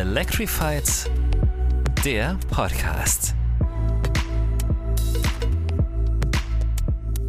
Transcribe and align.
Electrified, 0.00 1.08
der 2.04 2.36
Podcast. 2.50 3.32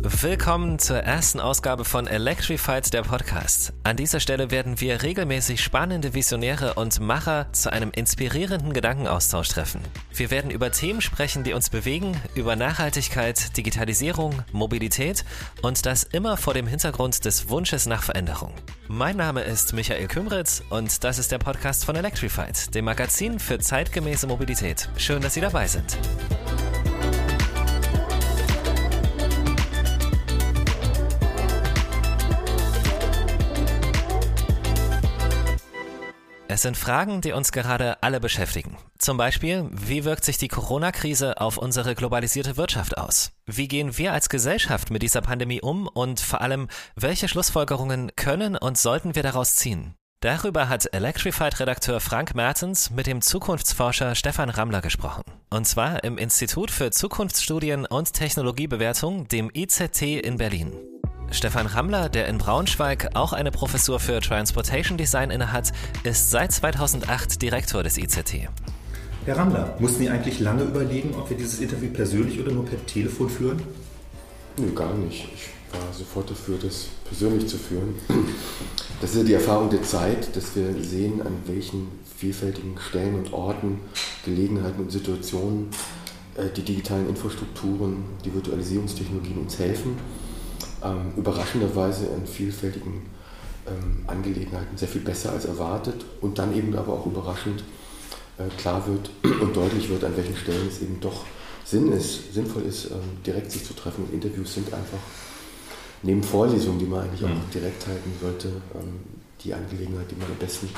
Willkommen 0.07 0.77
zur 0.77 0.97
ersten 0.97 1.39
Ausgabe 1.39 1.83
von 1.83 2.05
Electrified, 2.05 2.93
der 2.93 3.01
Podcast. 3.01 3.73
An 3.81 3.97
dieser 3.97 4.19
Stelle 4.19 4.51
werden 4.51 4.79
wir 4.79 5.01
regelmäßig 5.01 5.63
spannende 5.63 6.13
Visionäre 6.13 6.75
und 6.75 6.99
Macher 6.99 7.51
zu 7.53 7.73
einem 7.73 7.89
inspirierenden 7.89 8.71
Gedankenaustausch 8.71 9.49
treffen. 9.49 9.81
Wir 10.13 10.29
werden 10.29 10.51
über 10.51 10.71
Themen 10.71 11.01
sprechen, 11.01 11.43
die 11.43 11.53
uns 11.53 11.71
bewegen, 11.71 12.15
über 12.35 12.55
Nachhaltigkeit, 12.55 13.57
Digitalisierung, 13.57 14.43
Mobilität 14.51 15.25
und 15.63 15.87
das 15.87 16.03
immer 16.03 16.37
vor 16.37 16.53
dem 16.53 16.67
Hintergrund 16.67 17.25
des 17.25 17.49
Wunsches 17.49 17.87
nach 17.87 18.03
Veränderung. 18.03 18.53
Mein 18.87 19.17
Name 19.17 19.41
ist 19.41 19.73
Michael 19.73 20.07
Kümritz 20.07 20.61
und 20.69 21.03
das 21.03 21.17
ist 21.17 21.31
der 21.31 21.39
Podcast 21.39 21.83
von 21.83 21.95
Electrified, 21.95 22.75
dem 22.75 22.85
Magazin 22.85 23.39
für 23.39 23.57
zeitgemäße 23.57 24.27
Mobilität. 24.27 24.87
Schön, 24.97 25.23
dass 25.23 25.33
Sie 25.33 25.41
dabei 25.41 25.65
sind. 25.65 25.97
Es 36.55 36.61
sind 36.61 36.77
Fragen, 36.77 37.19
die 37.19 37.33
uns 37.33 37.51
gerade 37.51 38.01
alle 38.01 38.21
beschäftigen. 38.21 38.77
Zum 38.97 39.17
Beispiel, 39.17 39.67
wie 39.73 40.05
wirkt 40.05 40.23
sich 40.23 40.37
die 40.37 40.47
Corona-Krise 40.47 41.41
auf 41.41 41.57
unsere 41.57 41.95
globalisierte 41.95 42.55
Wirtschaft 42.55 42.97
aus? 42.97 43.33
Wie 43.45 43.67
gehen 43.67 43.97
wir 43.97 44.13
als 44.13 44.29
Gesellschaft 44.29 44.89
mit 44.89 45.01
dieser 45.03 45.19
Pandemie 45.19 45.59
um 45.59 45.85
und 45.85 46.21
vor 46.21 46.39
allem, 46.39 46.69
welche 46.95 47.27
Schlussfolgerungen 47.27 48.15
können 48.15 48.55
und 48.55 48.77
sollten 48.77 49.15
wir 49.15 49.23
daraus 49.23 49.57
ziehen? 49.57 49.95
Darüber 50.21 50.69
hat 50.69 50.93
Electrified-Redakteur 50.93 51.99
Frank 51.99 52.35
Mertens 52.35 52.89
mit 52.89 53.05
dem 53.05 53.21
Zukunftsforscher 53.21 54.15
Stefan 54.15 54.49
Rammler 54.49 54.79
gesprochen. 54.79 55.23
Und 55.49 55.67
zwar 55.67 56.05
im 56.05 56.17
Institut 56.17 56.71
für 56.71 56.89
Zukunftsstudien 56.89 57.85
und 57.85 58.13
Technologiebewertung, 58.13 59.27
dem 59.27 59.51
IZT 59.53 60.03
in 60.03 60.37
Berlin. 60.37 60.71
Stefan 61.31 61.65
Rammler, 61.65 62.09
der 62.09 62.27
in 62.27 62.37
Braunschweig 62.37 63.09
auch 63.13 63.33
eine 63.33 63.51
Professur 63.51 63.99
für 63.99 64.21
Transportation 64.21 64.97
Design 64.97 65.31
innehat, 65.31 65.73
ist 66.03 66.31
seit 66.31 66.51
2008 66.51 67.41
Direktor 67.41 67.83
des 67.83 67.97
IZT. 67.97 68.47
Herr 69.25 69.37
Rammler, 69.37 69.75
mussten 69.79 69.99
Sie 69.99 70.09
eigentlich 70.09 70.39
lange 70.39 70.63
überlegen, 70.63 71.13
ob 71.15 71.29
wir 71.29 71.37
dieses 71.37 71.59
Interview 71.59 71.89
persönlich 71.91 72.39
oder 72.39 72.51
nur 72.51 72.65
per 72.65 72.83
Telefon 72.85 73.29
führen? 73.29 73.61
Nö, 74.57 74.71
gar 74.73 74.93
nicht. 74.93 75.27
Ich 75.33 75.49
war 75.73 75.91
sofort 75.91 76.29
dafür, 76.29 76.57
das 76.61 76.87
persönlich 77.05 77.47
zu 77.47 77.57
führen. 77.57 77.95
Das 79.01 79.11
ist 79.11 79.17
ja 79.17 79.23
die 79.23 79.33
Erfahrung 79.33 79.69
der 79.69 79.83
Zeit, 79.83 80.35
dass 80.35 80.55
wir 80.55 80.81
sehen, 80.81 81.21
an 81.21 81.33
welchen 81.47 81.87
vielfältigen 82.17 82.77
Stellen 82.79 83.15
und 83.15 83.33
Orten, 83.33 83.79
Gelegenheiten 84.23 84.83
und 84.83 84.91
Situationen 84.91 85.69
äh, 86.37 86.49
die 86.55 86.61
digitalen 86.61 87.09
Infrastrukturen, 87.09 88.05
die 88.23 88.33
Virtualisierungstechnologien 88.33 89.39
uns 89.39 89.59
helfen 89.59 89.97
ähm, 90.83 91.13
überraschenderweise 91.17 92.07
in 92.07 92.25
vielfältigen 92.25 93.03
ähm, 93.67 94.03
Angelegenheiten 94.07 94.77
sehr 94.77 94.87
viel 94.87 95.01
besser 95.01 95.31
als 95.31 95.45
erwartet 95.45 96.05
und 96.21 96.37
dann 96.37 96.55
eben 96.55 96.75
aber 96.75 96.93
auch 96.93 97.05
überraschend 97.05 97.63
äh, 98.37 98.47
klar 98.57 98.85
wird 98.87 99.09
und 99.41 99.55
deutlich 99.55 99.89
wird, 99.89 100.03
an 100.03 100.15
welchen 100.17 100.35
Stellen 100.35 100.67
es 100.67 100.81
eben 100.81 100.99
doch 100.99 101.23
Sinn 101.63 101.91
ist, 101.91 102.33
sinnvoll 102.33 102.63
ist, 102.63 102.85
ähm, 102.85 103.23
direkt 103.25 103.51
sich 103.51 103.65
zu 103.65 103.73
treffen. 103.73 104.05
Und 104.05 104.13
Interviews 104.13 104.53
sind 104.53 104.71
einfach 104.73 104.99
neben 106.03 106.21
Vorlesungen, 106.21 106.77
die 106.77 106.85
man 106.85 107.01
eigentlich 107.01 107.23
auch 107.23 107.49
direkt 107.53 107.87
halten 107.87 108.11
sollte, 108.21 108.49
ähm, 108.75 108.99
die 109.43 109.53
Angelegenheit, 109.53 110.09
die 110.11 110.15
man 110.15 110.27
am 110.27 110.37
besten 110.37 110.69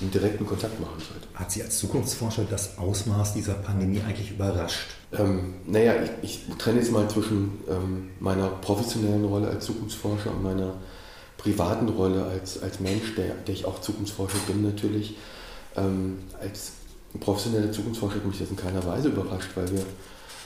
einen 0.00 0.10
direkten 0.10 0.46
Kontakt 0.46 0.80
machen 0.80 0.98
sollte. 0.98 1.28
Hat 1.34 1.50
Sie 1.50 1.62
als 1.62 1.78
Zukunftsforscher 1.78 2.44
das 2.48 2.78
Ausmaß 2.78 3.34
dieser 3.34 3.54
Pandemie 3.54 4.00
eigentlich 4.00 4.30
überrascht? 4.30 4.86
Ähm, 5.12 5.54
naja, 5.66 5.94
ich, 6.22 6.46
ich, 6.48 6.56
trenne 6.56 6.78
jetzt 6.78 6.92
mal 6.92 7.08
zwischen 7.10 7.60
ähm, 7.68 8.10
meiner 8.18 8.48
professionellen 8.48 9.24
Rolle 9.24 9.48
als 9.48 9.66
Zukunftsforscher 9.66 10.30
und 10.30 10.42
meiner 10.42 10.74
privaten 11.36 11.88
Rolle 11.88 12.24
als, 12.24 12.62
als 12.62 12.80
Mensch, 12.80 13.14
der, 13.16 13.34
der 13.34 13.54
ich 13.54 13.64
auch 13.64 13.80
Zukunftsforscher 13.80 14.38
bin 14.46 14.62
natürlich. 14.62 15.16
Ähm, 15.76 16.18
als 16.40 16.72
professioneller 17.18 17.72
Zukunftsforscher 17.72 18.16
hat 18.16 18.26
mich 18.26 18.38
das 18.38 18.50
in 18.50 18.56
keiner 18.56 18.84
Weise 18.86 19.08
überrascht, 19.08 19.50
weil 19.54 19.70
wir 19.70 19.84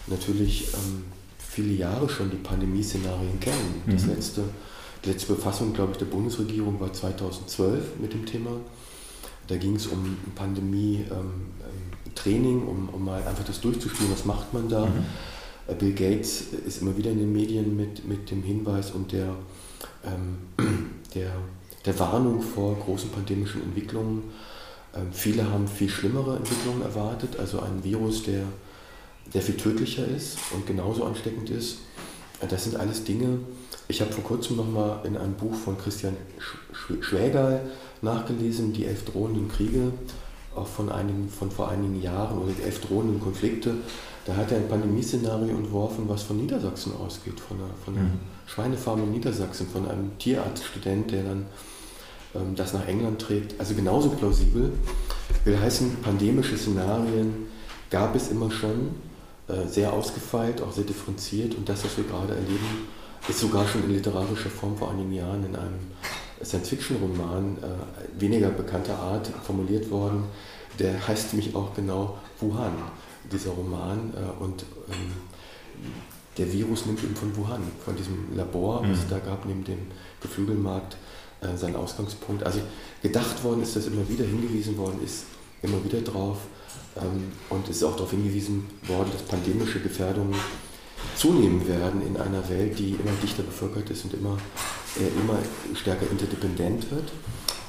natürlich 0.06 0.69
ähm, 0.75 1.04
viele 1.38 1.75
Jahre 1.75 2.09
schon 2.09 2.31
die 2.31 2.36
Pandemieszenarien 2.36 3.38
kennen. 3.41 3.82
Mhm. 3.86 3.92
Das 3.92 4.06
letzte, 4.06 4.42
die 5.04 5.10
letzte 5.10 5.34
Befassung, 5.34 5.72
glaube 5.72 5.92
ich, 5.92 5.98
der 5.98 6.06
Bundesregierung 6.06 6.81
war 6.81 6.92
2012 6.92 7.98
mit 8.00 8.12
dem 8.12 8.26
Thema. 8.26 8.50
Da 9.47 9.56
ging 9.56 9.77
es 9.77 9.87
um 9.87 10.16
Pandemie-Training, 10.34 12.62
ähm, 12.62 12.69
um, 12.69 12.88
um 12.91 13.05
mal 13.05 13.22
einfach 13.22 13.44
das 13.44 13.60
durchzuspielen, 13.60 14.12
was 14.12 14.25
macht 14.25 14.53
man 14.55 14.69
da. 14.69 14.87
Mhm. 14.87 15.05
Äh, 15.66 15.75
Bill 15.75 15.93
Gates 15.93 16.44
ist 16.66 16.82
immer 16.82 16.97
wieder 16.97 17.10
in 17.10 17.19
den 17.19 17.32
Medien 17.32 17.77
mit, 17.77 18.06
mit 18.06 18.31
dem 18.31 18.43
Hinweis 18.43 18.93
und 18.93 19.12
der, 19.12 19.34
ähm, 20.04 20.38
der, 21.15 21.33
der 21.84 21.99
Warnung 21.99 22.41
vor 22.41 22.77
großen 22.77 23.10
pandemischen 23.10 23.62
Entwicklungen. 23.62 24.22
Ähm, 24.94 25.09
viele 25.12 25.50
haben 25.50 25.69
viel 25.69 25.88
schlimmere 25.88 26.37
Entwicklungen 26.37 26.83
erwartet, 26.83 27.38
also 27.38 27.60
ein 27.60 27.83
Virus, 27.83 28.22
der, 28.22 28.44
der 29.33 29.43
viel 29.43 29.56
tödlicher 29.56 30.06
ist 30.06 30.38
und 30.53 30.66
genauso 30.66 31.04
ansteckend 31.04 31.50
ist. 31.50 31.78
Äh, 32.41 32.47
das 32.47 32.65
sind 32.65 32.77
alles 32.77 33.04
Dinge. 33.04 33.38
Ich 33.89 34.00
habe 34.00 34.12
vor 34.12 34.25
kurzem 34.25 34.56
nochmal 34.56 35.00
in 35.05 35.17
einem 35.17 35.34
Buch 35.34 35.55
von 35.55 35.77
Christian 35.77 36.17
Schwägerl 37.00 37.61
nachgelesen, 38.00 38.72
die 38.72 38.87
elf 38.87 39.05
drohenden 39.05 39.49
Kriege, 39.49 39.93
auch 40.55 40.67
von, 40.67 40.91
einigen, 40.91 41.28
von 41.28 41.50
vor 41.50 41.69
einigen 41.69 42.00
Jahren, 42.00 42.39
oder 42.39 42.53
die 42.53 42.62
elf 42.62 42.81
drohenden 42.81 43.21
Konflikte. 43.21 43.75
Da 44.25 44.37
hat 44.37 44.53
er 44.53 44.59
ein 44.59 44.69
Pandemieszenario 44.69 45.55
entworfen, 45.55 46.05
was 46.09 46.22
von 46.22 46.39
Niedersachsen 46.39 46.93
ausgeht, 46.97 47.39
von 47.41 47.59
einer, 47.59 47.69
von 47.84 47.95
einer 47.95 48.05
mhm. 48.05 48.21
Schweinefarm 48.47 49.03
in 49.03 49.12
Niedersachsen, 49.12 49.69
von 49.69 49.87
einem 49.87 50.16
Tierarztstudent, 50.19 51.11
der 51.11 51.25
dann 51.25 51.47
ähm, 52.34 52.55
das 52.56 52.72
nach 52.72 52.87
England 52.89 53.21
trägt. 53.21 53.59
Also 53.61 53.75
genauso 53.75 54.11
plausibel. 54.11 54.72
Will 55.45 55.61
heißen, 55.61 55.99
pandemische 56.03 56.56
Szenarien 56.56 57.49
gab 57.91 58.16
es 58.16 58.31
immer 58.31 58.51
schon, 58.51 58.95
äh, 59.47 59.69
sehr 59.69 59.93
ausgefeilt, 59.93 60.62
auch 60.62 60.72
sehr 60.72 60.84
differenziert. 60.84 61.55
Und 61.55 61.69
das, 61.69 61.84
was 61.84 61.99
wir 61.99 62.05
gerade 62.05 62.34
erleben, 62.34 62.89
ist 63.28 63.40
sogar 63.40 63.66
schon 63.66 63.84
in 63.84 63.94
literarischer 63.94 64.50
Form 64.50 64.76
vor 64.76 64.90
einigen 64.90 65.12
Jahren 65.12 65.44
in 65.44 65.56
einem 65.56 65.80
Science-Fiction-Roman 66.42 67.56
äh, 67.58 68.20
weniger 68.20 68.50
bekannter 68.50 68.98
Art 68.98 69.30
formuliert 69.44 69.90
worden. 69.90 70.24
Der 70.78 71.06
heißt 71.06 71.32
nämlich 71.32 71.54
auch 71.54 71.74
genau 71.74 72.18
Wuhan, 72.40 72.72
dieser 73.30 73.50
Roman. 73.50 74.12
Äh, 74.14 74.42
und 74.42 74.64
ähm, 74.88 75.12
der 76.36 76.52
Virus 76.52 76.86
nimmt 76.86 77.02
eben 77.02 77.14
von 77.14 77.34
Wuhan, 77.36 77.62
von 77.84 77.96
diesem 77.96 78.36
Labor, 78.36 78.82
was 78.82 78.98
es 78.98 79.04
mhm. 79.04 79.10
da 79.10 79.18
gab, 79.20 79.46
neben 79.46 79.64
dem 79.64 79.78
Geflügelmarkt, 80.20 80.96
äh, 81.41 81.56
seinen 81.56 81.76
Ausgangspunkt. 81.76 82.42
Also 82.42 82.60
gedacht 83.02 83.42
worden 83.44 83.62
ist, 83.62 83.76
dass 83.76 83.86
immer 83.86 84.08
wieder 84.08 84.24
hingewiesen 84.24 84.76
worden 84.76 85.00
ist, 85.04 85.24
immer 85.62 85.82
wieder 85.84 86.00
drauf. 86.00 86.38
Ähm, 86.96 87.32
und 87.50 87.68
es 87.68 87.76
ist 87.76 87.84
auch 87.84 87.96
darauf 87.96 88.10
hingewiesen 88.10 88.66
worden, 88.86 89.10
dass 89.12 89.22
pandemische 89.22 89.80
Gefährdungen 89.80 90.34
zunehmen 91.16 91.66
werden 91.69 92.06
in 92.06 92.16
einer 92.16 92.48
Welt, 92.48 92.78
die 92.78 92.91
immer 92.91 93.12
dichter 93.22 93.42
bevölkert 93.42 93.91
ist 93.91 94.04
und 94.04 94.15
immer, 94.15 94.37
äh, 94.97 95.20
immer 95.20 95.38
stärker 95.75 96.10
interdependent 96.10 96.91
wird. 96.91 97.12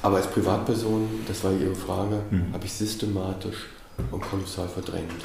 Aber 0.02 0.16
als 0.16 0.30
Privatperson, 0.30 1.08
das 1.26 1.42
war 1.42 1.52
Ihre 1.52 1.74
Frage, 1.74 2.22
mhm. 2.30 2.52
habe 2.52 2.64
ich 2.64 2.72
systematisch 2.72 3.66
und 4.10 4.22
kolossal 4.22 4.68
verdrängt. 4.68 5.24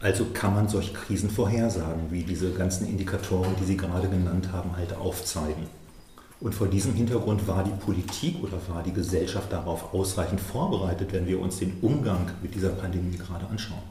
Also 0.00 0.26
kann 0.32 0.54
man 0.54 0.68
solche 0.68 0.92
Krisen 0.92 1.30
vorhersagen, 1.30 2.10
wie 2.10 2.22
diese 2.22 2.52
ganzen 2.52 2.86
Indikatoren, 2.86 3.56
die 3.60 3.64
Sie 3.64 3.76
gerade 3.76 4.08
genannt 4.08 4.50
haben, 4.52 4.76
halt 4.76 4.94
aufzeigen. 4.96 5.66
Und 6.40 6.54
vor 6.54 6.68
diesem 6.68 6.94
Hintergrund 6.94 7.48
war 7.48 7.64
die 7.64 7.84
Politik 7.84 8.36
oder 8.44 8.58
war 8.68 8.84
die 8.84 8.92
Gesellschaft 8.92 9.52
darauf 9.52 9.92
ausreichend 9.92 10.40
vorbereitet, 10.40 11.12
wenn 11.12 11.26
wir 11.26 11.40
uns 11.40 11.58
den 11.58 11.78
Umgang 11.82 12.30
mit 12.40 12.54
dieser 12.54 12.68
Pandemie 12.68 13.16
gerade 13.16 13.46
anschauen? 13.48 13.82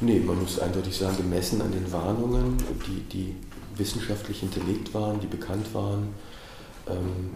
Nee, 0.00 0.20
man 0.20 0.40
muss 0.40 0.60
eindeutig 0.60 0.96
sagen, 0.96 1.16
gemessen 1.16 1.60
an 1.60 1.72
den 1.72 1.90
Warnungen, 1.90 2.56
die, 2.86 3.00
die 3.12 3.34
wissenschaftlich 3.76 4.40
hinterlegt 4.40 4.94
waren, 4.94 5.18
die 5.18 5.26
bekannt 5.26 5.74
waren, 5.74 6.14
ähm, 6.86 7.30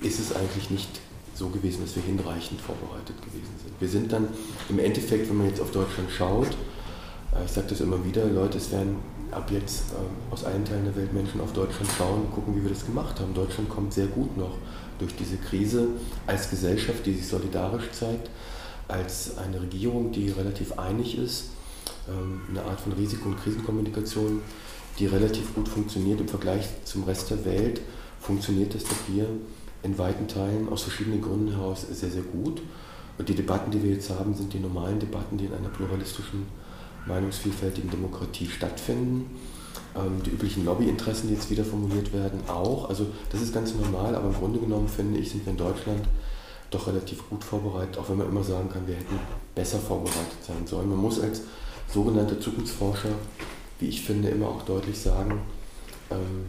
ist 0.00 0.20
es 0.20 0.34
eigentlich 0.34 0.70
nicht 0.70 1.00
so 1.34 1.48
gewesen, 1.48 1.82
dass 1.82 1.96
wir 1.96 2.04
hinreichend 2.04 2.60
vorbereitet 2.60 3.20
gewesen 3.20 3.54
sind. 3.64 3.80
Wir 3.80 3.88
sind 3.88 4.12
dann 4.12 4.28
im 4.68 4.78
Endeffekt, 4.78 5.28
wenn 5.28 5.38
man 5.38 5.48
jetzt 5.48 5.60
auf 5.60 5.72
Deutschland 5.72 6.08
schaut, 6.08 6.50
äh, 7.34 7.44
ich 7.44 7.50
sage 7.50 7.66
das 7.70 7.80
immer 7.80 8.04
wieder, 8.04 8.26
Leute, 8.26 8.58
es 8.58 8.70
werden 8.70 8.96
ab 9.32 9.50
jetzt 9.50 9.90
äh, 9.90 10.32
aus 10.32 10.44
allen 10.44 10.64
Teilen 10.64 10.84
der 10.84 10.94
Welt 10.94 11.12
Menschen 11.12 11.40
auf 11.40 11.52
Deutschland 11.52 11.90
schauen 11.98 12.22
und 12.22 12.32
gucken, 12.32 12.54
wie 12.54 12.62
wir 12.62 12.70
das 12.70 12.86
gemacht 12.86 13.18
haben. 13.18 13.34
Deutschland 13.34 13.68
kommt 13.68 13.92
sehr 13.92 14.06
gut 14.06 14.36
noch 14.36 14.56
durch 15.00 15.16
diese 15.16 15.36
Krise 15.36 15.88
als 16.28 16.48
Gesellschaft, 16.48 17.04
die 17.06 17.14
sich 17.14 17.26
solidarisch 17.26 17.90
zeigt, 17.90 18.30
als 18.86 19.36
eine 19.36 19.60
Regierung, 19.60 20.12
die 20.12 20.30
relativ 20.30 20.78
einig 20.78 21.18
ist 21.18 21.46
eine 22.50 22.62
Art 22.62 22.80
von 22.80 22.92
Risiko- 22.92 23.28
und 23.28 23.42
Krisenkommunikation, 23.42 24.42
die 24.98 25.06
relativ 25.06 25.54
gut 25.54 25.68
funktioniert 25.68 26.20
im 26.20 26.28
Vergleich 26.28 26.68
zum 26.84 27.04
Rest 27.04 27.30
der 27.30 27.44
Welt, 27.44 27.80
funktioniert 28.20 28.74
das 28.74 28.82
hier 29.06 29.26
in 29.82 29.98
weiten 29.98 30.28
Teilen 30.28 30.68
aus 30.68 30.82
verschiedenen 30.82 31.20
Gründen 31.20 31.52
heraus 31.52 31.86
sehr, 31.90 32.10
sehr 32.10 32.22
gut. 32.22 32.62
Und 33.18 33.28
die 33.28 33.34
Debatten, 33.34 33.70
die 33.70 33.82
wir 33.82 33.92
jetzt 33.92 34.10
haben, 34.10 34.34
sind 34.34 34.52
die 34.52 34.58
normalen 34.58 34.98
Debatten, 34.98 35.36
die 35.36 35.46
in 35.46 35.54
einer 35.54 35.68
pluralistischen, 35.68 36.46
meinungsvielfältigen 37.06 37.90
Demokratie 37.90 38.46
stattfinden. 38.46 39.38
Ähm, 39.94 40.22
die 40.24 40.30
üblichen 40.30 40.64
Lobbyinteressen, 40.64 41.28
die 41.28 41.34
jetzt 41.34 41.50
wieder 41.50 41.64
formuliert 41.64 42.12
werden, 42.12 42.40
auch. 42.48 42.88
Also 42.88 43.06
das 43.30 43.42
ist 43.42 43.52
ganz 43.52 43.74
normal, 43.74 44.14
aber 44.14 44.28
im 44.28 44.34
Grunde 44.34 44.58
genommen 44.58 44.88
finde 44.88 45.18
ich, 45.18 45.30
sind 45.30 45.44
wir 45.44 45.52
in 45.52 45.58
Deutschland 45.58 46.06
doch 46.70 46.86
relativ 46.86 47.28
gut 47.28 47.44
vorbereitet, 47.44 47.98
auch 47.98 48.08
wenn 48.08 48.16
man 48.16 48.28
immer 48.28 48.42
sagen 48.42 48.70
kann, 48.70 48.86
wir 48.86 48.94
hätten 48.94 49.18
besser 49.54 49.78
vorbereitet 49.78 50.38
sein 50.46 50.66
sollen. 50.66 50.88
Man 50.88 50.98
muss 50.98 51.20
als 51.20 51.42
sogenannter 51.92 52.40
Zukunftsforscher, 52.40 53.14
wie 53.78 53.88
ich 53.88 54.02
finde, 54.02 54.28
immer 54.28 54.48
auch 54.48 54.62
deutlich 54.62 54.98
sagen, 54.98 55.40
ähm, 56.10 56.46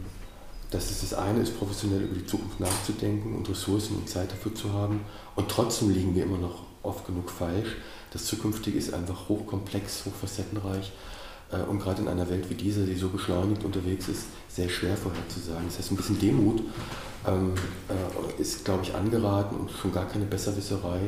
dass 0.70 0.90
es 0.90 1.02
das 1.02 1.14
eine 1.14 1.40
ist, 1.40 1.58
professionell 1.58 2.02
über 2.02 2.14
die 2.14 2.26
Zukunft 2.26 2.58
nachzudenken 2.58 3.36
und 3.36 3.48
Ressourcen 3.48 3.96
und 3.96 4.08
Zeit 4.08 4.32
dafür 4.32 4.54
zu 4.54 4.72
haben. 4.72 5.00
Und 5.36 5.48
trotzdem 5.48 5.90
liegen 5.90 6.14
wir 6.14 6.24
immer 6.24 6.38
noch 6.38 6.62
oft 6.82 7.06
genug 7.06 7.30
falsch. 7.30 7.76
Das 8.12 8.24
Zukünftige 8.24 8.76
ist 8.76 8.92
einfach 8.92 9.28
hochkomplex, 9.28 10.06
hochfacettenreich 10.06 10.92
äh, 11.52 11.62
und 11.62 11.80
gerade 11.80 12.02
in 12.02 12.08
einer 12.08 12.28
Welt 12.28 12.48
wie 12.50 12.54
dieser, 12.54 12.84
die 12.84 12.96
so 12.96 13.08
beschleunigt 13.08 13.64
unterwegs 13.64 14.08
ist, 14.08 14.26
sehr 14.48 14.68
schwer 14.68 14.96
vorherzusagen. 14.96 15.66
Das 15.68 15.78
heißt, 15.78 15.92
ein 15.92 15.96
bisschen 15.96 16.18
Demut 16.18 16.62
ähm, 17.26 17.54
äh, 17.88 18.42
ist, 18.42 18.64
glaube 18.64 18.82
ich, 18.82 18.94
angeraten 18.94 19.56
und 19.56 19.70
schon 19.70 19.92
gar 19.92 20.06
keine 20.06 20.24
Besserwisserei 20.24 21.00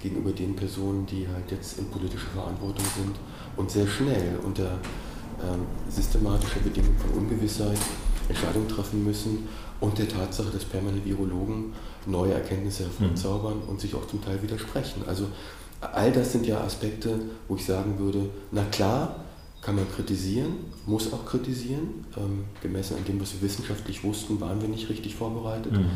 gegenüber 0.00 0.32
den 0.32 0.56
Personen, 0.56 1.06
die 1.06 1.28
halt 1.28 1.50
jetzt 1.50 1.78
in 1.78 1.88
politischer 1.90 2.30
Verantwortung 2.34 2.84
sind 2.96 3.16
und 3.56 3.70
sehr 3.70 3.86
schnell 3.86 4.38
unter 4.42 4.78
ähm, 5.42 5.66
systematischer 5.88 6.60
Bedingung 6.60 6.96
von 6.98 7.10
Ungewissheit 7.22 7.78
Entscheidungen 8.28 8.68
treffen 8.68 9.04
müssen 9.04 9.48
und 9.80 9.98
der 9.98 10.08
Tatsache, 10.08 10.50
dass 10.50 10.64
permanent 10.64 11.04
Virologen 11.04 11.72
neue 12.06 12.34
Erkenntnisse 12.34 12.84
hervorzaubern 12.84 13.58
mhm. 13.64 13.68
und 13.68 13.80
sich 13.80 13.94
auch 13.94 14.06
zum 14.06 14.24
Teil 14.24 14.40
widersprechen. 14.42 15.02
Also 15.06 15.26
all 15.80 16.12
das 16.12 16.32
sind 16.32 16.46
ja 16.46 16.60
Aspekte, 16.60 17.20
wo 17.48 17.56
ich 17.56 17.64
sagen 17.64 17.98
würde, 17.98 18.30
na 18.52 18.64
klar, 18.64 19.24
kann 19.60 19.76
man 19.76 19.88
kritisieren, 19.90 20.54
muss 20.86 21.12
auch 21.12 21.24
kritisieren. 21.24 22.04
Ähm, 22.16 22.44
gemessen 22.60 22.96
an 22.96 23.04
dem, 23.04 23.20
was 23.20 23.32
wir 23.34 23.42
wissenschaftlich 23.42 24.02
wussten, 24.02 24.40
waren 24.40 24.60
wir 24.60 24.68
nicht 24.68 24.88
richtig 24.88 25.14
vorbereitet. 25.14 25.72
Mhm. 25.72 25.90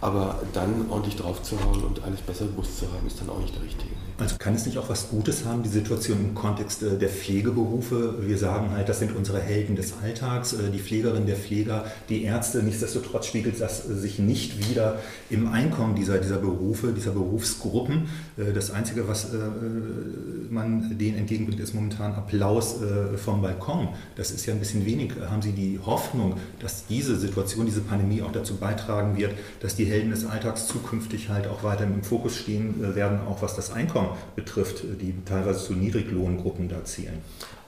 Aber 0.00 0.40
dann 0.52 0.86
ordentlich 0.90 1.16
draufzuhauen 1.16 1.82
und 1.82 2.02
alles 2.04 2.20
besser 2.20 2.46
gewusst 2.46 2.78
zu 2.78 2.86
haben, 2.86 3.06
ist 3.06 3.20
dann 3.20 3.30
auch 3.30 3.40
nicht 3.40 3.54
der 3.54 3.62
richtige. 3.62 3.90
Also 4.20 4.34
kann 4.36 4.56
es 4.56 4.66
nicht 4.66 4.76
auch 4.78 4.88
was 4.88 5.10
Gutes 5.10 5.44
haben, 5.44 5.62
die 5.62 5.68
Situation 5.68 6.18
im 6.18 6.34
Kontext 6.34 6.82
äh, 6.82 6.98
der 6.98 7.08
Pflegeberufe? 7.08 8.16
Wir 8.20 8.36
sagen 8.36 8.72
halt, 8.72 8.88
das 8.88 8.98
sind 8.98 9.14
unsere 9.14 9.38
Helden 9.38 9.76
des 9.76 9.94
Alltags, 10.02 10.54
äh, 10.54 10.70
die 10.72 10.80
Pflegerin, 10.80 11.26
der 11.26 11.36
Pfleger, 11.36 11.84
die 12.08 12.24
Ärzte. 12.24 12.64
Nichtsdestotrotz 12.64 13.26
spiegelt 13.26 13.60
das 13.60 13.84
sich 13.84 14.18
nicht 14.18 14.68
wieder 14.68 14.98
im 15.30 15.46
Einkommen 15.46 15.94
dieser, 15.94 16.18
dieser 16.18 16.38
Berufe, 16.38 16.92
dieser 16.92 17.12
Berufsgruppen. 17.12 18.08
Äh, 18.36 18.52
das 18.52 18.72
Einzige, 18.72 19.06
was 19.06 19.28
man 20.50 20.98
denen 20.98 21.18
entgegenbringt, 21.18 21.60
ist 21.60 21.74
momentan 21.74 22.14
Applaus 22.14 22.76
vom 23.16 23.42
Balkon. 23.42 23.88
Das 24.16 24.30
ist 24.30 24.46
ja 24.46 24.54
ein 24.54 24.58
bisschen 24.58 24.86
wenig. 24.86 25.12
Haben 25.30 25.42
Sie 25.42 25.52
die 25.52 25.78
Hoffnung, 25.84 26.34
dass 26.60 26.86
diese 26.86 27.16
Situation, 27.16 27.66
diese 27.66 27.80
Pandemie 27.80 28.22
auch 28.22 28.32
dazu 28.32 28.56
beitragen 28.56 29.16
wird, 29.16 29.34
dass 29.60 29.76
die 29.76 29.84
Helden 29.84 30.10
des 30.10 30.24
Alltags 30.24 30.66
zukünftig 30.66 31.28
halt 31.28 31.46
auch 31.46 31.62
weiter 31.62 31.84
im 31.84 32.02
Fokus 32.02 32.36
stehen 32.36 32.94
werden, 32.94 33.20
auch 33.28 33.42
was 33.42 33.54
das 33.54 33.70
Einkommen 33.70 34.07
betrifft, 34.36 34.82
die 35.00 35.14
teilweise 35.24 35.64
zu 35.64 35.72
Niedriglohngruppen 35.74 36.68
da 36.68 36.84
zielen. 36.84 37.18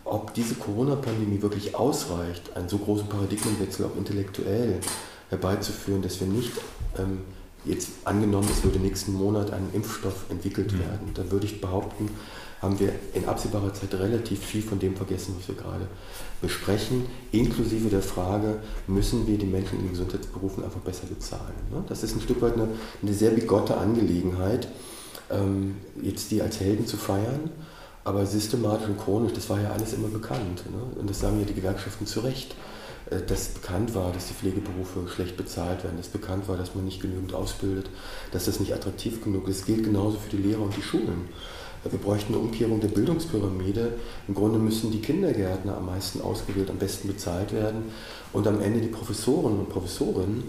Ob 0.05 0.35
diese 0.35 0.55
Corona-Pandemie 0.55 1.43
wirklich 1.43 1.75
ausreicht, 1.75 2.57
einen 2.57 2.69
so 2.69 2.79
großen 2.79 3.09
Paradigmenwechsel 3.09 3.87
auch 3.87 3.97
intellektuell 3.97 4.81
herbeizuführen, 5.29 6.03
dass 6.03 6.21
wir 6.21 6.27
nicht 6.27 6.53
ähm, 6.99 7.21
jetzt 7.65 7.91
angenommen, 8.05 8.49
es 8.51 8.65
würde 8.65 8.79
nächsten 8.79 9.13
Monat 9.13 9.53
ein 9.53 9.69
Impfstoff 9.73 10.25
entwickelt 10.31 10.73
mhm. 10.73 10.81
werden, 10.81 11.15
dann 11.15 11.31
würde 11.31 11.47
ich 11.47 11.61
behaupten, 11.61 12.09
haben 12.61 12.79
wir 12.79 12.93
in 13.15 13.25
absehbarer 13.25 13.73
Zeit 13.73 13.95
relativ 13.95 14.41
viel 14.41 14.63
von 14.63 14.79
dem 14.79 14.95
vergessen, 14.95 15.35
was 15.39 15.49
wir 15.49 15.55
gerade 15.55 15.87
besprechen, 16.43 17.07
inklusive 17.33 17.89
der 17.89 18.03
Frage, 18.03 18.59
müssen 18.87 19.27
wir 19.27 19.39
die 19.39 19.47
Menschen 19.47 19.79
in 19.79 19.87
den 19.87 19.91
Gesundheitsberufen 19.93 20.65
einfach 20.65 20.81
besser 20.81 21.07
bezahlen. 21.07 21.55
Ne? 21.71 21.83
Das 21.89 22.03
ist 22.03 22.15
ein 22.15 22.21
Stück 22.21 22.43
weit 22.43 22.55
eine, 22.55 22.69
eine 23.03 23.15
sehr 23.15 23.31
bigotte 23.31 23.77
Angelegenheit 23.77 24.69
ähm, 25.31 25.77
jetzt 26.03 26.31
die 26.31 26.43
als 26.43 26.61
Helden 26.61 26.87
zu 26.87 26.97
feiern, 26.97 27.50
aber 28.05 28.27
systematisch 28.27 28.88
und 28.88 28.99
chronisch, 28.99 29.32
das 29.32 29.49
war 29.50 29.61
ja 29.61 29.71
alles 29.71 29.93
immer 29.93 30.09
bekannt. 30.09 30.65
Ne? 30.71 31.00
Und 31.00 31.09
das 31.09 31.21
sagen 31.21 31.38
ja 31.38 31.47
die 31.47 31.55
Gewerkschaften 31.55 32.06
zu 32.06 32.21
Recht. 32.21 32.55
Äh, 33.11 33.23
dass 33.27 33.49
bekannt 33.49 33.94
war, 33.94 34.12
dass 34.12 34.29
die 34.29 34.35
Pflegeberufe 34.35 35.09
schlecht 35.09 35.37
bezahlt 35.37 35.85
werden, 35.85 35.97
dass 35.97 36.09
bekannt 36.09 36.49
war, 36.49 36.56
dass 36.56 36.75
man 36.75 36.85
nicht 36.85 37.00
genügend 37.00 37.35
ausbildet, 37.35 37.91
dass 38.32 38.44
das 38.47 38.61
nicht 38.61 38.73
attraktiv 38.73 39.23
genug 39.23 39.49
ist. 39.49 39.61
Das 39.61 39.67
gilt 39.67 39.85
genauso 39.85 40.19
für 40.19 40.37
die 40.37 40.43
Lehrer 40.43 40.62
und 40.62 40.77
die 40.77 40.82
Schulen. 40.82 41.29
Wir 41.83 41.99
bräuchten 41.99 42.35
eine 42.35 42.43
Umkehrung 42.43 42.79
der 42.81 42.88
Bildungspyramide. 42.88 43.94
Im 44.29 44.35
Grunde 44.35 44.59
müssen 44.59 44.93
die 44.93 45.00
Kindergärtner 45.00 45.79
am 45.79 45.87
meisten 45.87 46.21
ausgewählt, 46.21 46.69
am 46.69 46.76
besten 46.76 47.09
bezahlt 47.09 47.55
werden 47.55 47.85
und 48.35 48.47
am 48.47 48.61
Ende 48.61 48.81
die 48.81 48.88
Professoren 48.88 49.59
und 49.59 49.71
Professorinnen. 49.71 50.43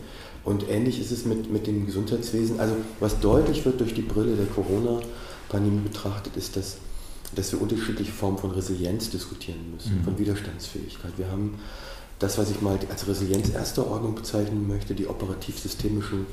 Und 0.44 0.68
ähnlich 0.70 1.00
ist 1.00 1.12
es 1.12 1.26
mit, 1.26 1.52
mit 1.52 1.68
dem 1.68 1.86
Gesundheitswesen. 1.86 2.60
Also 2.60 2.76
was 3.00 3.20
deutlich 3.20 3.64
wird 3.66 3.80
durch 3.80 3.94
die 3.94 4.02
Brille 4.02 4.36
der 4.36 4.48
Corona-Pandemie 4.48 5.82
betrachtet, 5.82 6.36
ist, 6.36 6.56
dass, 6.56 6.78
dass 7.36 7.52
wir 7.52 7.62
unterschiedliche 7.62 8.12
Formen 8.12 8.38
von 8.38 8.52
Resilienz 8.52 9.10
diskutieren 9.10 9.60
müssen, 9.76 10.00
mhm. 10.00 10.04
von 10.04 10.18
Widerstandsfähigkeit. 10.18 11.14
Wir 11.18 11.30
haben 11.30 11.60
das, 12.20 12.38
was 12.38 12.52
ich 12.52 12.62
mal 12.62 12.80
als 12.90 13.08
Resilienz 13.08 13.50
erster 13.50 13.90
Ordnung 13.90 14.16
bezeichnen 14.16 14.68
möchte, 14.68 14.94
die 14.96 15.08
operativ-systemischen 15.08 16.26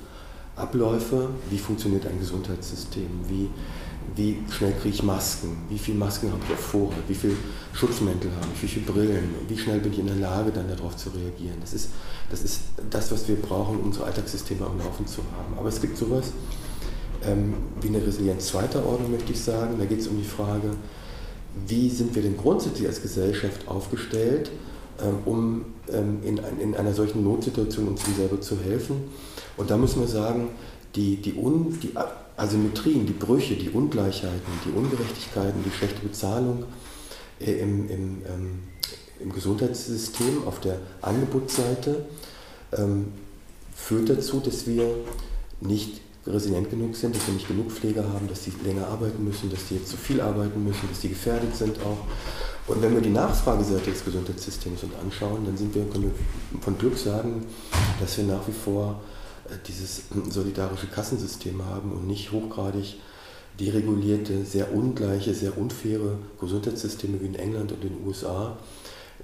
Abläufe. 0.58 1.31
Wie 1.50 1.58
funktioniert 1.58 2.06
ein 2.06 2.19
Gesundheitssystem? 2.19 3.08
Wie, 3.28 3.49
wie 4.16 4.38
schnell 4.50 4.72
kriege 4.72 4.94
ich 4.94 5.02
Masken? 5.02 5.56
Wie 5.69 5.78
viele 5.78 5.99
Masken 5.99 6.31
habe 6.31 6.40
ich 6.46 6.52
auf 6.52 6.60
Vorrat? 6.60 6.99
Wie 7.06 7.14
viele 7.14 7.34
Schutzmäntel 7.72 8.31
habe 8.32 8.49
ich? 8.55 8.62
Wie 8.62 8.69
viele 8.69 8.87
Brillen? 8.87 9.34
Wie 9.49 9.58
schnell 9.58 9.81
bin 9.81 9.93
ich 9.93 9.99
in 9.99 10.06
der 10.06 10.16
Lage, 10.16 10.50
dann 10.50 10.69
darauf 10.69 10.96
zu 10.96 11.10
reagieren? 11.10 11.56
Das 11.60 11.72
ist 11.72 11.90
das, 12.31 12.43
ist 12.43 12.60
das 12.90 13.10
was 13.12 13.28
wir 13.28 13.37
brauchen, 13.37 13.78
um 13.78 13.87
unsere 13.87 14.06
Alltagssysteme 14.06 14.66
am 14.66 14.78
Laufen 14.78 15.06
zu 15.06 15.19
haben. 15.19 15.58
Aber 15.58 15.69
es 15.69 15.81
gibt 15.81 15.96
sowas 15.96 16.32
ähm, 17.25 17.54
wie 17.81 17.88
eine 17.88 18.04
Resilienz 18.04 18.46
zweiter 18.46 18.84
Ordnung, 18.84 19.12
möchte 19.12 19.32
ich 19.32 19.40
sagen. 19.40 19.76
Da 19.78 19.84
geht 19.84 20.00
es 20.00 20.08
um 20.08 20.16
die 20.19 20.28
Frage, 20.28 20.70
wie 21.66 21.88
sind 21.88 22.14
wir 22.14 22.22
denn 22.22 22.37
grundsätzlich 22.37 22.87
als 22.87 23.02
Gesellschaft 23.02 23.66
aufgestellt, 23.66 24.50
ähm, 25.00 25.14
um 25.25 25.64
ähm, 25.93 26.19
in, 26.25 26.40
in, 26.61 26.75
einer 26.75 26.93
solchen 26.93 27.25
Notsituation 27.25 27.88
uns 27.88 28.02
selber 28.16 28.40
zu 28.40 28.58
helfen. 28.58 28.96
Und 29.58 29.70
da 29.70 29.76
müssen 29.76 30.00
wir 30.00 30.08
sagen, 30.08 30.50
die, 30.94 31.16
die, 31.16 31.34
Un, 31.34 31.78
die 31.82 31.93
Asymmetrien, 32.37 33.06
die 33.06 33.12
Brüche, 33.12 33.56
die 33.56 33.70
Ungleichheiten, 33.70 34.52
die 34.64 34.70
Ungerechtigkeiten, 34.70 35.62
die 35.64 35.71
schlechte 35.71 36.00
Bezahlung 36.00 36.64
äh, 37.40 37.52
im, 37.61 37.90
im, 37.90 38.23
ähm, 38.26 38.59
im 39.21 39.32
Gesundheitssystem 39.32 40.47
auf 40.47 40.61
der 40.61 40.78
Angebotsseite 41.02 42.06
ähm, 42.73 43.12
führt 43.75 44.09
dazu, 44.09 44.40
dass 44.40 44.66
wir 44.66 44.94
nicht 45.61 46.00
resilient 46.26 46.71
genug 46.71 46.94
sind, 46.94 47.16
dass 47.16 47.26
wir 47.26 47.35
nicht 47.35 47.49
genug 47.49 47.71
Pfleger 47.71 48.04
haben, 48.12 48.28
dass 48.28 48.44
sie 48.44 48.52
länger 48.64 48.87
arbeiten 48.87 49.25
müssen, 49.25 49.50
dass 49.50 49.68
sie 49.68 49.76
jetzt 49.76 49.88
zu 49.88 49.97
viel 49.97 50.21
arbeiten 50.21 50.62
müssen, 50.62 50.88
dass 50.88 51.00
sie 51.00 51.09
gefährdet 51.09 51.56
sind 51.56 51.76
auch. 51.80 51.99
Und 52.66 52.82
wenn 52.82 52.94
wir 52.94 53.00
die 53.00 53.11
Nachfrageseite 53.11 53.90
des 53.90 54.04
Gesundheitssystems 54.04 54.82
uns 54.82 54.92
anschauen, 55.02 55.44
dann 55.47 55.56
sind 55.56 55.75
wir, 55.75 55.85
können 55.85 56.04
wir 56.04 56.61
von 56.61 56.76
Glück 56.76 56.99
sagen, 56.99 57.47
dass 57.99 58.18
wir 58.18 58.25
nach 58.25 58.47
wie 58.47 58.52
vor 58.52 59.00
dieses 59.67 60.02
solidarische 60.31 60.87
Kassensystem 60.87 61.64
haben 61.64 61.93
und 61.93 62.07
nicht 62.07 62.33
hochgradig 62.33 62.97
deregulierte, 63.59 64.45
sehr 64.45 64.73
ungleiche, 64.73 65.35
sehr 65.35 65.59
unfaire 65.59 66.19
Gesundheitssysteme 66.40 67.21
wie 67.21 67.26
in 67.26 67.35
England 67.35 67.73
und 67.73 67.83
in 67.85 67.97
den 67.97 68.07
USA. 68.07 68.57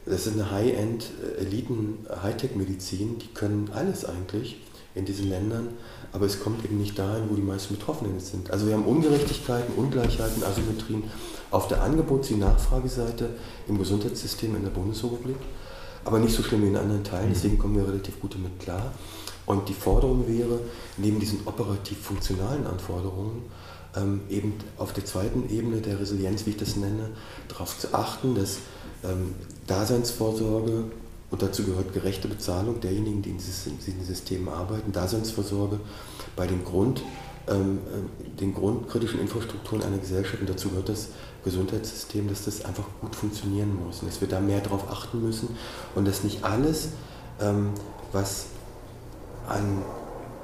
Das 0.07 0.27
ist 0.27 0.35
eine 0.35 0.51
High-End, 0.51 1.07
äh, 1.23 1.41
Eliten, 1.41 2.07
Hightech-Medizin, 2.23 3.19
die 3.19 3.29
können 3.29 3.71
alles 3.73 4.05
eigentlich 4.05 4.61
in 4.95 5.05
diesen 5.05 5.29
Ländern, 5.29 5.69
aber 6.13 6.27
es 6.27 6.41
kommt 6.41 6.65
eben 6.65 6.79
nicht 6.79 6.99
dahin, 6.99 7.25
wo 7.29 7.35
die 7.35 7.43
meisten 7.43 7.75
Betroffenen 7.75 8.21
sind. 8.21 8.51
Also 8.51 8.67
wir 8.67 8.75
haben 8.75 8.85
Ungerechtigkeiten, 8.85 9.75
Ungleichheiten, 9.77 10.43
Asymmetrien 10.45 11.05
auf 11.51 11.69
der 11.69 11.83
Angebots- 11.83 12.31
wie 12.31 12.35
Nachfrageseite 12.35 13.31
im 13.67 13.79
Gesundheitssystem 13.79 14.55
in 14.55 14.63
der 14.63 14.71
Bundesrepublik, 14.71 15.37
aber 16.05 16.19
nicht 16.19 16.35
so 16.35 16.43
schlimm 16.43 16.63
wie 16.63 16.69
in 16.69 16.77
anderen 16.77 17.03
Teilen, 17.03 17.29
mhm. 17.29 17.35
deswegen 17.35 17.59
kommen 17.59 17.77
wir 17.77 17.87
relativ 17.87 18.21
gut 18.21 18.35
damit 18.35 18.59
klar. 18.61 18.93
Und 19.47 19.69
die 19.69 19.75
Forderung 19.75 20.27
wäre, 20.27 20.61
neben 20.97 21.21
diesen 21.21 21.47
operativ-funktionalen 21.47 22.67
Anforderungen, 22.67 23.43
ähm, 23.97 24.23
eben 24.29 24.55
auf 24.79 24.93
der 24.93 25.05
zweiten 25.05 25.49
Ebene 25.51 25.81
der 25.81 26.01
Resilienz, 26.01 26.47
wie 26.47 26.51
ich 26.51 26.57
das 26.57 26.77
nenne, 26.77 27.11
darauf 27.49 27.79
zu 27.79 27.93
achten, 27.95 28.35
dass 28.35 28.59
ähm, 29.05 29.35
Daseinsvorsorge 29.67 30.85
und 31.31 31.43
dazu 31.43 31.65
gehört 31.65 31.93
gerechte 31.93 32.29
Bezahlung 32.29 32.81
derjenigen, 32.81 33.23
die 33.23 33.31
in 33.31 33.39
diesen 33.39 34.05
Systemen 34.05 34.49
arbeiten, 34.49 34.93
Daseinsvorsorge 34.93 35.81
bei 36.37 36.47
den, 36.47 36.65
Grund, 36.65 37.03
ähm, 37.49 37.79
äh, 37.79 38.41
den 38.41 38.55
grundkritischen 38.55 39.21
Infrastrukturen 39.21 39.83
einer 39.83 39.99
Gesellschaft 39.99 40.41
und 40.41 40.49
dazu 40.49 40.71
gehört 40.71 40.89
das 40.89 41.09
Gesundheitssystem, 41.45 42.29
dass 42.29 42.45
das 42.45 42.65
einfach 42.65 42.85
gut 43.01 43.15
funktionieren 43.15 43.75
muss 43.85 44.01
und 44.01 44.09
dass 44.09 44.21
wir 44.21 44.29
da 44.29 44.41
mehr 44.41 44.61
darauf 44.61 44.91
achten 44.91 45.23
müssen 45.23 45.49
und 45.95 46.07
dass 46.07 46.25
nicht 46.25 46.45
alles, 46.45 46.89
ähm, 47.41 47.71
was 48.13 48.47
an, 49.49 49.83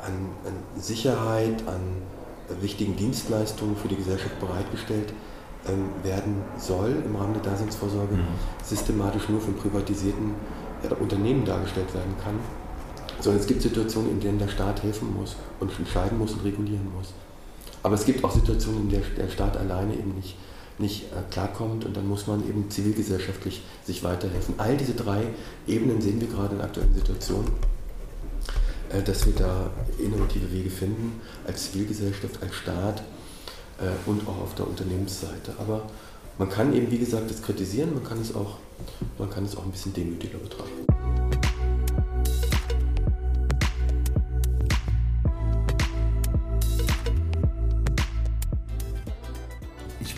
an, 0.03 0.29
an 0.45 0.81
Sicherheit, 0.81 1.63
an 1.67 1.81
wichtigen 2.61 2.97
Dienstleistungen 2.97 3.77
für 3.77 3.89
die 3.89 3.97
Gesellschaft 3.97 4.39
bereitgestellt 4.41 5.13
ähm, 5.69 5.91
werden 6.03 6.43
soll 6.59 7.03
im 7.05 7.17
Rahmen 7.17 7.35
der 7.35 7.43
Daseinsvorsorge, 7.43 8.15
mhm. 8.15 8.27
systematisch 8.65 9.29
nur 9.29 9.41
von 9.41 9.55
privatisierten 9.55 10.35
äh, 10.83 10.95
Unternehmen 10.95 11.45
dargestellt 11.45 11.93
werden 11.95 12.15
kann. 12.23 12.39
Sondern 13.21 13.41
es 13.41 13.47
gibt 13.47 13.61
Situationen, 13.61 14.13
in 14.13 14.21
denen 14.21 14.39
der 14.39 14.49
Staat 14.49 14.83
helfen 14.83 15.15
muss 15.15 15.37
und 15.61 15.71
entscheiden 15.79 16.19
muss 16.19 16.33
und 16.33 16.45
regulieren 16.45 16.91
muss. 16.97 17.13
Aber 17.83 17.95
es 17.95 18.07
gibt 18.07 18.25
auch 18.25 18.31
Situationen, 18.31 18.83
in 18.83 18.89
denen 18.89 19.15
der 19.17 19.29
Staat 19.29 19.57
alleine 19.59 19.93
eben 19.95 20.15
nicht, 20.15 20.37
nicht 20.79 21.05
äh, 21.13 21.31
klarkommt 21.31 21.85
und 21.85 21.95
dann 21.95 22.09
muss 22.09 22.27
man 22.27 22.41
eben 22.49 22.71
zivilgesellschaftlich 22.71 23.63
sich 23.85 24.03
weiterhelfen. 24.03 24.55
All 24.57 24.77
diese 24.77 24.95
drei 24.95 25.25
Ebenen 25.67 26.01
sehen 26.01 26.21
wir 26.21 26.29
gerade 26.29 26.55
in 26.55 26.63
aktuellen 26.63 26.95
Situation, 26.95 27.45
äh, 27.45 27.80
dass 29.05 29.27
wir 29.27 29.35
da 29.35 29.71
innovative 29.99 30.51
Wege 30.53 30.71
finden, 30.71 31.21
als 31.47 31.71
Zivilgesellschaft, 31.71 32.43
als 32.43 32.55
Staat 32.55 33.03
äh, 33.79 34.09
und 34.09 34.27
auch 34.27 34.43
auf 34.43 34.55
der 34.57 34.67
Unternehmensseite. 34.67 35.55
Aber 35.59 35.83
man 36.39 36.49
kann 36.49 36.73
eben, 36.75 36.91
wie 36.91 36.99
gesagt, 36.99 37.31
das 37.31 37.43
kritisieren, 37.43 37.95
man 37.95 38.05
kann 38.05 38.21
es 38.21 38.35
auch, 38.35 38.57
man 39.19 39.31
kann 39.31 39.45
es 39.45 39.57
auch 39.57 39.65
ein 39.65 39.71
bisschen 39.71 39.93
demütiger 39.93 40.39
betrachten. 40.39 41.00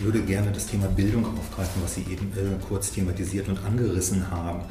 Würde 0.03 0.21
gerne 0.21 0.51
das 0.51 0.67
Thema 0.67 0.87
Bildung 0.87 1.25
aufgreifen, 1.25 1.81
was 1.83 1.95
Sie 1.95 2.01
eben 2.01 2.31
äh, 2.35 2.63
kurz 2.67 2.91
thematisiert 2.91 3.47
und 3.47 3.63
angerissen 3.65 4.29
haben. 4.29 4.61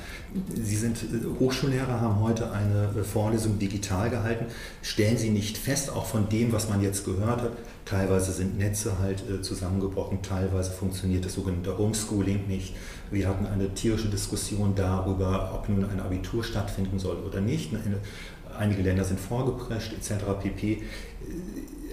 Sie 0.55 0.77
sind 0.77 0.99
äh, 0.99 1.41
Hochschullehrer, 1.41 2.01
haben 2.01 2.21
heute 2.21 2.51
eine 2.53 2.91
äh, 3.01 3.05
Vorlesung 3.05 3.59
digital 3.59 4.11
gehalten. 4.11 4.47
Stellen 4.83 5.17
Sie 5.17 5.31
nicht 5.31 5.59
fest, 5.59 5.91
auch 5.91 6.07
von 6.07 6.29
dem, 6.29 6.53
was 6.53 6.69
man 6.69 6.83
jetzt 6.83 7.05
gehört 7.05 7.43
hat, 7.43 7.53
teilweise 7.85 8.33
sind 8.33 8.59
Netze 8.59 8.99
halt 8.99 9.23
äh, 9.29 9.43
zusammengebrochen, 9.43 10.23
teilweise 10.23 10.71
funktioniert 10.71 11.25
das 11.25 11.35
sogenannte 11.35 11.77
Homeschooling 11.77 12.47
nicht. 12.47 12.75
Wir 13.11 13.29
hatten 13.29 13.47
eine 13.47 13.75
tierische 13.75 14.09
Diskussion 14.09 14.75
darüber, 14.75 15.53
ob 15.55 15.69
nun 15.69 15.85
ein 15.85 16.01
Abitur 16.01 16.45
stattfinden 16.45 16.99
soll 16.99 17.17
oder 17.17 17.41
nicht. 17.41 17.71
Einige 18.59 18.83
Länder 18.83 19.05
sind 19.05 19.19
vorgeprescht 19.19 19.93
etc. 19.93 20.25
pp 20.43 20.83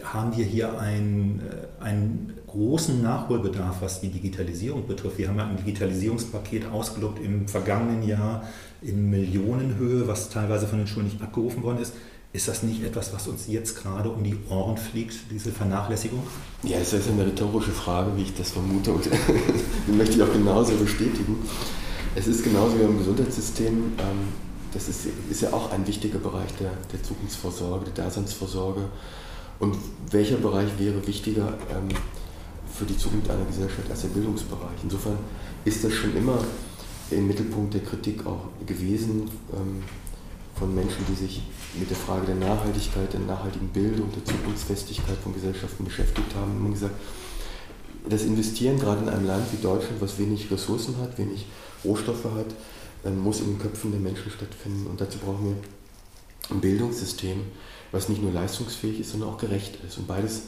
haben 0.03 0.35
wir 0.35 0.45
hier 0.45 0.79
einen, 0.79 1.41
äh, 1.41 1.83
einen 1.83 2.33
großen 2.51 3.01
Nachholbedarf, 3.01 3.81
was 3.81 4.01
die 4.01 4.09
Digitalisierung 4.09 4.87
betrifft. 4.87 5.17
Wir 5.17 5.29
haben 5.29 5.37
ja 5.37 5.47
ein 5.47 5.57
Digitalisierungspaket 5.57 6.71
ausgelobt 6.71 7.23
im 7.23 7.47
vergangenen 7.47 8.03
Jahr 8.03 8.43
in 8.81 9.09
Millionenhöhe, 9.09 10.07
was 10.07 10.29
teilweise 10.29 10.67
von 10.67 10.79
den 10.79 10.87
Schulen 10.87 11.07
nicht 11.07 11.21
abgerufen 11.21 11.63
worden 11.63 11.79
ist. 11.79 11.93
Ist 12.31 12.47
das 12.47 12.61
nicht 12.61 12.83
etwas, 12.83 13.11
was 13.13 13.27
uns 13.27 13.47
jetzt 13.47 13.81
gerade 13.81 14.09
um 14.09 14.23
die 14.23 14.37
Ohren 14.49 14.77
fliegt, 14.77 15.15
diese 15.31 15.51
Vernachlässigung? 15.51 16.21
Ja, 16.61 16.77
es 16.77 16.93
ist 16.93 17.09
eine 17.09 17.25
rhetorische 17.25 17.71
Frage, 17.71 18.15
wie 18.15 18.21
ich 18.21 18.35
das 18.35 18.51
vermute, 18.51 18.91
und 18.91 19.05
die 19.87 19.91
möchte 19.91 20.15
ich 20.15 20.21
auch 20.21 20.31
genauso 20.31 20.73
bestätigen. 20.75 21.37
Es 22.15 22.27
ist 22.27 22.43
genauso 22.43 22.77
wie 22.77 22.83
im 22.83 22.99
Gesundheitssystem. 22.99 23.73
Ähm, 23.73 24.49
das 24.73 24.87
ist, 24.89 25.07
ist 25.29 25.41
ja 25.41 25.53
auch 25.53 25.71
ein 25.71 25.87
wichtiger 25.87 26.19
Bereich 26.19 26.51
der, 26.59 26.71
der 26.91 27.01
Zukunftsvorsorge, 27.01 27.85
der 27.85 28.05
Daseinsvorsorge. 28.05 28.81
Und 29.59 29.75
welcher 30.11 30.37
Bereich 30.37 30.69
wäre 30.77 31.05
wichtiger 31.07 31.57
ähm, 31.71 31.89
für 32.79 32.85
die 32.85 32.97
Zukunft 32.97 33.29
einer 33.29 33.43
Gesellschaft 33.43 33.91
als 33.91 34.01
der 34.01 34.07
Bildungsbereich? 34.09 34.79
Insofern 34.83 35.17
ist 35.65 35.83
das 35.83 35.93
schon 35.93 36.15
immer 36.15 36.39
im 37.11 37.27
Mittelpunkt 37.27 37.73
der 37.73 37.81
Kritik 37.81 38.25
auch 38.25 38.45
gewesen 38.65 39.29
ähm, 39.53 39.83
von 40.55 40.73
Menschen, 40.73 41.05
die 41.09 41.15
sich 41.15 41.41
mit 41.77 41.89
der 41.89 41.97
Frage 41.97 42.27
der 42.27 42.35
Nachhaltigkeit, 42.35 43.11
der 43.11 43.19
nachhaltigen 43.19 43.67
Bildung, 43.67 44.09
der 44.15 44.23
Zukunftsfestigkeit 44.23 45.17
von 45.21 45.33
Gesellschaften 45.33 45.83
beschäftigt 45.83 46.33
haben. 46.35 46.65
Und 46.65 46.73
gesagt, 46.73 46.95
das 48.07 48.23
Investieren 48.23 48.79
gerade 48.79 49.01
in 49.01 49.09
einem 49.09 49.27
Land 49.27 49.45
wie 49.51 49.61
Deutschland, 49.61 49.99
was 49.99 50.17
wenig 50.17 50.49
Ressourcen 50.49 50.95
hat, 51.01 51.17
wenig 51.17 51.47
Rohstoffe 51.83 52.23
hat, 52.23 52.47
ähm, 53.05 53.19
muss 53.19 53.41
in 53.41 53.47
den 53.47 53.59
Köpfen 53.59 53.91
der 53.91 53.99
Menschen 53.99 54.31
stattfinden. 54.31 54.87
Und 54.87 55.01
dazu 55.01 55.17
brauchen 55.17 55.45
wir 55.47 56.55
ein 56.55 56.61
Bildungssystem, 56.61 57.41
was 57.91 58.07
nicht 58.07 58.21
nur 58.21 58.31
leistungsfähig 58.31 59.01
ist, 59.01 59.11
sondern 59.11 59.29
auch 59.29 59.37
gerecht 59.37 59.77
ist. 59.85 59.97
Und 59.97 60.07
beides 60.07 60.43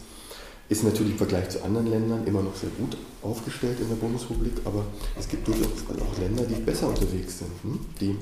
ist 0.72 0.86
natürlich 0.86 1.12
im 1.12 1.18
Vergleich 1.18 1.50
zu 1.50 1.62
anderen 1.66 1.88
Ländern 1.88 2.26
immer 2.26 2.42
noch 2.42 2.56
sehr 2.56 2.70
gut 2.70 2.96
aufgestellt 3.22 3.78
in 3.82 3.90
der 3.90 3.96
Bundesrepublik, 3.96 4.54
aber 4.64 4.86
es 5.20 5.28
gibt 5.28 5.46
durchaus 5.46 5.68
auch 5.90 6.18
Länder, 6.18 6.44
die 6.46 6.56
besser 6.62 6.88
unterwegs 6.88 7.40
sind, 7.40 7.52
hm? 7.64 7.80
die 8.00 8.16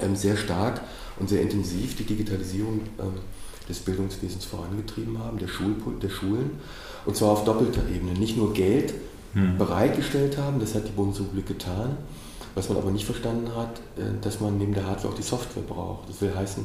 ähm, 0.00 0.14
sehr 0.14 0.36
stark 0.36 0.82
und 1.18 1.28
sehr 1.28 1.42
intensiv 1.42 1.96
die 1.96 2.04
Digitalisierung 2.04 2.82
ähm, 3.00 3.14
des 3.68 3.80
Bildungswesens 3.80 4.44
vorangetrieben 4.44 5.18
haben, 5.18 5.38
der, 5.38 5.48
Schul 5.48 5.74
der 6.00 6.08
Schulen, 6.08 6.52
und 7.04 7.16
zwar 7.16 7.30
auf 7.30 7.44
doppelter 7.44 7.82
Ebene. 7.92 8.12
Nicht 8.12 8.36
nur 8.36 8.52
Geld 8.52 8.94
hm. 9.32 9.58
bereitgestellt 9.58 10.38
haben, 10.38 10.60
das 10.60 10.76
hat 10.76 10.86
die 10.86 10.92
Bundesrepublik 10.92 11.46
getan, 11.46 11.96
was 12.54 12.68
man 12.68 12.78
aber 12.78 12.92
nicht 12.92 13.06
verstanden 13.06 13.56
hat, 13.56 13.80
äh, 13.98 14.02
dass 14.20 14.38
man 14.38 14.56
neben 14.56 14.72
der 14.72 14.86
Hardware 14.86 15.12
auch 15.12 15.16
die 15.16 15.22
Software 15.22 15.64
braucht. 15.64 16.08
Das 16.08 16.20
will 16.20 16.32
heißen, 16.32 16.64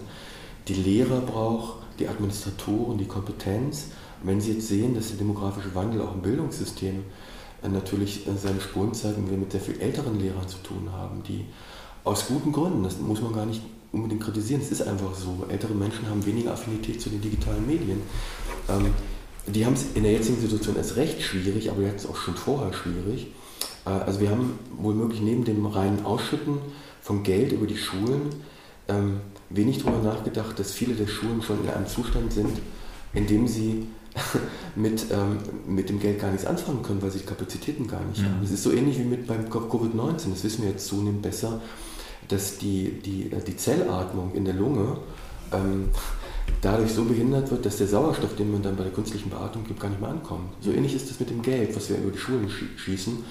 die 0.67 0.75
Lehrer 0.75 1.21
braucht, 1.21 1.79
die 1.97 2.07
Administratoren, 2.07 2.99
die 2.99 3.05
Kompetenz. 3.05 3.87
Wenn 4.23 4.41
Sie 4.41 4.53
jetzt 4.53 4.67
sehen, 4.67 4.95
dass 4.95 5.09
der 5.09 5.17
demografische 5.17 5.73
Wandel 5.75 6.01
auch 6.01 6.13
im 6.13 6.21
Bildungssystem 6.21 7.03
äh, 7.63 7.69
natürlich 7.69 8.27
äh, 8.27 8.31
seine 8.37 8.61
Spuren 8.61 8.93
zeigt 8.93 9.17
und 9.17 9.29
wir 9.29 9.37
mit 9.37 9.51
sehr 9.51 9.61
viel 9.61 9.79
älteren 9.79 10.19
Lehrern 10.19 10.47
zu 10.47 10.57
tun 10.59 10.89
haben, 10.91 11.23
die 11.23 11.45
aus 12.03 12.27
guten 12.27 12.51
Gründen, 12.51 12.83
das 12.83 12.99
muss 12.99 13.21
man 13.21 13.33
gar 13.33 13.45
nicht 13.45 13.61
unbedingt 13.91 14.21
kritisieren, 14.21 14.61
es 14.61 14.71
ist 14.71 14.87
einfach 14.87 15.13
so, 15.15 15.45
ältere 15.49 15.73
Menschen 15.73 16.07
haben 16.09 16.25
weniger 16.25 16.53
Affinität 16.53 17.01
zu 17.01 17.09
den 17.09 17.21
digitalen 17.21 17.65
Medien. 17.65 18.01
Ähm, 18.69 18.93
die 19.47 19.65
haben 19.65 19.73
es 19.73 19.85
in 19.95 20.03
der 20.03 20.11
jetzigen 20.11 20.39
Situation 20.39 20.75
erst 20.75 20.95
recht 20.95 21.21
schwierig, 21.21 21.71
aber 21.71 21.81
jetzt 21.81 22.07
auch 22.07 22.15
schon 22.15 22.35
vorher 22.35 22.73
schwierig. 22.73 23.27
Äh, 23.85 23.89
also 23.89 24.19
wir 24.19 24.29
haben 24.29 24.59
wohl 24.77 24.93
möglich 24.93 25.21
neben 25.21 25.43
dem 25.43 25.65
reinen 25.65 26.05
Ausschütten 26.05 26.59
von 27.01 27.23
Geld 27.23 27.51
über 27.51 27.65
die 27.65 27.77
Schulen 27.77 28.29
ähm, 28.87 29.21
wenig 29.49 29.83
darüber 29.83 30.01
nachgedacht, 30.03 30.59
dass 30.59 30.73
viele 30.73 30.93
der 30.93 31.07
Schulen 31.07 31.41
schon 31.41 31.63
in 31.63 31.69
einem 31.69 31.87
Zustand 31.87 32.33
sind, 32.33 32.59
in 33.13 33.27
dem 33.27 33.47
sie 33.47 33.87
mit, 34.75 35.05
ähm, 35.11 35.37
mit 35.67 35.89
dem 35.89 35.99
Geld 35.99 36.19
gar 36.19 36.31
nichts 36.31 36.45
anfangen 36.45 36.81
können, 36.81 37.01
weil 37.01 37.11
sie 37.11 37.19
die 37.19 37.25
Kapazitäten 37.25 37.87
gar 37.87 38.03
nicht 38.03 38.21
mhm. 38.21 38.25
haben. 38.25 38.43
Es 38.43 38.51
ist 38.51 38.63
so 38.63 38.71
ähnlich 38.71 38.97
wie 38.99 39.03
mit 39.03 39.27
beim 39.27 39.45
Covid-19, 39.45 40.31
das 40.31 40.43
wissen 40.43 40.63
wir 40.63 40.71
jetzt 40.71 40.87
zunehmend 40.87 41.21
besser, 41.21 41.61
dass 42.27 42.57
die, 42.57 42.99
die, 43.05 43.31
äh, 43.31 43.41
die 43.45 43.55
Zellatmung 43.55 44.33
in 44.33 44.45
der 44.45 44.53
Lunge 44.53 44.97
ähm, 45.51 45.89
dadurch 46.61 46.91
so 46.91 47.03
behindert 47.05 47.51
wird, 47.51 47.65
dass 47.65 47.77
der 47.77 47.87
Sauerstoff, 47.87 48.35
den 48.35 48.51
man 48.51 48.61
dann 48.61 48.75
bei 48.75 48.83
der 48.83 48.93
künstlichen 48.93 49.29
Beatmung 49.29 49.63
gibt, 49.65 49.79
gar 49.79 49.89
nicht 49.89 50.01
mehr 50.01 50.09
ankommt. 50.09 50.53
So 50.61 50.71
ähnlich 50.71 50.95
ist 50.95 51.09
es 51.09 51.19
mit 51.19 51.29
dem 51.29 51.41
Geld, 51.41 51.75
was 51.75 51.89
wir 51.89 51.97
über 51.97 52.11
die 52.11 52.17
Schulen 52.17 52.49
schießen. 52.49 53.23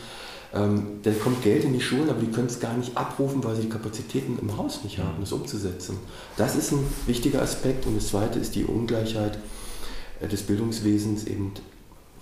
Ähm, 0.55 1.01
da 1.03 1.11
kommt 1.13 1.43
Geld 1.43 1.65
in 1.65 1.75
die 1.75 1.81
Schulen, 1.81 2.09
aber 2.09 2.21
die 2.21 2.29
können 2.29 2.47
es 2.47 2.59
gar 2.59 2.75
nicht 2.75 2.97
abrufen, 2.97 3.45
weil 3.45 3.57
sie 3.57 3.63
die 3.63 3.69
Kapazitäten 3.69 4.39
im 4.41 4.57
Haus 4.57 4.83
nicht 4.83 4.99
haben, 4.99 5.21
das 5.21 5.33
umzusetzen. 5.33 5.99
Das 6.37 6.57
ist 6.57 6.73
ein 6.73 6.87
wichtiger 7.07 7.43
Aspekt. 7.43 7.87
Und 7.87 7.97
das 7.97 8.09
Zweite 8.09 8.39
ist 8.39 8.55
die 8.55 8.65
Ungleichheit 8.65 9.39
des 10.27 10.43
Bildungswesens, 10.43 11.25
eben 11.25 11.53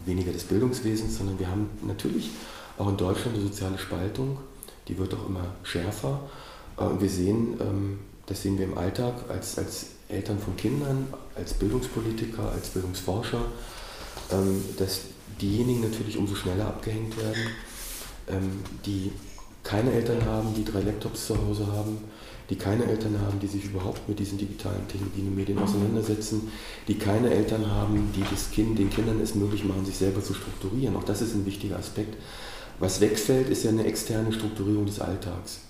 weniger 0.05 0.33
des 0.33 0.45
Bildungswesens, 0.45 1.19
sondern 1.19 1.39
wir 1.39 1.49
haben 1.49 1.69
natürlich 1.87 2.31
auch 2.79 2.89
in 2.89 2.97
Deutschland 2.97 3.37
eine 3.37 3.47
soziale 3.47 3.79
Spaltung, 3.79 4.39
die 4.89 4.99
wird 4.99 5.15
auch 5.15 5.27
immer 5.29 5.55
schärfer. 5.63 6.21
Äh, 6.79 6.85
und 6.85 7.01
wir 7.01 7.11
sehen, 7.11 7.57
ähm, 7.61 7.99
das 8.27 8.43
sehen 8.43 8.59
wir 8.59 8.67
im 8.67 8.77
Alltag 8.77 9.15
als, 9.29 9.59
als 9.59 9.87
Eltern 10.09 10.39
von 10.39 10.57
Kindern, 10.57 11.07
als 11.35 11.55
Bildungspolitiker, 11.55 12.53
als 12.53 12.69
Bildungsforscher, 12.69 13.41
ähm, 14.31 14.63
dass 14.79 15.01
diejenigen 15.41 15.81
natürlich 15.81 16.17
umso 16.17 16.35
schneller 16.35 16.67
abgehängt 16.67 17.17
werden 17.17 17.51
ähm, 18.29 18.63
die 18.85 19.13
keine 19.63 19.93
Eltern 19.93 20.25
haben, 20.25 20.55
die 20.55 20.65
drei 20.65 20.81
Laptops 20.81 21.27
zu 21.27 21.37
Hause 21.37 21.67
haben, 21.67 21.99
die 22.51 22.57
keine 22.57 22.85
Eltern 22.85 23.19
haben, 23.21 23.41
die 23.41 23.47
sich 23.47 23.65
überhaupt 23.65 24.09
mit 24.09 24.19
diesen 24.19 24.39
digitalen 24.39 24.87
Technologien 24.89 25.29
und 25.29 25.37
Medien 25.37 25.59
auseinandersetzen, 25.59 26.49
die 26.87 26.95
keine 26.95 27.31
Eltern 27.31 27.71
haben, 27.71 28.11
die 28.15 28.23
das 28.31 28.51
kind, 28.51 28.79
den 28.79 28.91
Kindern 28.91 29.21
es 29.21 29.35
möglich 29.35 29.65
machen, 29.65 29.85
sich 29.85 29.97
selber 29.97 30.23
zu 30.23 30.35
strukturieren. 30.35 30.97
Auch 30.97 31.05
das 31.05 31.23
ist 31.23 31.35
ein 31.35 31.47
wichtiger 31.47 31.79
Aspekt. 31.79 32.17
Was 32.79 33.01
wegfällt, 33.01 33.49
ist 33.49 33.65
ja 33.65 33.71
eine 33.71 33.85
externe 33.85 34.33
Strukturierung 34.33 34.87
des 34.87 35.01
Alltags. 35.01 35.61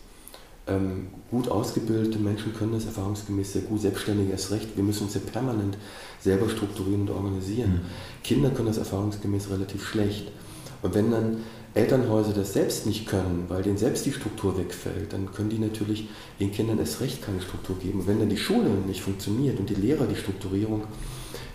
Ähm, 0.69 1.07
gut 1.31 1.49
ausgebildete 1.49 2.19
Menschen 2.19 2.53
können 2.53 2.73
das 2.73 2.87
erfahrungsgemäß 2.87 3.53
sehr 3.53 3.63
gut, 3.63 3.81
Selbstständige 3.81 4.33
erst 4.33 4.51
recht. 4.51 4.77
Wir 4.77 4.83
müssen 4.83 5.05
uns 5.05 5.15
ja 5.15 5.21
permanent 5.21 5.79
selber 6.21 6.49
strukturieren 6.49 7.03
und 7.03 7.11
organisieren. 7.11 7.73
Mhm. 7.73 7.81
Kinder 8.25 8.51
können 8.51 8.69
das 8.69 8.79
erfahrungsgemäß 8.79 9.49
relativ 9.51 9.87
schlecht. 9.87 10.33
Und 10.83 10.95
wenn 10.95 11.11
dann 11.13 11.37
Elternhäuser 11.77 12.33
das 12.33 12.53
selbst 12.53 12.87
nicht 12.87 13.07
können, 13.07 13.45
weil 13.49 13.63
denen 13.63 13.77
selbst 13.77 14.07
die 14.07 14.13
Struktur 14.13 14.57
wegfällt, 14.59 15.13
dann 15.13 15.33
können 15.33 15.51
die 15.51 15.59
natürlich 15.59 16.09
den 16.41 16.51
Kindern 16.51 16.79
erst 16.79 17.01
recht 17.01 17.23
keine 17.23 17.41
Struktur 17.41 17.79
geben. 17.79 18.01
Und 18.01 18.07
wenn 18.07 18.19
dann 18.19 18.29
die 18.29 18.37
Schule 18.37 18.71
nicht 18.87 19.03
funktioniert 19.03 19.59
und 19.59 19.69
die 19.69 19.75
Lehrer 19.75 20.07
die 20.07 20.17
Strukturierung 20.17 20.85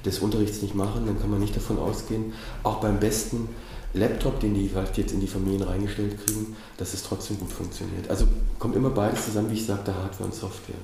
des 0.06 0.20
Unterrichts 0.20 0.62
nicht 0.62 0.76
machen, 0.76 1.06
dann 1.06 1.20
kann 1.20 1.30
man 1.30 1.40
nicht 1.40 1.56
davon 1.56 1.78
ausgehen, 1.78 2.34
auch 2.64 2.80
beim 2.80 3.00
besten 3.00 3.50
Laptop, 3.94 4.40
den 4.40 4.54
die 4.54 4.70
vielleicht 4.70 4.98
jetzt 4.98 5.12
in 5.12 5.20
die 5.20 5.28
Familien 5.28 5.64
reingestellt 5.64 6.16
kriegen, 6.26 6.56
dass 6.78 6.94
es 6.94 7.04
trotzdem 7.04 7.40
gut 7.40 7.52
funktioniert. 7.52 8.10
Also 8.10 8.26
kommt 8.58 8.76
immer 8.76 8.90
beides 8.90 9.26
zusammen, 9.26 9.50
wie 9.52 9.56
ich 9.56 9.66
sagte, 9.66 9.94
Hardware 9.94 10.26
und 10.26 10.34
Software. 10.34 10.76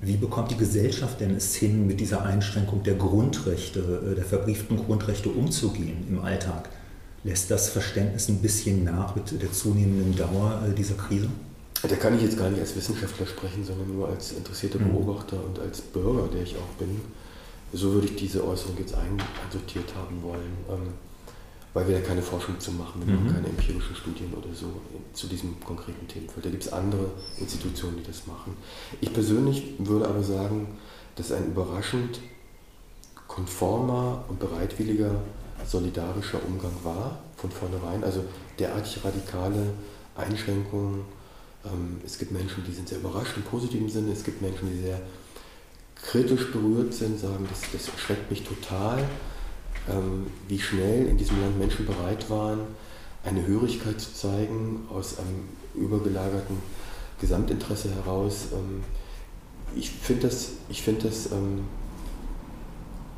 Wie 0.00 0.16
bekommt 0.16 0.50
die 0.50 0.56
Gesellschaft 0.56 1.20
denn 1.20 1.34
es 1.34 1.54
hin, 1.54 1.86
mit 1.86 2.00
dieser 2.00 2.24
Einschränkung 2.24 2.82
der 2.82 2.94
Grundrechte, 2.94 3.80
äh, 4.12 4.14
der 4.14 4.24
verbrieften 4.24 4.78
Grundrechte 4.78 5.28
umzugehen 5.28 6.06
im 6.08 6.20
Alltag? 6.20 6.70
Lässt 7.24 7.50
das 7.50 7.70
Verständnis 7.70 8.28
ein 8.28 8.38
bisschen 8.38 8.84
nach 8.84 9.16
mit 9.16 9.40
der 9.40 9.50
zunehmenden 9.50 10.14
Dauer 10.14 10.62
äh, 10.68 10.74
dieser 10.74 10.94
Krise? 10.94 11.28
Da 11.82 11.96
kann 11.96 12.14
ich 12.16 12.22
jetzt 12.22 12.38
gar 12.38 12.50
nicht 12.50 12.60
als 12.60 12.76
Wissenschaftler 12.76 13.26
sprechen, 13.26 13.64
sondern 13.64 13.94
nur 13.94 14.08
als 14.08 14.32
interessierter 14.32 14.78
mhm. 14.78 14.92
Beobachter 14.92 15.42
und 15.42 15.58
als 15.58 15.80
Bürger, 15.80 16.28
der 16.32 16.42
ich 16.42 16.54
auch 16.56 16.78
bin. 16.78 17.00
So 17.72 17.92
würde 17.92 18.06
ich 18.06 18.16
diese 18.16 18.46
Äußerung 18.46 18.76
jetzt 18.78 18.94
einsortiert 18.94 19.94
haben 19.96 20.22
wollen. 20.22 20.52
Ähm, 20.70 20.92
weil 21.74 21.88
wir 21.88 21.98
ja 21.98 22.02
keine 22.02 22.22
Forschung 22.22 22.58
zu 22.60 22.70
machen, 22.70 23.02
wir 23.04 23.14
machen 23.14 23.26
mhm. 23.26 23.34
keine 23.34 23.48
empirischen 23.48 23.96
Studien 23.96 24.32
oder 24.32 24.54
so 24.54 24.66
zu 25.12 25.26
diesem 25.26 25.58
konkreten 25.60 26.06
Themenfeld. 26.06 26.46
Da 26.46 26.50
gibt 26.50 26.62
es 26.62 26.72
andere 26.72 27.10
Institutionen, 27.40 27.96
die 27.96 28.04
das 28.04 28.28
machen. 28.28 28.56
Ich 29.00 29.12
persönlich 29.12 29.74
würde 29.78 30.06
aber 30.08 30.22
sagen, 30.22 30.78
dass 31.16 31.32
ein 31.32 31.46
überraschend 31.48 32.20
konformer 33.26 34.24
und 34.28 34.38
bereitwilliger 34.38 35.16
solidarischer 35.66 36.38
Umgang 36.46 36.72
war 36.82 37.18
von 37.36 37.50
vornherein. 37.50 38.04
Also 38.04 38.24
derartig 38.58 39.04
radikale 39.04 39.72
Einschränkungen. 40.16 41.02
Ähm, 41.64 42.00
es 42.04 42.18
gibt 42.18 42.32
Menschen, 42.32 42.64
die 42.64 42.72
sind 42.72 42.88
sehr 42.88 42.98
überrascht 42.98 43.36
im 43.36 43.42
positiven 43.42 43.88
Sinne. 43.88 44.12
Es 44.12 44.24
gibt 44.24 44.42
Menschen, 44.42 44.70
die 44.70 44.82
sehr 44.82 45.00
kritisch 45.96 46.52
berührt 46.52 46.92
sind, 46.92 47.18
sagen, 47.18 47.46
das, 47.48 47.62
das 47.72 47.90
schreckt 47.98 48.30
mich 48.30 48.44
total. 48.44 49.02
Ähm, 49.88 50.26
wie 50.48 50.58
schnell 50.58 51.06
in 51.06 51.18
diesem 51.18 51.40
Land 51.40 51.58
Menschen 51.58 51.86
bereit 51.86 52.30
waren, 52.30 52.60
eine 53.24 53.46
Hörigkeit 53.46 54.00
zu 54.00 54.14
zeigen 54.14 54.86
aus 54.90 55.18
einem 55.18 55.48
übergelagerten 55.74 56.56
Gesamtinteresse 57.20 57.94
heraus. 57.94 58.48
Ähm, 58.52 58.82
ich 59.76 59.90
finde 59.90 60.28
das, 60.28 60.52
ich 60.68 60.82
finde 60.82 61.08
das, 61.08 61.32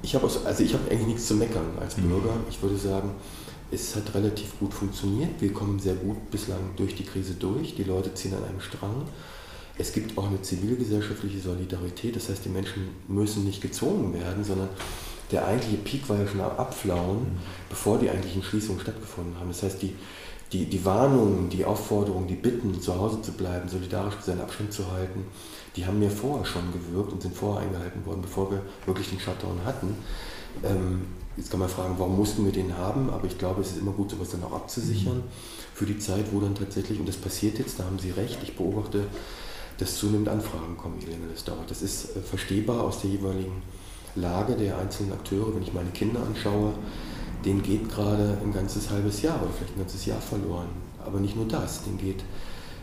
ich 0.02 0.14
habe 0.14 0.30
also 0.44 0.62
ich 0.62 0.74
habe 0.74 0.90
eigentlich 0.90 1.06
nichts 1.06 1.26
zu 1.26 1.34
meckern 1.34 1.66
als 1.80 1.96
mhm. 1.96 2.08
Bürger. 2.08 2.34
Ich 2.50 2.62
würde 2.62 2.76
sagen, 2.76 3.10
es 3.70 3.96
hat 3.96 4.14
relativ 4.14 4.58
gut 4.58 4.72
funktioniert. 4.72 5.40
Wir 5.40 5.52
kommen 5.52 5.78
sehr 5.78 5.94
gut 5.94 6.30
bislang 6.30 6.60
durch 6.76 6.94
die 6.94 7.04
Krise 7.04 7.34
durch. 7.34 7.74
Die 7.74 7.84
Leute 7.84 8.14
ziehen 8.14 8.34
an 8.34 8.44
einem 8.44 8.60
Strang. 8.60 9.06
Es 9.78 9.92
gibt 9.92 10.16
auch 10.16 10.28
eine 10.28 10.40
zivilgesellschaftliche 10.40 11.40
Solidarität. 11.40 12.16
Das 12.16 12.28
heißt, 12.28 12.44
die 12.44 12.48
Menschen 12.48 12.88
müssen 13.08 13.44
nicht 13.44 13.60
gezwungen 13.60 14.14
werden, 14.14 14.44
sondern 14.44 14.68
der 15.32 15.46
eigentliche 15.46 15.78
Peak 15.78 16.08
war 16.08 16.18
ja 16.18 16.26
schon 16.26 16.40
am 16.40 16.52
Abflauen, 16.52 17.18
mhm. 17.18 17.38
bevor 17.68 17.98
die 17.98 18.08
eigentlichen 18.08 18.42
Schließungen 18.42 18.80
stattgefunden 18.80 19.38
haben. 19.38 19.48
Das 19.48 19.62
heißt, 19.62 19.82
die, 19.82 19.94
die, 20.52 20.66
die 20.66 20.84
Warnungen, 20.84 21.50
die 21.50 21.64
Aufforderungen, 21.64 22.28
die 22.28 22.36
Bitten, 22.36 22.80
zu 22.80 22.94
Hause 22.94 23.20
zu 23.20 23.32
bleiben, 23.32 23.68
solidarisch 23.68 24.14
seinen 24.24 24.40
Abstand 24.40 24.72
zu 24.72 24.90
halten, 24.92 25.26
die 25.76 25.84
haben 25.84 25.98
mir 25.98 26.10
vorher 26.10 26.44
schon 26.44 26.72
gewirkt 26.72 27.12
und 27.12 27.22
sind 27.22 27.36
vorher 27.36 27.66
eingehalten 27.66 28.04
worden, 28.06 28.22
bevor 28.22 28.50
wir 28.50 28.62
wirklich 28.86 29.10
den 29.10 29.20
Shutdown 29.20 29.60
hatten. 29.64 29.94
Ähm, 30.64 31.02
jetzt 31.36 31.50
kann 31.50 31.60
man 31.60 31.68
fragen, 31.68 31.94
warum 31.98 32.16
mussten 32.16 32.44
wir 32.44 32.52
den 32.52 32.76
haben, 32.76 33.10
aber 33.10 33.26
ich 33.26 33.36
glaube, 33.36 33.60
es 33.60 33.72
ist 33.72 33.78
immer 33.78 33.92
gut, 33.92 34.10
sowas 34.10 34.30
dann 34.30 34.42
auch 34.42 34.52
abzusichern 34.52 35.22
für 35.74 35.84
die 35.84 35.98
Zeit, 35.98 36.32
wo 36.32 36.40
dann 36.40 36.54
tatsächlich, 36.54 36.98
und 36.98 37.06
das 37.06 37.16
passiert 37.16 37.58
jetzt, 37.58 37.78
da 37.78 37.84
haben 37.84 37.98
Sie 37.98 38.10
recht, 38.10 38.38
ich 38.42 38.56
beobachte, 38.56 39.04
dass 39.78 39.96
zunehmend 39.96 40.28
Anfragen 40.30 40.78
kommen, 40.78 40.98
je 41.00 41.06
länger 41.06 41.26
das 41.30 41.44
dauert. 41.44 41.70
Das 41.70 41.82
ist 41.82 42.16
äh, 42.16 42.20
verstehbar 42.20 42.82
aus 42.82 43.02
der 43.02 43.10
jeweiligen 43.10 43.62
Lage 44.14 44.56
der 44.56 44.78
einzelnen 44.78 45.12
Akteure, 45.12 45.54
wenn 45.54 45.62
ich 45.62 45.74
meine 45.74 45.90
Kinder 45.90 46.20
anschaue, 46.22 46.72
denen 47.44 47.62
geht 47.62 47.90
gerade 47.90 48.38
ein 48.42 48.52
ganzes 48.52 48.88
halbes 48.90 49.20
Jahr 49.20 49.40
oder 49.42 49.50
vielleicht 49.52 49.76
ein 49.76 49.80
ganzes 49.80 50.06
Jahr 50.06 50.20
verloren. 50.20 50.68
Aber 51.04 51.20
nicht 51.20 51.36
nur 51.36 51.46
das, 51.46 51.84
denen 51.84 51.98
geht 51.98 52.24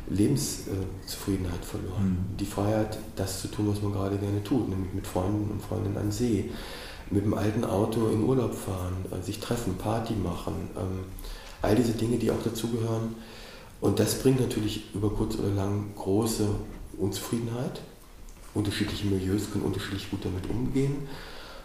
Lebenszufriedenheit 0.10 1.64
verloren. 1.64 2.28
Mhm. 2.32 2.38
Die 2.38 2.46
Freiheit, 2.46 2.98
das 3.16 3.42
zu 3.42 3.48
tun, 3.48 3.68
was 3.70 3.82
man 3.82 3.94
gerade 3.94 4.18
gerne 4.18 4.44
tut, 4.44 4.70
nämlich 4.70 4.94
mit 4.94 5.08
Freunden 5.08 5.52
und 5.52 5.62
Freundinnen 5.62 5.98
an 5.98 6.12
See, 6.12 6.52
mit 7.10 7.26
dem 7.26 7.34
alten 7.34 7.64
Auto 7.64 8.08
in 8.08 8.24
Urlaub 8.24 8.54
fahren, 8.54 9.06
äh, 9.12 9.24
sich 9.24 9.40
treffen, 9.40 9.76
Party 9.78 10.14
machen, 10.14 10.70
ähm, 10.78 11.06
all 11.62 11.76
diese 11.76 11.94
Dinge, 11.94 12.18
die 12.18 12.32
auch 12.32 12.42
dazugehören. 12.44 13.16
Und 13.82 14.00
das 14.00 14.20
bringt 14.20 14.40
natürlich 14.40 14.94
über 14.94 15.10
kurz 15.10 15.36
oder 15.36 15.50
lang 15.50 15.94
große 15.96 16.48
Unzufriedenheit 16.98 17.82
unterschiedliche 18.54 19.08
Milieus 19.08 19.52
können 19.52 19.66
unterschiedlich 19.66 20.10
gut 20.10 20.24
damit 20.26 20.50
umgehen. 20.50 21.08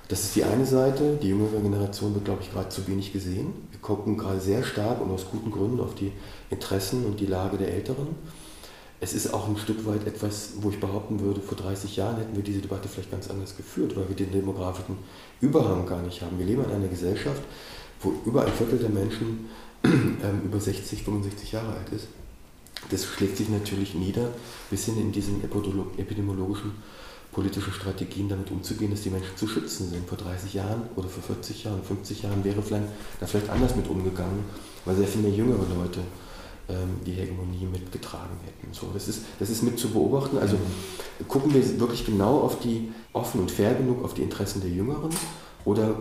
Das 0.09 0.25
ist 0.25 0.37
die 0.37 0.45
eine 0.45 0.65
Seite. 0.65 1.19
Die 1.23 1.29
jüngere 1.29 1.61
Generation 1.61 2.15
wird, 2.15 2.25
glaube 2.25 2.43
ich, 2.43 2.51
gerade 2.51 2.71
zu 2.71 2.87
wenig 2.89 3.13
gesehen. 3.13 3.53
Wir 3.71 3.81
gucken 3.81 4.17
gerade 4.17 4.41
sehr 4.41 4.65
stark 4.65 5.03
und 5.03 5.11
aus 5.11 5.27
guten 5.31 5.51
Gründen 5.51 5.81
auf 5.81 5.95
die 5.95 6.13
Interessen 6.49 7.05
und 7.05 7.21
die 7.21 7.27
Lage 7.27 7.59
der 7.59 7.73
Älteren. 7.75 8.09
Es 9.01 9.13
ist 9.13 9.33
auch 9.33 9.47
ein 9.47 9.59
Stück 9.59 9.87
weit 9.87 10.07
etwas, 10.07 10.55
wo 10.61 10.71
ich 10.71 10.81
behaupten 10.81 11.21
würde, 11.21 11.41
vor 11.41 11.57
30 11.57 11.95
Jahren 11.97 12.17
hätten 12.17 12.35
wir 12.35 12.43
diese 12.43 12.61
Debatte 12.61 12.89
vielleicht 12.89 13.13
ganz 13.13 13.31
anders 13.31 13.57
geführt, 13.57 13.95
weil 13.97 14.09
wir 14.09 14.17
den 14.17 14.33
demografischen 14.33 14.97
Überhang 15.41 15.87
gar 15.87 16.03
nicht 16.03 16.21
haben. 16.23 16.39
Wir 16.39 16.47
leben 16.47 16.65
in 16.65 16.71
einer 16.73 16.89
Gesellschaft, 16.89 17.43
wo 18.01 18.13
über 18.25 18.45
ein 18.45 18.53
Viertel 18.53 18.79
der 18.79 18.89
Menschen 18.89 19.51
ähm, 19.85 20.43
über 20.45 20.59
60, 20.59 21.05
65 21.05 21.53
Jahre 21.53 21.69
alt 21.69 21.93
ist. 21.95 22.09
Das 22.91 23.05
schlägt 23.05 23.37
sich 23.37 23.51
natürlich 23.51 23.95
nieder, 23.95 24.31
bis 24.71 24.87
hin 24.87 24.99
in 24.99 25.13
diesen 25.13 25.45
epidemiologischen 25.45 26.73
politischen 27.33 27.73
Strategien 27.73 28.29
damit 28.29 28.51
umzugehen, 28.51 28.91
dass 28.91 29.03
die 29.03 29.11
Menschen 29.11 29.37
zu 29.37 29.47
schützen 29.47 29.91
sind. 29.91 30.09
Vor 30.09 30.19
30 30.19 30.55
Jahren 30.55 30.83
oder 30.97 31.09
vor 31.09 31.23
40 31.23 31.65
Jahren, 31.65 31.83
50 31.83 32.23
Jahren 32.23 32.43
wäre 32.45 32.63
vielleicht, 32.63 32.87
da 33.21 33.27
vielleicht 33.27 33.51
anders 33.51 33.77
mit 33.77 33.89
umgegangen, 33.89 34.45
weil 34.85 34.97
sehr 34.97 35.07
viele 35.07 35.29
jüngere 35.29 35.67
Leute 35.75 36.01
ähm, 36.69 37.01
die 37.07 37.13
Hegemonie 37.13 37.67
mitgetragen 37.67 38.37
hätten. 38.45 38.73
So, 38.73 38.91
das, 38.93 39.09
ist, 39.09 39.23
das 39.39 39.51
ist 39.51 39.63
mit 39.63 39.79
zu 39.79 39.91
beobachten. 39.91 40.39
Also 40.39 40.57
gucken 41.27 41.53
wir 41.55 41.81
wirklich 41.81 42.07
genau 42.07 42.41
auf 42.41 42.61
die, 42.61 42.93
offen 43.13 43.41
und 43.41 43.51
fair 43.51 43.75
genug 43.75 44.05
auf 44.05 44.15
die 44.15 44.23
Interessen 44.23 44.61
der 44.61 44.71
Jüngeren 44.71 45.11
oder 45.65 45.97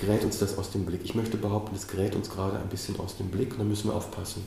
gerät 0.00 0.24
uns 0.24 0.38
das 0.38 0.58
aus 0.58 0.70
dem 0.70 0.84
Blick? 0.84 1.00
Ich 1.04 1.14
möchte 1.14 1.36
behaupten, 1.36 1.74
es 1.76 1.86
gerät 1.86 2.14
uns 2.14 2.30
gerade 2.30 2.58
ein 2.58 2.68
bisschen 2.68 2.98
aus 2.98 3.16
dem 3.16 3.28
Blick 3.28 3.52
und 3.52 3.58
da 3.58 3.64
müssen 3.64 3.88
wir 3.88 3.94
aufpassen. 3.94 4.42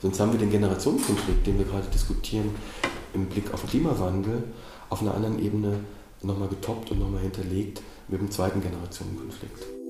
Sonst 0.00 0.20
haben 0.20 0.32
wir 0.32 0.38
den 0.38 0.50
Generationenkonflikt, 0.50 1.46
den 1.46 1.58
wir 1.58 1.64
gerade 1.64 1.88
diskutieren, 1.92 2.50
im 3.12 3.26
Blick 3.26 3.52
auf 3.52 3.66
Klimawandel 3.66 4.44
auf 4.90 5.00
einer 5.00 5.14
anderen 5.14 5.38
Ebene 5.42 5.80
nochmal 6.22 6.48
getoppt 6.48 6.90
und 6.90 7.00
nochmal 7.00 7.22
hinterlegt 7.22 7.80
mit 8.08 8.20
dem 8.20 8.30
zweiten 8.30 8.60
Generationenkonflikt. 8.60 9.80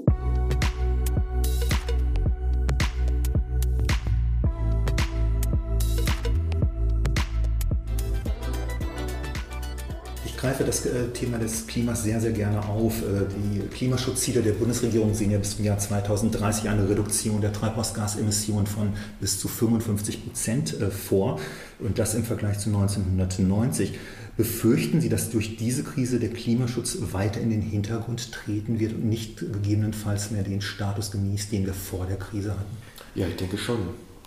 greife 10.41 10.65
das 10.65 10.87
äh, 10.87 11.09
Thema 11.13 11.39
des 11.39 11.67
Klimas 11.67 12.03
sehr, 12.03 12.21
sehr 12.21 12.33
gerne 12.33 12.67
auf. 12.67 13.03
Äh, 13.03 13.27
die 13.29 13.61
Klimaschutzziele 13.69 14.41
der 14.41 14.53
Bundesregierung 14.53 15.15
sehen 15.15 15.31
ja 15.31 15.39
bis 15.39 15.57
zum 15.57 15.65
Jahr 15.67 15.79
2030 15.79 16.69
eine 16.71 16.89
Reduktion 16.89 17.43
der 17.43 17.53
Treibhausgasemissionen 17.53 18.67
von 18.67 18.95
bis 19.21 19.39
zu 19.39 19.49
55 19.49 20.25
Prozent 20.25 20.81
äh, 20.81 20.91
vor 20.91 21.39
und 21.79 21.99
das 21.99 22.15
im 22.15 22.25
Vergleich 22.25 22.59
zu 22.59 22.71
1990. 22.71 23.99
Befürchten 24.41 25.03
Sie, 25.03 25.11
dass 25.11 25.29
durch 25.29 25.59
diese 25.59 25.85
Krise 25.85 26.19
der 26.19 26.31
Klimaschutz 26.31 26.97
weiter 27.13 27.43
in 27.43 27.51
den 27.51 27.61
Hintergrund 27.61 28.33
treten 28.33 28.81
wird 28.81 28.95
und 28.95 29.05
nicht 29.05 29.37
gegebenenfalls 29.37 30.31
mehr 30.31 30.43
den 30.43 30.63
Status 30.63 31.11
genießt, 31.11 31.53
den 31.53 31.67
wir 31.67 31.75
vor 31.75 32.07
der 32.07 32.17
Krise 32.17 32.53
hatten? 32.53 32.75
Ja, 33.15 33.27
ich 33.27 33.37
denke 33.37 33.59
schon. 33.59 33.81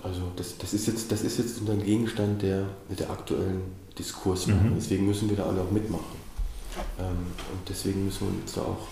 Also 0.03 0.31
das, 0.35 0.55
das, 0.59 0.75
ist, 0.75 0.85
jetzt, 0.85 1.11
das 1.11 1.23
ist 1.23 1.39
jetzt 1.39 1.61
unser 1.61 1.77
Gegenstand 1.77 2.43
der, 2.43 2.67
der 2.99 3.09
aktuellen 3.09 3.61
Diskurs 3.97 4.45
machen. 4.45 4.69
Mhm. 4.69 4.75
Deswegen 4.75 5.07
müssen 5.07 5.31
wir 5.31 5.35
da 5.35 5.47
alle 5.47 5.61
auch 5.61 5.71
mitmachen. 5.71 6.15
Ähm, 6.99 7.05
und 7.07 7.67
deswegen 7.67 8.05
müssen 8.05 8.27
wir 8.27 8.39
uns 8.43 8.53
da 8.53 8.61
auch 8.61 8.87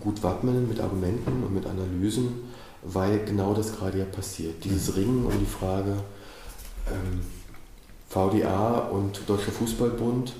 gut 0.00 0.22
wappnen 0.22 0.66
mit 0.70 0.80
Argumenten 0.80 1.42
und 1.44 1.52
mit 1.52 1.66
Analysen, 1.66 2.28
weil 2.82 3.26
genau 3.26 3.52
das 3.52 3.76
gerade 3.76 3.98
ja 3.98 4.06
passiert. 4.06 4.64
Dieses 4.64 4.88
mhm. 4.88 4.94
Ringen 4.94 5.26
um 5.26 5.38
die 5.38 5.44
Frage 5.44 6.02
ähm, 6.86 7.20
VDA 8.10 8.88
und 8.90 9.20
Deutscher 9.28 9.52
Fußballbund, 9.52 10.32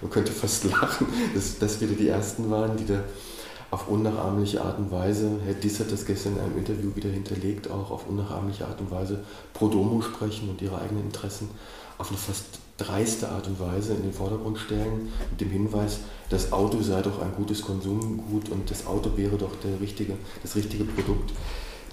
man 0.00 0.10
könnte 0.10 0.30
fast 0.30 0.64
lachen, 0.70 1.08
dass 1.34 1.58
das 1.58 1.80
wieder 1.80 1.94
die 1.94 2.08
ersten 2.08 2.50
waren, 2.50 2.76
die 2.76 2.86
da 2.86 3.02
auf 3.72 3.88
unnachahmliche 3.88 4.62
Art 4.62 4.78
und 4.78 4.92
Weise, 4.92 5.40
Herr 5.44 5.54
Diss 5.54 5.80
hat 5.80 5.90
das 5.90 6.06
gestern 6.06 6.34
in 6.36 6.40
einem 6.40 6.58
Interview 6.58 6.94
wieder 6.94 7.10
hinterlegt, 7.10 7.68
auch 7.68 7.90
auf 7.90 8.06
unnachahmliche 8.08 8.64
Art 8.64 8.80
und 8.80 8.92
Weise 8.92 9.24
pro 9.52 9.66
Domo 9.66 10.00
sprechen 10.02 10.48
und 10.48 10.62
ihre 10.62 10.80
eigenen 10.80 11.06
Interessen 11.06 11.50
auf 11.98 12.10
eine 12.10 12.18
fast 12.18 12.60
dreiste 12.76 13.28
Art 13.28 13.48
und 13.48 13.58
Weise 13.58 13.94
in 13.94 14.02
den 14.02 14.12
Vordergrund 14.12 14.58
stellen, 14.58 15.12
mit 15.30 15.40
dem 15.40 15.50
Hinweis, 15.50 15.98
das 16.30 16.52
Auto 16.52 16.80
sei 16.80 17.02
doch 17.02 17.20
ein 17.20 17.34
gutes 17.34 17.62
Konsumgut 17.62 18.50
und 18.50 18.70
das 18.70 18.86
Auto 18.86 19.16
wäre 19.16 19.36
doch 19.36 19.56
der 19.64 19.80
richtige, 19.80 20.12
das 20.42 20.54
richtige 20.54 20.84
Produkt, 20.84 21.32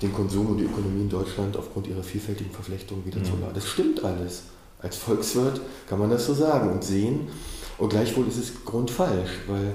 den 0.03 0.13
Konsum 0.13 0.47
und 0.47 0.57
die 0.57 0.65
Ökonomie 0.65 1.01
in 1.01 1.09
Deutschland 1.09 1.57
aufgrund 1.57 1.87
ihrer 1.87 2.03
vielfältigen 2.03 2.51
Verflechtungen 2.51 3.03
wieder 3.03 3.19
mhm. 3.19 3.25
zu 3.25 3.31
laden. 3.41 3.55
Das 3.55 3.67
stimmt 3.67 4.03
alles. 4.03 4.43
Als 4.83 4.97
Volkswirt 4.97 5.61
kann 5.89 5.97
man 5.97 6.11
das 6.11 6.25
so 6.27 6.33
sagen 6.35 6.69
und 6.69 6.83
sehen. 6.83 7.29
Und 7.79 7.89
gleichwohl 7.89 8.27
ist 8.27 8.37
es 8.37 8.63
grundfalsch, 8.63 9.31
weil 9.47 9.73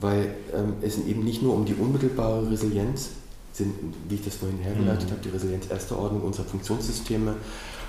weil 0.00 0.34
ähm, 0.54 0.74
es 0.82 0.98
eben 0.98 1.24
nicht 1.24 1.42
nur 1.42 1.54
um 1.54 1.64
die 1.64 1.74
unmittelbare 1.74 2.50
Resilienz 2.50 3.10
sind, 3.52 3.74
wie 4.08 4.16
ich 4.16 4.24
das 4.24 4.36
vorhin 4.36 4.58
hergeleitet 4.58 5.06
mhm. 5.06 5.12
habe, 5.12 5.22
die 5.22 5.30
Resilienz 5.30 5.70
erster 5.70 5.98
Ordnung 5.98 6.22
unserer 6.22 6.44
Funktionssysteme 6.44 7.34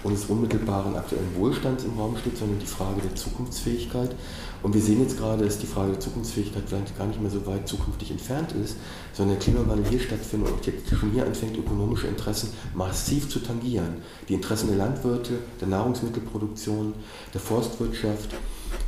und 0.08 0.13
des 0.13 0.26
unmittelbaren 0.26 0.96
aktuellen 0.96 1.36
Wohlstands 1.36 1.84
im 1.84 2.00
Raum 2.00 2.15
steht, 2.15 2.38
sondern 2.38 2.60
die 2.60 2.65
Frage 2.65 3.02
der 3.02 3.13
Zukunftsfähigkeit. 3.15 4.15
Und 4.63 4.74
wir 4.74 4.82
sehen 4.82 5.02
jetzt 5.02 5.17
gerade, 5.17 5.43
dass 5.43 5.60
die 5.60 5.67
Frage 5.67 5.91
der 5.91 6.00
Zukunftsfähigkeit 6.00 6.63
vielleicht 6.65 6.98
gar 6.98 7.08
nicht 7.08 7.22
mehr 7.22 7.30
so 7.30 7.46
weit 7.46 7.67
zukünftig 7.67 8.12
entfernt 8.12 8.54
ist, 8.54 8.78
sondern 9.12 9.36
der 9.36 9.43
Klimawandel 9.43 9.86
hier 9.89 10.00
stattfindet 10.00 10.54
und 10.54 10.65
jetzt 10.65 10.89
schon 10.89 11.12
hier 11.12 11.26
anfängt, 11.26 11.58
ökonomische 11.58 12.08
Interessen 12.08 12.54
massiv 12.74 13.28
zu 13.28 13.39
tangieren. 13.39 13.98
Die 14.30 14.34
Interessen 14.34 14.67
der 14.67 14.78
Landwirte, 14.78 15.39
der 15.60 15.67
Nahrungsmittelproduktion, 15.67 16.93
der 17.34 17.41
Forstwirtschaft. 17.41 18.30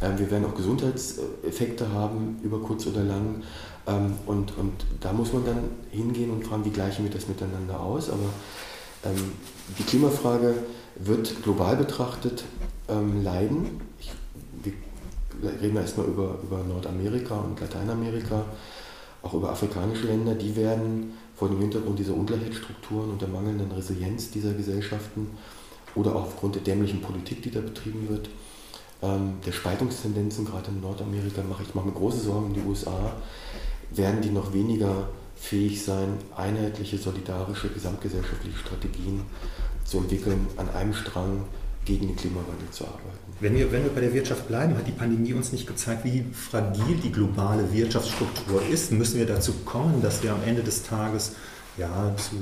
Ähm, 0.02 0.18
wir 0.18 0.32
werden 0.32 0.46
auch 0.46 0.56
Gesundheitseffekte 0.56 1.92
haben, 1.92 2.38
über 2.44 2.60
kurz 2.62 2.88
oder 2.88 3.04
lang. 3.04 3.44
Ähm, 3.88 4.14
und, 4.26 4.58
und 4.58 4.74
da 5.02 5.12
muss 5.12 5.34
man 5.34 5.46
dann 5.46 5.64
hingehen 5.92 6.32
und 6.32 6.48
fragen, 6.48 6.64
wie 6.64 6.70
gleichen 6.70 7.04
wir 7.04 7.12
das 7.12 7.28
miteinander 7.28 7.82
aus. 7.82 8.10
Aber 8.10 8.30
die 9.78 9.84
Klimafrage 9.84 10.56
wird 10.96 11.42
global 11.44 11.78
betrachtet 11.78 12.44
ähm, 12.90 13.24
leiden. 13.24 13.82
Ich, 14.00 14.12
wir 14.64 14.74
reden 15.62 15.78
erstmal 15.78 16.08
über, 16.08 16.38
über 16.44 16.64
Nordamerika 16.64 17.36
und 17.36 17.60
Lateinamerika, 17.60 18.44
auch 19.22 19.34
über 19.34 19.52
afrikanische 19.52 20.08
Länder, 20.08 20.36
die 20.36 20.56
werden 20.56 21.14
vor 21.36 21.48
dem 21.48 21.60
Hintergrund 21.60 21.98
dieser 21.98 22.14
Ungleichheitsstrukturen 22.16 23.12
und 23.12 23.22
der 23.22 23.30
mangelnden 23.30 23.72
Resilienz 23.72 24.32
dieser 24.32 24.54
Gesellschaften 24.54 25.30
oder 25.96 26.16
auch 26.16 26.24
aufgrund 26.24 26.56
der 26.56 26.62
dämlichen 26.64 27.02
Politik, 27.02 27.42
die 27.42 27.52
da 27.52 27.62
betrieben 27.62 28.10
wird, 28.10 28.30
ähm, 29.02 29.36
der 29.46 29.54
Spaltungstendenzen, 29.54 30.46
gerade 30.46 30.70
in 30.70 30.82
Nordamerika, 30.82 31.42
mache 31.44 31.64
ich 31.64 31.74
mache 31.74 31.88
mir 31.88 31.94
große 31.94 32.20
Sorgen 32.20 32.48
in 32.48 32.54
die 32.56 32.68
USA, 32.68 33.14
werden 33.92 34.22
die 34.22 34.30
noch 34.30 34.54
weniger 34.54 35.08
fähig 35.40 35.84
sein, 35.84 36.18
einheitliche, 36.36 36.98
solidarische, 36.98 37.70
gesamtgesellschaftliche 37.70 38.58
Strategien 38.58 39.22
zu 39.86 40.00
entwickeln, 40.00 40.48
an 40.58 40.70
einem 40.70 40.94
Strang 40.94 41.46
gegen 41.86 42.08
den 42.08 42.16
Klimawandel 42.16 42.70
zu 42.72 42.86
arbeiten. 42.86 43.18
Wenn 43.40 43.56
wir, 43.56 43.72
wenn 43.72 43.84
wir 43.84 43.92
bei 43.92 44.02
der 44.02 44.14
Wirtschaft 44.14 44.48
bleiben, 44.48 44.78
hat 44.78 44.86
die 44.86 44.92
Pandemie 44.92 45.34
uns 45.34 45.52
nicht 45.52 45.66
gezeigt, 45.66 46.04
wie 46.04 46.26
fragil 46.34 46.98
die 47.04 47.12
globale 47.12 47.72
Wirtschaftsstruktur 47.72 48.62
ist. 48.70 48.92
Müssen 48.92 49.18
wir 49.18 49.26
dazu 49.26 49.54
kommen, 49.66 50.02
dass 50.02 50.22
wir 50.22 50.34
am 50.34 50.44
Ende 50.46 50.62
des 50.62 50.84
Tages 50.84 51.34
ja, 51.78 52.14
zu, 52.18 52.36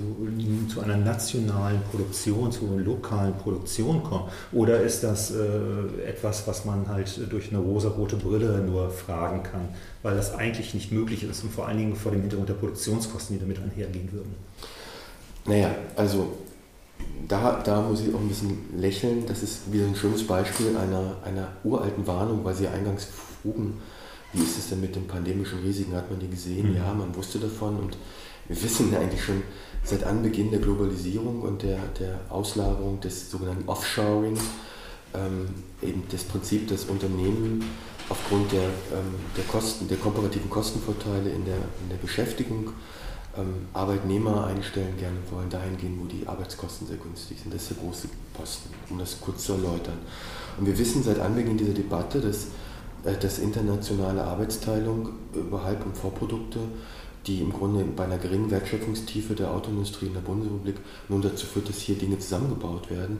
zu 0.68 0.82
einer 0.82 0.98
nationalen 0.98 1.82
Produktion, 1.92 2.52
zu 2.52 2.66
einer 2.68 2.82
lokalen 2.82 3.34
Produktion 3.36 4.04
kommen? 4.04 4.30
Oder 4.52 4.82
ist 4.82 5.04
das 5.04 5.32
äh, 5.32 6.08
etwas, 6.08 6.48
was 6.48 6.66
man 6.66 6.88
halt 6.88 7.20
durch 7.32 7.50
eine 7.50 7.60
rosarote 7.60 8.16
Brille 8.16 8.60
nur 8.60 8.90
fragen 8.90 9.44
kann, 9.44 9.70
weil 10.04 10.16
das 10.16 10.34
eigentlich 10.34 10.74
nicht 10.74 10.92
möglich 10.92 11.24
ist 11.24 11.44
und 11.44 11.54
vor 11.54 11.68
allen 11.68 11.78
Dingen 11.78 11.96
vor 11.96 12.12
dem 12.12 12.22
Hintergrund 12.22 12.50
der 12.50 12.56
Produktionskosten, 12.56 13.38
die 13.38 13.42
damit 13.42 13.60
einhergehen 13.60 14.12
würden? 14.12 14.36
Naja, 15.46 15.70
also 15.96 16.34
da, 17.28 17.62
da 17.63 17.82
muss 17.82 18.02
ich 18.02 18.13
auch 18.13 18.20
ein 18.20 18.28
bisschen 18.28 18.58
lächeln. 18.78 19.26
Das 19.28 19.44
ist 19.44 19.72
wieder 19.72 19.86
ein 19.86 19.96
schönes 19.96 20.26
Beispiel 20.26 20.76
einer, 20.78 21.18
einer 21.24 21.50
uralten 21.63 22.06
Warnung, 22.08 22.44
weil 22.44 22.56
Sie 22.56 22.68
eingangs 22.68 23.08
frugen, 23.42 23.80
wie 24.34 24.42
ist 24.42 24.58
es 24.58 24.70
denn 24.70 24.82
mit 24.82 24.96
den 24.96 25.08
pandemischen 25.08 25.60
Risiken? 25.60 25.96
Hat 25.96 26.10
man 26.10 26.20
die 26.20 26.30
gesehen? 26.30 26.72
Mhm. 26.72 26.78
Ja, 26.78 26.94
man 26.94 27.16
wusste 27.16 27.40
davon 27.40 27.78
und 27.78 27.98
wir 28.47 28.63
wissen 28.63 28.95
eigentlich 28.95 29.23
schon 29.23 29.43
seit 29.83 30.03
Anbeginn 30.03 30.51
der 30.51 30.60
Globalisierung 30.60 31.41
und 31.41 31.63
der, 31.63 31.79
der 31.99 32.19
Auslagerung 32.29 32.99
des 32.99 33.31
sogenannten 33.31 33.67
Offshoring, 33.67 34.38
ähm, 35.13 35.47
eben 35.81 36.03
das 36.12 36.23
Prinzip, 36.23 36.67
dass 36.67 36.86
Unternehmen 36.86 37.63
aufgrund 38.10 38.51
der, 38.51 38.63
ähm, 38.63 39.15
der 39.36 39.43
Kosten, 39.45 39.88
der 39.88 39.97
komparativen 39.97 40.49
Kostenvorteile 40.49 41.29
in 41.29 41.45
der, 41.45 41.55
in 41.55 41.89
der 41.89 41.97
Beschäftigung 41.97 42.73
ähm, 43.38 43.67
Arbeitnehmer 43.73 44.47
einstellen 44.47 44.97
gerne 44.97 45.17
wollen, 45.31 45.49
dahin 45.49 45.77
gehen, 45.77 45.97
wo 46.01 46.05
die 46.05 46.27
Arbeitskosten 46.27 46.88
sehr 46.88 46.97
günstig 46.97 47.39
sind. 47.41 47.53
Das 47.53 47.63
ist 47.63 47.71
der 47.71 47.77
große 47.77 48.07
Posten, 48.33 48.69
um 48.89 48.97
das 48.97 49.19
kurz 49.21 49.45
zu 49.45 49.53
erläutern. 49.53 49.97
Und 50.57 50.65
wir 50.65 50.77
wissen 50.77 51.03
seit 51.03 51.19
Anbeginn 51.19 51.57
dieser 51.57 51.73
Debatte, 51.73 52.19
dass, 52.19 52.47
äh, 53.05 53.17
dass 53.17 53.39
internationale 53.39 54.23
Arbeitsteilung 54.23 55.10
über 55.33 55.63
Halb- 55.63 55.86
und 55.86 55.95
Vorprodukte 55.95 56.60
die 57.28 57.42
im 57.42 57.52
Grunde 57.52 57.84
bei 57.84 58.06
einer 58.06 58.18
geringen 58.18 58.50
Wertschöpfungstiefe 58.50 59.36
der 59.36 59.52
Autoindustrie 59.52 60.08
in 60.08 60.13
der 60.13 60.22
Bundesrepublik 60.22 60.78
nun 61.10 61.22
dazu 61.22 61.46
führt, 61.46 61.70
dass 61.70 61.80
hier 61.80 61.96
Dinge 61.96 62.18
zusammengebaut 62.20 62.90
werden, 62.90 63.20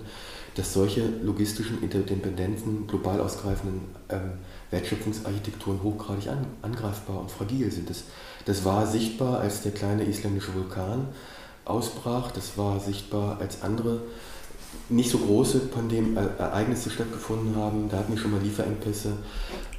dass 0.56 0.74
solche 0.74 1.08
logistischen 1.22 1.84
Interdependenzen, 1.84 2.88
global 2.88 3.20
ausgreifenden 3.20 3.82
ähm, 4.10 4.32
Wertschöpfungsarchitekturen 4.72 5.84
hochgradig 5.84 6.30
an, 6.30 6.48
angreifbar 6.62 7.20
und 7.20 7.30
fragil 7.30 7.72
sind. 7.72 7.90
Das, 7.90 8.06
das 8.46 8.66
war 8.66 8.88
sichtbar, 8.88 9.40
als 9.40 9.62
der 9.62 9.74
kleine 9.74 10.06
isländische 10.06 10.56
Vulkan 10.56 11.10
ausbrach, 11.66 12.32
das 12.32 12.58
war 12.58 12.80
sichtbar, 12.80 13.40
als 13.40 13.62
andere 13.62 14.02
nicht 14.90 15.10
so 15.10 15.18
große 15.18 15.60
Pandem 15.60 16.18
äh, 16.18 16.22
Ereignisse 16.40 16.90
stattgefunden 16.90 17.56
haben, 17.56 17.90
da 17.90 17.98
hatten 17.98 18.14
wir 18.14 18.20
schon 18.20 18.32
mal 18.32 18.42
Lieferengpässe. 18.42 19.14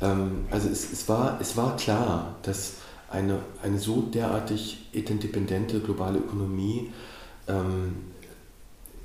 Ähm, 0.01 0.47
also 0.51 0.69
es, 0.69 0.93
es, 0.93 1.09
war, 1.09 1.39
es 1.41 1.57
war 1.57 1.77
klar, 1.77 2.37
dass 2.43 2.75
eine, 3.11 3.41
eine 3.63 3.79
so 3.79 4.03
derartig 4.03 4.89
interdependente 4.93 5.81
globale 5.81 6.19
Ökonomie 6.19 6.91
ähm, 7.47 7.95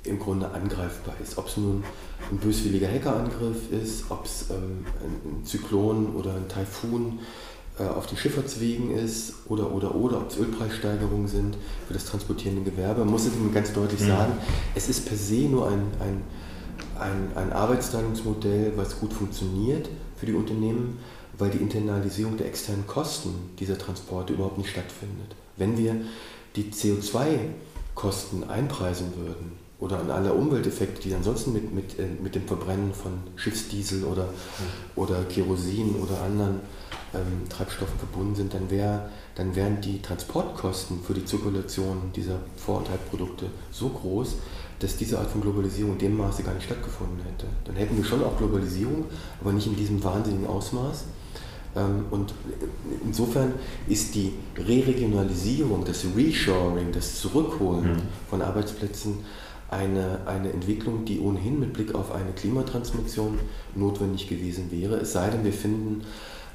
im 0.04 0.18
Grunde 0.18 0.50
angreifbar 0.50 1.14
ist. 1.22 1.38
Ob 1.38 1.48
es 1.48 1.56
nun 1.56 1.82
ein 2.30 2.36
böswilliger 2.38 2.88
Hackerangriff 2.88 3.72
ist, 3.72 4.10
ob 4.10 4.26
es 4.26 4.50
ähm, 4.50 4.84
ein 5.02 5.44
Zyklon 5.44 6.14
oder 6.14 6.34
ein 6.34 6.48
Taifun 6.48 7.20
äh, 7.78 7.84
auf 7.84 8.06
den 8.06 8.18
Schifffahrtswegen 8.18 8.90
ist 8.90 9.34
oder, 9.48 9.72
oder, 9.72 9.94
oder, 9.94 10.18
ob 10.18 10.30
es 10.30 10.36
Ölpreissteigerungen 10.36 11.26
sind 11.26 11.56
für 11.88 11.94
das 11.94 12.04
transportierende 12.04 12.70
Gewerbe. 12.70 13.00
Man 13.00 13.10
muss 13.10 13.24
es 13.24 13.32
ganz 13.52 13.72
deutlich 13.72 14.00
mhm. 14.00 14.08
sagen, 14.08 14.32
es 14.74 14.88
ist 14.88 15.06
per 15.06 15.16
se 15.16 15.48
nur 15.48 15.68
ein, 15.68 15.82
ein, 16.00 16.22
ein, 17.00 17.36
ein 17.36 17.52
Arbeitsteilungsmodell, 17.52 18.74
was 18.76 19.00
gut 19.00 19.12
funktioniert 19.14 19.88
für 20.16 20.26
die 20.26 20.34
Unternehmen 20.34 20.98
weil 21.38 21.50
die 21.50 21.58
Internalisierung 21.58 22.36
der 22.36 22.46
externen 22.46 22.86
Kosten 22.86 23.50
dieser 23.58 23.78
Transporte 23.78 24.32
überhaupt 24.32 24.58
nicht 24.58 24.70
stattfindet. 24.70 25.34
Wenn 25.56 25.78
wir 25.78 25.96
die 26.56 26.70
CO2-Kosten 26.70 28.44
einpreisen 28.44 29.12
würden 29.16 29.52
oder 29.80 29.98
an 29.98 30.10
alle 30.10 30.32
Umwelteffekte, 30.32 31.02
die 31.02 31.14
ansonsten 31.14 31.52
mit, 31.52 31.74
mit, 31.74 31.98
äh, 31.98 32.06
mit 32.22 32.34
dem 32.34 32.46
Verbrennen 32.46 32.94
von 32.94 33.12
Schiffsdiesel 33.36 34.04
oder, 34.04 34.28
oder 34.96 35.24
Kerosin 35.24 35.96
oder 35.96 36.22
anderen 36.22 36.60
ähm, 37.14 37.48
Treibstoffen 37.48 37.98
verbunden 37.98 38.34
sind, 38.34 38.54
dann, 38.54 38.70
wär, 38.70 39.10
dann 39.34 39.54
wären 39.56 39.80
die 39.80 40.00
Transportkosten 40.00 41.02
für 41.02 41.14
die 41.14 41.24
Zirkulation 41.24 42.12
dieser 42.14 42.38
Vor- 42.56 42.78
und 42.78 42.88
Halbprodukte 42.90 43.46
so 43.70 43.88
groß, 43.88 44.36
dass 44.80 44.96
diese 44.96 45.18
Art 45.18 45.30
von 45.30 45.40
Globalisierung 45.40 45.92
in 45.92 45.98
dem 45.98 46.16
Maße 46.16 46.42
gar 46.42 46.54
nicht 46.54 46.64
stattgefunden 46.64 47.20
hätte. 47.20 47.46
Dann 47.64 47.76
hätten 47.76 47.96
wir 47.96 48.04
schon 48.04 48.22
auch 48.22 48.36
Globalisierung, 48.36 49.04
aber 49.40 49.52
nicht 49.52 49.66
in 49.66 49.76
diesem 49.76 50.02
wahnsinnigen 50.02 50.46
Ausmaß. 50.46 51.04
Ähm, 51.76 52.06
und 52.10 52.34
insofern 53.04 53.54
ist 53.88 54.14
die 54.14 54.32
Re-Regionalisierung, 54.56 55.84
das 55.84 56.04
Reshoring, 56.16 56.92
das 56.92 57.20
Zurückholen 57.20 57.92
mhm. 57.92 58.02
von 58.28 58.42
Arbeitsplätzen 58.42 59.18
eine, 59.70 60.20
eine 60.26 60.52
Entwicklung, 60.52 61.04
die 61.04 61.20
ohnehin 61.20 61.58
mit 61.58 61.72
Blick 61.72 61.94
auf 61.94 62.12
eine 62.12 62.32
Klimatransmission 62.32 63.38
notwendig 63.74 64.28
gewesen 64.28 64.70
wäre. 64.70 64.96
Es 64.96 65.12
sei 65.12 65.30
denn, 65.30 65.44
wir 65.44 65.52
finden 65.52 66.02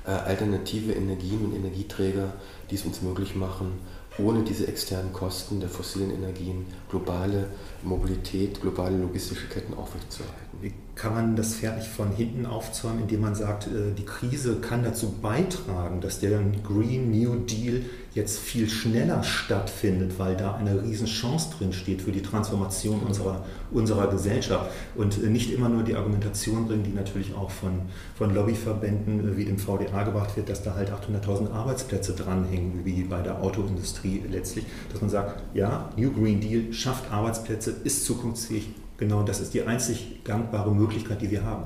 äh, 0.05 0.11
alternative 0.11 0.93
Energien 0.93 1.45
und 1.45 1.55
Energieträger, 1.55 2.33
die 2.69 2.75
es 2.75 2.85
uns 2.85 3.01
möglich 3.01 3.35
machen, 3.35 3.73
ohne 4.17 4.43
diese 4.43 4.67
externen 4.67 5.13
Kosten 5.13 5.59
der 5.59 5.69
fossilen 5.69 6.11
Energien 6.11 6.65
globale 6.89 7.47
Mobilität, 7.83 8.61
globale 8.61 8.97
logistische 8.97 9.47
Ketten 9.47 9.73
aufrechtzuerhalten. 9.73 10.73
Kann 10.99 11.13
man 11.13 11.37
das 11.37 11.55
Pferd 11.55 11.77
nicht 11.77 11.87
von 11.87 12.11
hinten 12.11 12.45
aufzäumen, 12.45 13.03
indem 13.03 13.21
man 13.21 13.33
sagt, 13.33 13.67
äh, 13.67 13.93
die 13.97 14.03
Krise 14.03 14.57
kann 14.57 14.83
dazu 14.83 15.13
beitragen, 15.21 16.01
dass 16.01 16.19
der 16.19 16.41
Green 16.61 17.09
New 17.09 17.35
Deal 17.35 17.83
jetzt 18.15 18.37
viel 18.39 18.69
schneller 18.69 19.23
stattfindet, 19.23 20.19
weil 20.19 20.35
da 20.35 20.55
eine 20.55 20.83
Riesenchance 20.83 21.51
drin 21.57 21.71
steht 21.71 22.01
für 22.01 22.11
die 22.11 22.21
Transformation 22.21 22.99
unserer, 22.99 23.45
unserer 23.71 24.07
Gesellschaft. 24.07 24.71
Und 24.93 25.23
äh, 25.23 25.27
nicht 25.27 25.53
immer 25.53 25.69
nur 25.69 25.83
die 25.83 25.95
Argumentation 25.95 26.67
bringen, 26.67 26.83
die 26.83 26.91
natürlich 26.91 27.33
auch 27.33 27.49
von, 27.49 27.83
von 28.15 28.35
Lobbyverbänden 28.35 29.21
äh, 29.21 29.37
wie 29.37 29.45
dem 29.45 29.57
VDA 29.57 30.03
gebracht 30.03 30.35
wird, 30.35 30.49
dass 30.49 30.63
da 30.63 30.75
halt 30.75 30.91
800.000 30.91 31.49
Arbeitsplätze 31.53 32.11
dranhängen, 32.11 32.81
wie 32.83 33.03
bei 33.03 33.21
der 33.21 33.41
Autoindustrie 33.41 34.21
letztlich, 34.29 34.65
dass 34.91 34.99
man 34.99 35.09
sagt, 35.09 35.43
ja, 35.53 35.91
New 35.95 36.11
Green 36.11 36.41
Deal 36.41 36.73
schafft 36.73 37.09
Arbeitsplätze, 37.09 37.73
ist 37.85 38.03
zukunftsfähig, 38.03 38.67
Genau, 38.99 39.23
das 39.23 39.39
ist 39.39 39.53
die 39.53 39.63
einzig 39.63 40.23
gangbare 40.23 40.71
Möglichkeit, 40.73 41.21
die 41.21 41.31
wir 41.31 41.43
haben. 41.43 41.65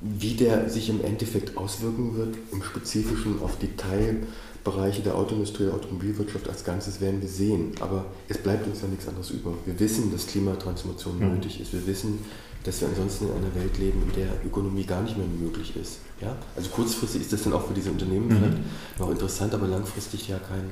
wie 0.00 0.34
der 0.34 0.68
sich 0.68 0.90
im 0.90 1.02
Endeffekt 1.02 1.56
auswirken 1.56 2.16
wird, 2.16 2.36
im 2.52 2.62
Spezifischen 2.62 3.40
auf 3.40 3.58
die 3.58 3.70
Teilbereiche 3.74 5.02
der 5.02 5.14
Autoindustrie, 5.16 5.64
der 5.64 5.74
Automobilwirtschaft 5.74 6.46
als 6.48 6.62
Ganzes 6.64 7.00
werden 7.00 7.22
wir 7.22 7.28
sehen. 7.28 7.72
Aber 7.80 8.04
es 8.28 8.36
bleibt 8.36 8.66
uns 8.66 8.82
ja 8.82 8.88
nichts 8.88 9.08
anderes 9.08 9.30
über. 9.30 9.54
Wir 9.64 9.78
wissen, 9.80 10.12
dass 10.12 10.26
Klimatransformation 10.26 11.18
mhm. 11.18 11.34
nötig 11.34 11.60
ist. 11.60 11.72
Wir 11.72 11.86
wissen, 11.86 12.18
dass 12.64 12.80
wir 12.82 12.88
ansonsten 12.88 13.26
in 13.26 13.32
einer 13.32 13.54
Welt 13.54 13.78
leben, 13.78 14.02
in 14.02 14.12
der 14.14 14.30
Ökonomie 14.44 14.84
gar 14.84 15.02
nicht 15.02 15.16
mehr 15.16 15.26
möglich 15.26 15.74
ist. 15.76 15.98
Ja? 16.20 16.36
Also 16.54 16.68
kurzfristig 16.70 17.22
ist 17.22 17.32
das 17.32 17.44
dann 17.44 17.54
auch 17.54 17.66
für 17.66 17.74
diese 17.74 17.90
Unternehmen 17.90 18.28
mhm. 18.28 18.36
vielleicht 18.36 18.58
noch 18.98 19.10
interessant, 19.10 19.54
aber 19.54 19.66
langfristig 19.68 20.28
ja 20.28 20.38
kein, 20.38 20.70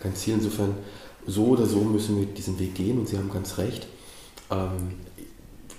kein 0.00 0.14
Ziel. 0.14 0.34
Insofern, 0.34 0.74
so 1.26 1.46
oder 1.46 1.66
so 1.66 1.80
müssen 1.82 2.16
wir 2.16 2.26
diesen 2.26 2.58
Weg 2.60 2.76
gehen 2.76 2.98
und 2.98 3.08
Sie 3.08 3.18
haben 3.18 3.30
ganz 3.30 3.58
recht. 3.58 3.88
Ähm, 4.50 4.94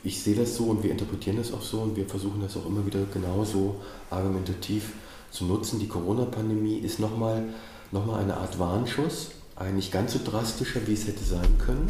ich 0.04 0.22
sehe 0.22 0.36
das 0.36 0.56
so 0.56 0.66
und 0.66 0.84
wir 0.84 0.92
interpretieren 0.92 1.38
das 1.38 1.52
auch 1.54 1.62
so 1.62 1.82
und 1.82 1.96
wir 1.96 2.06
versuchen 2.06 2.42
das 2.42 2.56
auch 2.56 2.66
immer 2.66 2.86
wieder 2.86 3.02
genauso 3.14 3.76
argumentativ 4.10 4.94
zu 5.32 5.46
nutzen. 5.46 5.80
Die 5.80 5.88
Corona-Pandemie 5.88 6.78
ist 6.78 7.00
nochmal 7.00 7.44
noch 7.92 8.06
mal 8.06 8.22
eine 8.22 8.38
Art 8.38 8.60
Warnschuss, 8.60 9.32
ein 9.56 9.76
nicht 9.76 9.92
ganz 9.92 10.14
so 10.14 10.20
drastischer, 10.24 10.82
wie 10.86 10.94
es 10.94 11.08
hätte 11.08 11.24
sein 11.24 11.58
können. 11.58 11.90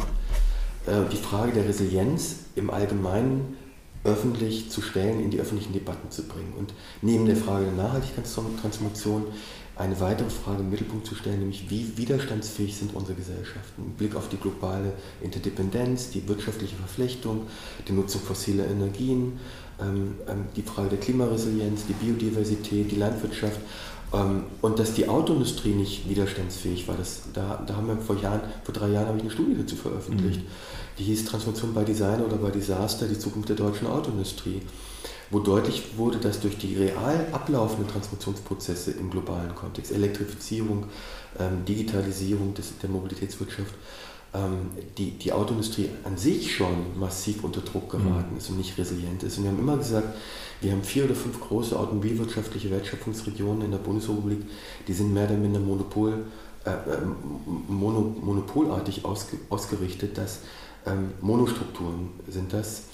Äh, 0.86 1.08
die 1.10 1.16
Frage 1.16 1.52
der 1.52 1.68
Resilienz 1.68 2.36
im 2.56 2.70
Allgemeinen 2.70 3.56
öffentlich 4.02 4.70
zu 4.70 4.80
stellen, 4.80 5.20
in 5.20 5.30
die 5.30 5.40
öffentlichen 5.40 5.74
Debatten 5.74 6.10
zu 6.10 6.22
bringen. 6.26 6.54
Und 6.58 6.72
neben 7.02 7.26
der 7.26 7.36
Frage 7.36 7.66
der 7.66 7.74
Nachhaltigkeitstransformation 7.74 9.24
eine 9.80 9.98
weitere 9.98 10.28
Frage 10.28 10.60
im 10.60 10.70
Mittelpunkt 10.70 11.06
zu 11.06 11.14
stellen, 11.14 11.38
nämlich 11.38 11.70
wie 11.70 11.96
widerstandsfähig 11.96 12.76
sind 12.76 12.94
unsere 12.94 13.14
Gesellschaften. 13.14 13.82
Mit 13.84 13.96
Blick 13.96 14.14
auf 14.14 14.28
die 14.28 14.36
globale 14.36 14.92
Interdependenz, 15.22 16.10
die 16.10 16.28
wirtschaftliche 16.28 16.76
Verflechtung, 16.76 17.46
die 17.88 17.92
Nutzung 17.92 18.20
fossiler 18.20 18.66
Energien, 18.66 19.40
ähm, 19.80 20.16
ähm, 20.28 20.44
die 20.54 20.62
Frage 20.62 20.90
der 20.90 20.98
Klimaresilienz, 20.98 21.86
die 21.86 21.94
Biodiversität, 21.94 22.90
die 22.92 22.96
Landwirtschaft 22.96 23.58
ähm, 24.12 24.44
und 24.60 24.78
dass 24.78 24.92
die 24.92 25.08
Autoindustrie 25.08 25.72
nicht 25.72 26.08
widerstandsfähig 26.08 26.86
war. 26.86 26.96
Das, 26.96 27.22
da, 27.32 27.64
da 27.66 27.76
haben 27.76 27.88
wir 27.88 27.96
vor 27.96 28.20
Jahren, 28.20 28.42
vor 28.64 28.74
drei 28.74 28.88
Jahren 28.88 29.06
habe 29.06 29.16
ich 29.16 29.22
eine 29.22 29.32
Studie 29.32 29.56
dazu 29.58 29.76
veröffentlicht. 29.76 30.40
Mhm. 30.40 30.46
Die 30.98 31.04
hieß 31.04 31.24
Transformation 31.24 31.72
bei 31.72 31.84
Design 31.84 32.22
oder 32.22 32.36
bei 32.36 32.50
Disaster, 32.50 33.06
die 33.06 33.18
Zukunft 33.18 33.48
der 33.48 33.56
deutschen 33.56 33.86
Autoindustrie 33.86 34.60
wo 35.30 35.38
deutlich 35.38 35.96
wurde, 35.96 36.18
dass 36.18 36.40
durch 36.40 36.58
die 36.58 36.76
real 36.76 37.26
ablaufenden 37.32 37.88
Transformationsprozesse 37.88 38.92
im 38.92 39.10
globalen 39.10 39.54
Kontext, 39.54 39.92
Elektrifizierung, 39.92 40.86
ähm, 41.38 41.64
Digitalisierung 41.64 42.54
des, 42.54 42.78
der 42.78 42.90
Mobilitätswirtschaft, 42.90 43.74
ähm, 44.34 44.70
die, 44.98 45.12
die 45.12 45.32
Autoindustrie 45.32 45.90
an 46.04 46.16
sich 46.16 46.54
schon 46.54 46.98
massiv 46.98 47.44
unter 47.44 47.60
Druck 47.60 47.90
geraten 47.90 48.32
mhm. 48.32 48.38
ist 48.38 48.50
und 48.50 48.58
nicht 48.58 48.76
resilient 48.76 49.22
ist. 49.22 49.38
Und 49.38 49.44
wir 49.44 49.50
haben 49.52 49.58
immer 49.58 49.76
gesagt, 49.76 50.08
wir 50.60 50.72
haben 50.72 50.82
vier 50.82 51.04
oder 51.04 51.14
fünf 51.14 51.40
große 51.40 51.78
automobilwirtschaftliche 51.78 52.70
Wertschöpfungsregionen 52.70 53.62
in 53.62 53.70
der 53.70 53.78
Bundesrepublik, 53.78 54.40
die 54.86 54.92
sind 54.92 55.14
mehr 55.14 55.24
oder 55.24 55.34
minder 55.34 55.60
Monopol, 55.60 56.24
äh, 56.64 56.70
äh 56.70 56.98
mono, 57.68 58.16
monopolartig 58.20 59.04
ausge, 59.04 59.38
ausgerichtet, 59.48 60.18
dass 60.18 60.40
ähm, 60.86 61.12
Monostrukturen 61.20 62.10
sind 62.28 62.52
das 62.52 62.82
ähm, 62.82 62.89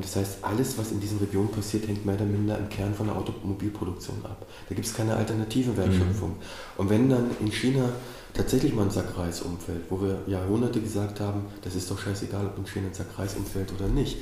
das 0.00 0.16
heißt, 0.16 0.38
alles, 0.42 0.76
was 0.78 0.92
in 0.92 1.00
diesen 1.00 1.18
Regionen 1.18 1.48
passiert, 1.48 1.88
hängt 1.88 2.04
mehr 2.04 2.14
oder 2.14 2.24
minder 2.24 2.58
im 2.58 2.68
Kern 2.68 2.94
von 2.94 3.06
der 3.06 3.16
Automobilproduktion 3.16 4.18
ab. 4.24 4.46
Da 4.68 4.74
gibt 4.74 4.86
es 4.86 4.94
keine 4.94 5.16
alternative 5.16 5.76
Wertschöpfung. 5.76 6.30
Mhm. 6.30 6.36
Und 6.76 6.90
wenn 6.90 7.08
dann 7.08 7.30
in 7.40 7.50
China 7.50 7.88
tatsächlich 8.34 8.74
mal 8.74 8.84
ein 8.84 8.90
Sack 8.90 9.16
Reis 9.16 9.42
umfällt, 9.42 9.82
wo 9.88 10.00
wir 10.00 10.22
Jahrhunderte 10.26 10.80
gesagt 10.80 11.20
haben, 11.20 11.46
das 11.62 11.74
ist 11.74 11.90
doch 11.90 11.98
scheißegal, 11.98 12.46
ob 12.46 12.58
in 12.58 12.66
China 12.66 12.88
ein 12.88 12.94
Sack 12.94 13.18
Reis 13.18 13.36
umfällt 13.36 13.72
oder 13.72 13.88
nicht, 13.88 14.18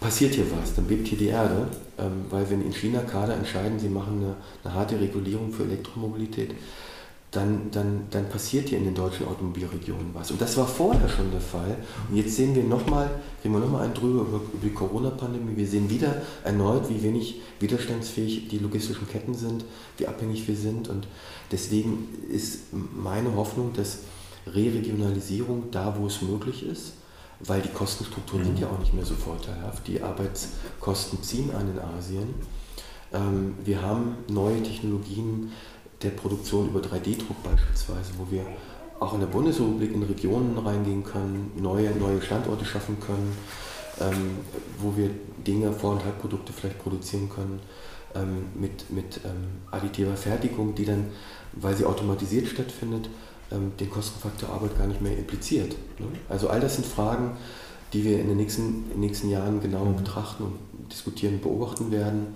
passiert 0.00 0.34
hier 0.34 0.46
was, 0.60 0.74
dann 0.74 0.84
bebt 0.84 1.08
hier 1.08 1.18
die 1.18 1.28
Erde, 1.28 1.66
ähm, 1.98 2.26
weil 2.30 2.48
wenn 2.50 2.62
in 2.62 2.72
China 2.72 3.00
Kader 3.00 3.36
entscheiden, 3.36 3.78
sie 3.78 3.88
machen 3.88 4.18
eine, 4.22 4.34
eine 4.62 4.74
harte 4.74 5.00
Regulierung 5.00 5.52
für 5.52 5.62
Elektromobilität, 5.62 6.50
dann, 7.34 7.70
dann, 7.72 8.06
dann 8.10 8.28
passiert 8.28 8.68
hier 8.68 8.78
in 8.78 8.84
den 8.84 8.94
deutschen 8.94 9.26
Automobilregionen 9.26 10.10
was. 10.12 10.30
Und 10.30 10.40
das 10.40 10.56
war 10.56 10.66
vorher 10.66 11.08
schon 11.08 11.30
der 11.30 11.40
Fall. 11.40 11.76
Und 12.08 12.16
jetzt 12.16 12.36
sehen 12.36 12.54
wir 12.54 12.62
nochmal, 12.62 13.10
kriegen 13.42 13.54
wir 13.54 13.60
nochmal 13.60 13.82
einen 13.84 13.94
drüber 13.94 14.22
über, 14.22 14.36
über 14.36 14.62
die 14.62 14.72
Corona-Pandemie. 14.72 15.56
Wir 15.56 15.66
sehen 15.66 15.90
wieder 15.90 16.22
erneut, 16.44 16.88
wie 16.88 17.02
wenig 17.02 17.40
widerstandsfähig 17.58 18.48
die 18.48 18.58
logistischen 18.58 19.08
Ketten 19.08 19.34
sind, 19.34 19.64
wie 19.98 20.06
abhängig 20.06 20.46
wir 20.46 20.56
sind. 20.56 20.88
Und 20.88 21.08
deswegen 21.50 22.08
ist 22.30 22.72
meine 22.72 23.34
Hoffnung, 23.34 23.72
dass 23.72 23.98
Re-Regionalisierung 24.46 25.70
da, 25.70 25.96
wo 25.98 26.06
es 26.06 26.22
möglich 26.22 26.64
ist, 26.64 26.94
weil 27.40 27.62
die 27.62 27.70
Kostenstrukturen 27.70 28.42
mhm. 28.42 28.46
sind 28.48 28.60
ja 28.60 28.68
auch 28.68 28.78
nicht 28.78 28.94
mehr 28.94 29.04
so 29.04 29.14
vorteilhaft. 29.14 29.86
Die 29.88 30.00
Arbeitskosten 30.00 31.22
ziehen 31.22 31.50
an 31.54 31.68
in 31.70 31.78
Asien. 31.80 32.34
Ähm, 33.12 33.54
wir 33.64 33.82
haben 33.82 34.16
neue 34.28 34.62
Technologien, 34.62 35.52
der 36.04 36.10
Produktion 36.10 36.68
über 36.68 36.80
3D-Druck 36.80 37.42
beispielsweise, 37.42 38.12
wo 38.18 38.30
wir 38.30 38.46
auch 39.00 39.14
in 39.14 39.20
der 39.20 39.26
Bundesrepublik 39.26 39.92
in 39.92 40.02
Regionen 40.02 40.56
reingehen 40.58 41.04
können, 41.04 41.52
neue, 41.56 41.90
neue 41.96 42.22
Standorte 42.22 42.64
schaffen 42.64 42.98
können, 43.00 43.36
ähm, 44.00 44.38
wo 44.78 44.96
wir 44.96 45.10
Dinge, 45.46 45.72
Vor- 45.72 45.92
und 45.92 46.04
Halbprodukte 46.04 46.52
vielleicht 46.52 46.78
produzieren 46.78 47.28
können 47.28 47.60
ähm, 48.14 48.46
mit, 48.54 48.90
mit 48.90 49.20
ähm, 49.24 49.62
additiver 49.70 50.16
Fertigung, 50.16 50.74
die 50.74 50.84
dann, 50.84 51.06
weil 51.52 51.76
sie 51.76 51.84
automatisiert 51.84 52.48
stattfindet, 52.48 53.08
ähm, 53.52 53.72
den 53.78 53.90
Kostenfaktor 53.90 54.48
Arbeit 54.50 54.78
gar 54.78 54.86
nicht 54.86 55.00
mehr 55.00 55.16
impliziert. 55.16 55.72
Ne? 55.98 56.06
Also 56.28 56.48
all 56.48 56.60
das 56.60 56.76
sind 56.76 56.86
Fragen, 56.86 57.36
die 57.92 58.04
wir 58.04 58.20
in 58.20 58.28
den 58.28 58.36
nächsten, 58.36 58.84
in 58.84 58.90
den 58.90 59.00
nächsten 59.00 59.30
Jahren 59.30 59.60
genauer 59.60 59.90
mhm. 59.90 59.96
betrachten 59.96 60.44
und 60.44 60.58
diskutieren, 60.90 61.40
beobachten 61.40 61.90
werden. 61.90 62.34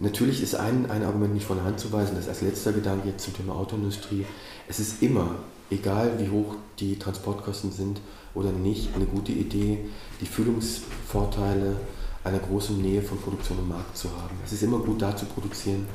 Natürlich 0.00 0.42
ist 0.42 0.54
ein, 0.54 0.88
ein 0.90 1.02
Argument 1.02 1.34
nicht 1.34 1.46
von 1.46 1.56
der 1.56 1.66
Hand 1.66 1.80
zu 1.80 1.92
weisen, 1.92 2.14
das 2.14 2.28
als 2.28 2.40
letzter 2.40 2.72
Gedanke 2.72 3.08
jetzt 3.08 3.24
zum 3.24 3.34
Thema 3.34 3.56
Autoindustrie. 3.56 4.24
Es 4.68 4.78
ist 4.78 5.02
immer, 5.02 5.34
egal 5.70 6.12
wie 6.18 6.30
hoch 6.30 6.54
die 6.78 6.98
Transportkosten 6.98 7.72
sind 7.72 8.00
oder 8.32 8.52
nicht, 8.52 8.94
eine 8.94 9.06
gute 9.06 9.32
Idee, 9.32 9.80
die 10.20 10.26
Füllungsvorteile 10.26 11.76
einer 12.22 12.38
großen 12.38 12.80
Nähe 12.80 13.02
von 13.02 13.18
Produktion 13.18 13.58
und 13.58 13.68
Markt 13.68 13.96
zu 13.96 14.08
haben. 14.10 14.36
Es 14.44 14.52
ist 14.52 14.62
immer 14.62 14.78
gut, 14.78 15.02
da 15.02 15.16
zu 15.16 15.26
produzieren, 15.26 15.86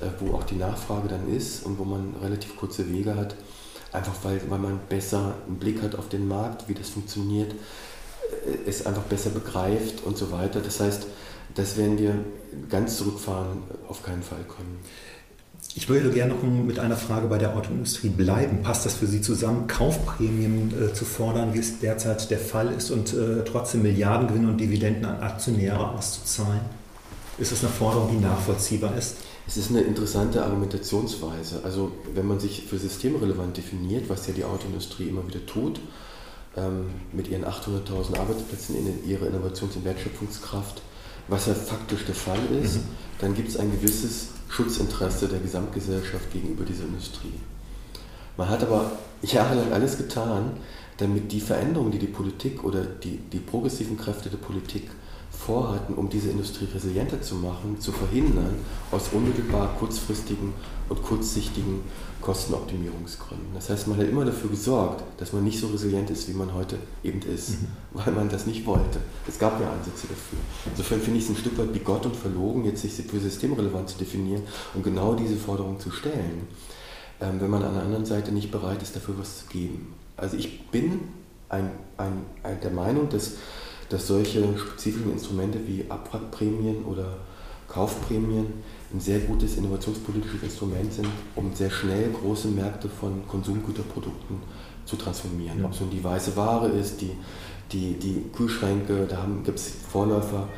äh, 0.00 0.06
wo 0.20 0.34
auch 0.34 0.44
die 0.44 0.56
Nachfrage 0.56 1.08
dann 1.08 1.28
ist 1.28 1.66
und 1.66 1.78
wo 1.78 1.84
man 1.84 2.14
relativ 2.22 2.56
kurze 2.56 2.90
Wege 2.90 3.14
hat, 3.14 3.34
einfach 3.92 4.14
weil, 4.22 4.40
weil 4.48 4.58
man 4.58 4.80
besser 4.88 5.34
einen 5.46 5.58
Blick 5.58 5.82
hat 5.82 5.96
auf 5.96 6.08
den 6.08 6.26
Markt, 6.26 6.66
wie 6.68 6.74
das 6.74 6.88
funktioniert, 6.88 7.52
äh, 7.52 8.68
es 8.68 8.86
einfach 8.86 9.02
besser 9.02 9.30
begreift 9.30 10.02
und 10.04 10.16
so 10.16 10.32
weiter. 10.32 10.60
Das 10.60 10.80
heißt, 10.80 11.06
das 11.54 11.76
werden 11.76 11.98
wir 11.98 12.14
ganz 12.68 12.96
zurückfahren 12.96 13.62
auf 13.88 14.02
keinen 14.02 14.22
Fall 14.22 14.44
können. 14.48 14.78
Ich 15.74 15.88
würde 15.88 16.10
gerne 16.10 16.34
noch 16.34 16.42
mit 16.42 16.80
einer 16.80 16.96
Frage 16.96 17.28
bei 17.28 17.38
der 17.38 17.56
Autoindustrie 17.56 18.08
bleiben. 18.08 18.62
Passt 18.62 18.86
das 18.86 18.94
für 18.94 19.06
Sie 19.06 19.20
zusammen, 19.20 19.68
Kaufprämien 19.68 20.72
äh, 20.72 20.92
zu 20.92 21.04
fordern, 21.04 21.54
wie 21.54 21.58
es 21.58 21.78
derzeit 21.78 22.28
der 22.30 22.38
Fall 22.38 22.72
ist, 22.72 22.90
und 22.90 23.12
äh, 23.14 23.44
trotzdem 23.44 23.82
Milliardengewinne 23.82 24.48
und 24.48 24.58
Dividenden 24.58 25.04
an 25.04 25.20
Aktionäre 25.20 25.90
auszuzahlen? 25.90 26.62
Ist 27.38 27.52
das 27.52 27.62
eine 27.62 27.72
Forderung, 27.72 28.10
die 28.10 28.24
nachvollziehbar 28.24 28.96
ist? 28.96 29.16
Es 29.46 29.56
ist 29.56 29.70
eine 29.70 29.80
interessante 29.82 30.44
Argumentationsweise. 30.44 31.60
Also 31.64 31.92
wenn 32.14 32.26
man 32.26 32.40
sich 32.40 32.66
für 32.68 32.78
systemrelevant 32.78 33.56
definiert, 33.56 34.08
was 34.08 34.26
ja 34.26 34.32
die 34.32 34.44
Autoindustrie 34.44 35.08
immer 35.08 35.26
wieder 35.26 35.44
tut, 35.46 35.80
ähm, 36.56 36.86
mit 37.12 37.28
ihren 37.28 37.44
800.000 37.44 38.18
Arbeitsplätzen 38.18 38.76
in 38.76 39.08
ihrer 39.08 39.26
Innovations- 39.26 39.76
und 39.76 39.84
Wertschöpfungskraft, 39.84 40.82
was 41.30 41.46
ja 41.46 41.54
faktisch 41.54 42.04
der 42.04 42.14
Fall 42.14 42.40
ist, 42.62 42.76
mhm. 42.76 42.88
dann 43.20 43.34
gibt 43.34 43.48
es 43.48 43.56
ein 43.56 43.70
gewisses 43.70 44.28
Schutzinteresse 44.48 45.28
der 45.28 45.38
Gesamtgesellschaft 45.38 46.32
gegenüber 46.32 46.64
dieser 46.64 46.84
Industrie. 46.84 47.34
Man 48.36 48.48
hat 48.48 48.62
aber 48.62 48.92
jahrelang 49.22 49.72
alles 49.72 49.96
getan, 49.96 50.52
damit 50.96 51.30
die 51.32 51.40
Veränderungen, 51.40 51.92
die 51.92 51.98
die 51.98 52.06
Politik 52.06 52.64
oder 52.64 52.82
die, 52.82 53.18
die 53.18 53.38
progressiven 53.38 53.96
Kräfte 53.96 54.28
der 54.28 54.38
Politik 54.38 54.90
vorhatten, 55.40 55.94
um 55.94 56.08
diese 56.08 56.30
Industrie 56.30 56.68
resilienter 56.72 57.22
zu 57.22 57.36
machen, 57.36 57.80
zu 57.80 57.92
verhindern, 57.92 58.54
aus 58.90 59.08
unmittelbar 59.12 59.74
kurzfristigen 59.78 60.52
und 60.88 61.02
kurzsichtigen 61.02 61.80
Kostenoptimierungsgründen. 62.20 63.48
Das 63.54 63.70
heißt, 63.70 63.88
man 63.88 63.98
hat 63.98 64.06
immer 64.06 64.24
dafür 64.24 64.50
gesorgt, 64.50 65.02
dass 65.18 65.32
man 65.32 65.42
nicht 65.42 65.58
so 65.58 65.68
resilient 65.68 66.10
ist, 66.10 66.28
wie 66.28 66.34
man 66.34 66.52
heute 66.52 66.76
eben 67.02 67.22
ist, 67.22 67.50
mhm. 67.50 67.66
weil 67.92 68.12
man 68.12 68.28
das 68.28 68.46
nicht 68.46 68.66
wollte. 68.66 69.00
Es 69.26 69.38
gab 69.38 69.58
ja 69.60 69.70
Ansätze 69.70 70.08
dafür. 70.08 70.38
Insofern 70.70 71.00
finde 71.00 71.18
ich 71.18 71.24
es 71.24 71.30
ein 71.30 71.36
Stück 71.36 71.56
weit 71.58 71.72
bigott 71.72 72.04
und 72.04 72.16
verlogen, 72.16 72.64
jetzt 72.66 72.82
sich 72.82 72.92
für 72.92 73.18
systemrelevant 73.18 73.88
zu 73.88 73.98
definieren 73.98 74.42
und 74.74 74.84
genau 74.84 75.14
diese 75.14 75.36
Forderung 75.36 75.80
zu 75.80 75.90
stellen, 75.90 76.48
ähm, 77.20 77.40
wenn 77.40 77.50
man 77.50 77.62
an 77.62 77.74
der 77.74 77.84
anderen 77.84 78.04
Seite 78.04 78.32
nicht 78.32 78.50
bereit 78.50 78.82
ist, 78.82 78.94
dafür 78.94 79.18
was 79.18 79.38
zu 79.38 79.46
geben. 79.46 79.94
Also 80.18 80.36
ich 80.36 80.68
bin 80.68 81.00
ein, 81.48 81.70
ein, 81.96 82.24
ein 82.42 82.60
der 82.60 82.70
Meinung, 82.70 83.08
dass 83.08 83.32
dass 83.90 84.06
solche 84.06 84.42
spezifischen 84.56 85.12
Instrumente 85.12 85.58
wie 85.66 85.84
Abwrackprämien 85.88 86.84
oder 86.84 87.18
Kaufprämien 87.68 88.46
ein 88.92 89.00
sehr 89.00 89.20
gutes 89.20 89.56
innovationspolitisches 89.56 90.42
Instrument 90.42 90.92
sind, 90.92 91.08
um 91.36 91.54
sehr 91.54 91.70
schnell 91.70 92.10
große 92.10 92.48
Märkte 92.48 92.88
von 92.88 93.26
Konsumgüterprodukten 93.28 94.36
zu 94.86 94.96
transformieren. 94.96 95.58
Ja. 95.58 95.66
Ob 95.66 95.72
es 95.72 95.80
nun 95.80 95.90
die 95.90 96.02
weiße 96.02 96.36
Ware 96.36 96.68
ist, 96.68 97.00
die, 97.00 97.12
die, 97.70 97.94
die 97.94 98.24
Kühlschränke, 98.34 99.06
da 99.08 99.26
gibt 99.44 99.58
es 99.58 99.72
Vorläufer 99.88 100.48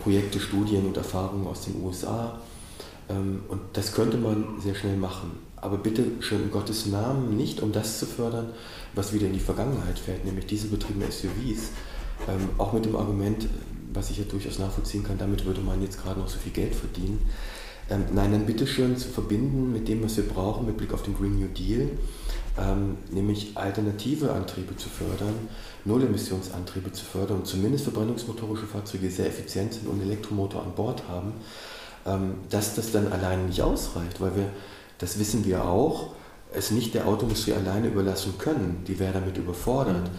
Projekte, 0.00 0.40
Studien 0.40 0.86
und 0.86 0.96
Erfahrungen 0.96 1.46
aus 1.46 1.64
den 1.64 1.82
USA. 1.82 2.40
Ähm, 3.08 3.42
und 3.48 3.60
das 3.74 3.92
könnte 3.92 4.16
man 4.16 4.60
sehr 4.60 4.74
schnell 4.74 4.96
machen. 4.96 5.32
Aber 5.56 5.76
bitte 5.76 6.04
schön 6.20 6.44
in 6.44 6.50
Gottes 6.50 6.86
Namen 6.86 7.36
nicht, 7.36 7.60
um 7.60 7.70
das 7.70 7.98
zu 7.98 8.06
fördern, 8.06 8.48
was 8.94 9.12
wieder 9.12 9.26
in 9.26 9.34
die 9.34 9.40
Vergangenheit 9.40 9.98
fällt, 9.98 10.24
nämlich 10.24 10.46
dieselbetriebene 10.46 11.10
SUVs. 11.10 11.70
Ähm, 12.28 12.48
auch 12.58 12.72
mit 12.72 12.84
dem 12.84 12.96
Argument, 12.96 13.48
was 13.92 14.10
ich 14.10 14.18
ja 14.18 14.24
durchaus 14.24 14.58
nachvollziehen 14.58 15.02
kann, 15.02 15.18
damit 15.18 15.44
würde 15.44 15.60
man 15.60 15.82
jetzt 15.82 16.02
gerade 16.02 16.20
noch 16.20 16.28
so 16.28 16.38
viel 16.38 16.52
Geld 16.52 16.74
verdienen. 16.74 17.18
Ähm, 17.90 18.04
nein, 18.12 18.30
dann 18.30 18.46
bitte 18.46 18.66
schön 18.66 18.96
zu 18.96 19.08
verbinden 19.08 19.72
mit 19.72 19.88
dem, 19.88 20.02
was 20.04 20.16
wir 20.16 20.26
brauchen, 20.26 20.66
mit 20.66 20.76
Blick 20.76 20.92
auf 20.94 21.02
den 21.02 21.16
Green 21.16 21.40
New 21.40 21.48
Deal, 21.48 21.90
ähm, 22.56 22.96
nämlich 23.10 23.56
alternative 23.56 24.32
Antriebe 24.32 24.76
zu 24.76 24.88
fördern, 24.88 25.34
Nullemissionsantriebe 25.84 26.92
zu 26.92 27.04
fördern 27.04 27.38
und 27.38 27.46
zumindest 27.46 27.84
verbrennungsmotorische 27.84 28.66
Fahrzeuge 28.66 29.10
sehr 29.10 29.26
effizient 29.26 29.74
sind 29.74 29.88
und 29.88 30.00
Elektromotor 30.00 30.62
an 30.62 30.74
Bord 30.76 31.02
haben, 31.08 31.32
ähm, 32.06 32.34
dass 32.48 32.76
das 32.76 32.92
dann 32.92 33.12
alleine 33.12 33.44
nicht 33.44 33.60
ausreicht, 33.60 34.20
weil 34.20 34.36
wir, 34.36 34.46
das 34.98 35.18
wissen 35.18 35.44
wir 35.44 35.64
auch, 35.64 36.12
es 36.52 36.70
nicht 36.70 36.94
der 36.94 37.06
Autoindustrie 37.06 37.54
alleine 37.54 37.88
überlassen 37.88 38.34
können. 38.38 38.84
Die 38.86 38.98
wäre 38.98 39.12
damit 39.12 39.36
überfordert. 39.36 40.04
Mhm. 40.04 40.18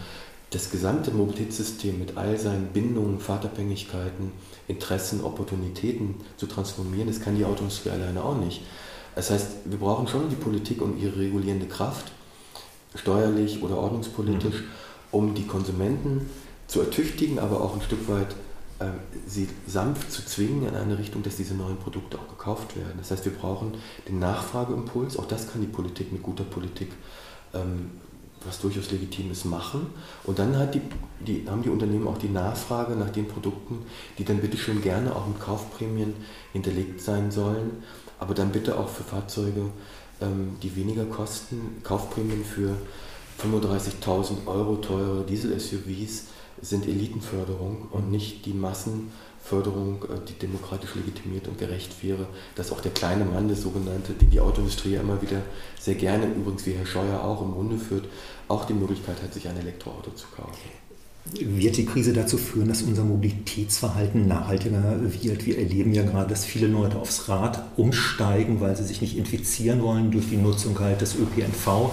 Das 0.51 0.69
gesamte 0.69 1.11
Mobilitätssystem 1.11 1.97
mit 1.97 2.17
all 2.17 2.37
seinen 2.37 2.67
Bindungen, 2.67 3.19
Fahrtabhängigkeiten, 3.19 4.33
Interessen, 4.67 5.23
Opportunitäten 5.23 6.15
zu 6.35 6.45
transformieren, 6.45 7.07
das 7.07 7.21
kann 7.21 7.37
die 7.37 7.45
Autoindustrie 7.45 7.89
alleine 7.89 8.23
auch 8.23 8.35
nicht. 8.35 8.61
Das 9.15 9.31
heißt, 9.31 9.47
wir 9.65 9.77
brauchen 9.77 10.07
schon 10.07 10.29
die 10.29 10.35
Politik 10.35 10.81
und 10.81 10.99
ihre 10.99 11.17
regulierende 11.17 11.67
Kraft, 11.67 12.11
steuerlich 12.95 13.63
oder 13.63 13.77
ordnungspolitisch, 13.77 14.61
mhm. 14.61 14.67
um 15.11 15.35
die 15.35 15.47
Konsumenten 15.47 16.29
zu 16.67 16.81
ertüchtigen, 16.81 17.39
aber 17.39 17.61
auch 17.61 17.73
ein 17.73 17.81
Stück 17.81 18.09
weit 18.09 18.35
äh, 18.79 18.91
sie 19.27 19.47
sanft 19.67 20.11
zu 20.11 20.25
zwingen 20.25 20.67
in 20.67 20.75
eine 20.75 20.97
Richtung, 20.97 21.23
dass 21.23 21.37
diese 21.37 21.53
neuen 21.53 21.77
Produkte 21.77 22.17
auch 22.17 22.27
gekauft 22.27 22.75
werden. 22.75 22.95
Das 22.97 23.11
heißt, 23.11 23.23
wir 23.23 23.33
brauchen 23.33 23.73
den 24.07 24.19
Nachfrageimpuls, 24.19 25.17
auch 25.17 25.27
das 25.27 25.51
kann 25.51 25.61
die 25.61 25.67
Politik 25.67 26.11
mit 26.11 26.23
guter 26.23 26.43
Politik, 26.43 26.91
ähm, 27.53 27.91
was 28.45 28.59
durchaus 28.59 28.91
legitim 28.91 29.31
ist, 29.31 29.45
machen. 29.45 29.87
Und 30.23 30.39
dann 30.39 30.71
die, 30.71 30.81
die, 31.19 31.49
haben 31.49 31.63
die 31.63 31.69
Unternehmen 31.69 32.07
auch 32.07 32.17
die 32.17 32.29
Nachfrage 32.29 32.95
nach 32.95 33.09
den 33.09 33.27
Produkten, 33.27 33.79
die 34.17 34.25
dann 34.25 34.39
bitte 34.39 34.57
schön 34.57 34.81
gerne 34.81 35.15
auch 35.15 35.27
mit 35.27 35.39
Kaufprämien 35.39 36.13
hinterlegt 36.53 37.01
sein 37.01 37.31
sollen, 37.31 37.83
aber 38.19 38.33
dann 38.33 38.51
bitte 38.51 38.77
auch 38.77 38.89
für 38.89 39.03
Fahrzeuge, 39.03 39.69
ähm, 40.21 40.57
die 40.61 40.75
weniger 40.75 41.05
kosten, 41.05 41.81
Kaufprämien 41.83 42.43
für 42.43 42.75
35.000 43.41 44.45
Euro 44.45 44.75
teure 44.77 45.25
Diesel-SUVs 45.25 46.25
sind 46.61 46.85
Elitenförderung 46.85 47.87
und 47.91 48.11
nicht 48.11 48.45
die 48.45 48.53
Massenförderung, 48.53 49.30
äh, 50.03 50.19
die 50.27 50.33
demokratisch 50.33 50.95
legitimiert 50.95 51.47
und 51.47 51.57
gerecht 51.57 52.03
wäre, 52.03 52.27
dass 52.55 52.71
auch 52.71 52.81
der 52.81 52.91
kleine 52.91 53.25
Mann, 53.25 53.49
das 53.49 53.61
sogenannte, 53.61 54.13
den 54.13 54.29
die 54.29 54.39
Autoindustrie 54.39 54.93
ja 54.93 55.01
immer 55.01 55.21
wieder 55.21 55.41
sehr 55.79 55.95
gerne, 55.95 56.27
übrigens 56.27 56.65
wie 56.65 56.73
Herr 56.73 56.85
Scheuer 56.85 57.23
auch 57.23 57.41
im 57.41 57.51
Munde 57.51 57.77
führt, 57.77 58.05
auch 58.47 58.65
die 58.65 58.73
Möglichkeit 58.73 59.21
hat, 59.21 59.33
sich 59.33 59.47
ein 59.47 59.57
Elektroauto 59.57 60.11
zu 60.11 60.27
kaufen 60.27 60.80
wird 61.39 61.77
die 61.77 61.85
Krise 61.85 62.13
dazu 62.13 62.37
führen, 62.37 62.67
dass 62.67 62.81
unser 62.81 63.03
Mobilitätsverhalten 63.03 64.27
nachhaltiger 64.27 64.99
wird. 65.01 65.45
Wir 65.45 65.57
erleben 65.57 65.93
ja 65.93 66.03
gerade, 66.03 66.29
dass 66.29 66.45
viele 66.45 66.67
Leute 66.67 66.97
aufs 66.97 67.29
Rad 67.29 67.63
umsteigen, 67.77 68.59
weil 68.59 68.75
sie 68.75 68.83
sich 68.83 69.01
nicht 69.01 69.17
infizieren 69.17 69.81
wollen 69.81 70.11
durch 70.11 70.29
die 70.29 70.37
Nutzung 70.37 70.77
halt 70.79 71.01
des 71.01 71.15
ÖPNV. 71.15 71.91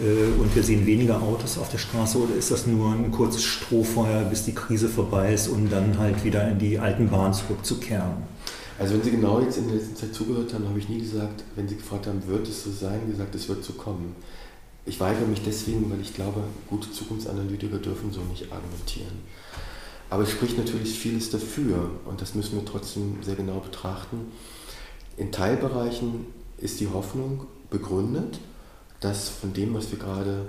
Äh, 0.00 0.40
und 0.40 0.54
wir 0.54 0.62
sehen 0.62 0.86
weniger 0.86 1.22
Autos 1.22 1.58
auf 1.58 1.70
der 1.70 1.78
Straße. 1.78 2.18
Oder 2.18 2.34
ist 2.34 2.50
das 2.50 2.66
nur 2.66 2.92
ein 2.92 3.10
kurzes 3.10 3.44
Strohfeuer, 3.44 4.22
bis 4.24 4.44
die 4.44 4.54
Krise 4.54 4.88
vorbei 4.88 5.34
ist, 5.34 5.48
um 5.48 5.68
dann 5.68 5.98
halt 5.98 6.24
wieder 6.24 6.48
in 6.48 6.58
die 6.58 6.78
alten 6.78 7.08
Bahnen 7.08 7.34
zurückzukehren? 7.34 8.38
Also 8.78 8.94
wenn 8.94 9.02
Sie 9.02 9.10
genau 9.10 9.40
jetzt 9.40 9.58
in 9.58 9.66
der 9.66 9.76
letzten 9.76 9.96
Zeit 9.96 10.14
zugehört 10.14 10.54
haben, 10.54 10.68
habe 10.68 10.78
ich 10.78 10.88
nie 10.88 11.00
gesagt, 11.00 11.42
wenn 11.56 11.68
Sie 11.68 11.76
gefragt 11.76 12.06
haben, 12.06 12.22
wird 12.26 12.48
es 12.48 12.62
so 12.62 12.70
sein, 12.70 13.00
gesagt, 13.10 13.34
es 13.34 13.48
wird 13.48 13.64
so 13.64 13.72
kommen. 13.72 14.14
Ich 14.88 14.98
weigere 15.00 15.26
mich 15.26 15.42
deswegen, 15.42 15.90
weil 15.90 16.00
ich 16.00 16.14
glaube, 16.14 16.42
gute 16.66 16.90
Zukunftsanalytiker 16.90 17.76
dürfen 17.76 18.10
so 18.10 18.22
nicht 18.22 18.50
argumentieren. 18.50 19.18
Aber 20.08 20.22
es 20.22 20.30
spricht 20.30 20.56
natürlich 20.56 20.98
vieles 20.98 21.28
dafür 21.28 21.90
und 22.06 22.22
das 22.22 22.34
müssen 22.34 22.56
wir 22.56 22.64
trotzdem 22.64 23.22
sehr 23.22 23.34
genau 23.34 23.60
betrachten. 23.60 24.32
In 25.18 25.30
Teilbereichen 25.30 26.24
ist 26.56 26.80
die 26.80 26.88
Hoffnung 26.88 27.46
begründet, 27.68 28.40
dass 29.00 29.28
von 29.28 29.52
dem, 29.52 29.74
was 29.74 29.90
wir 29.90 29.98
gerade 29.98 30.48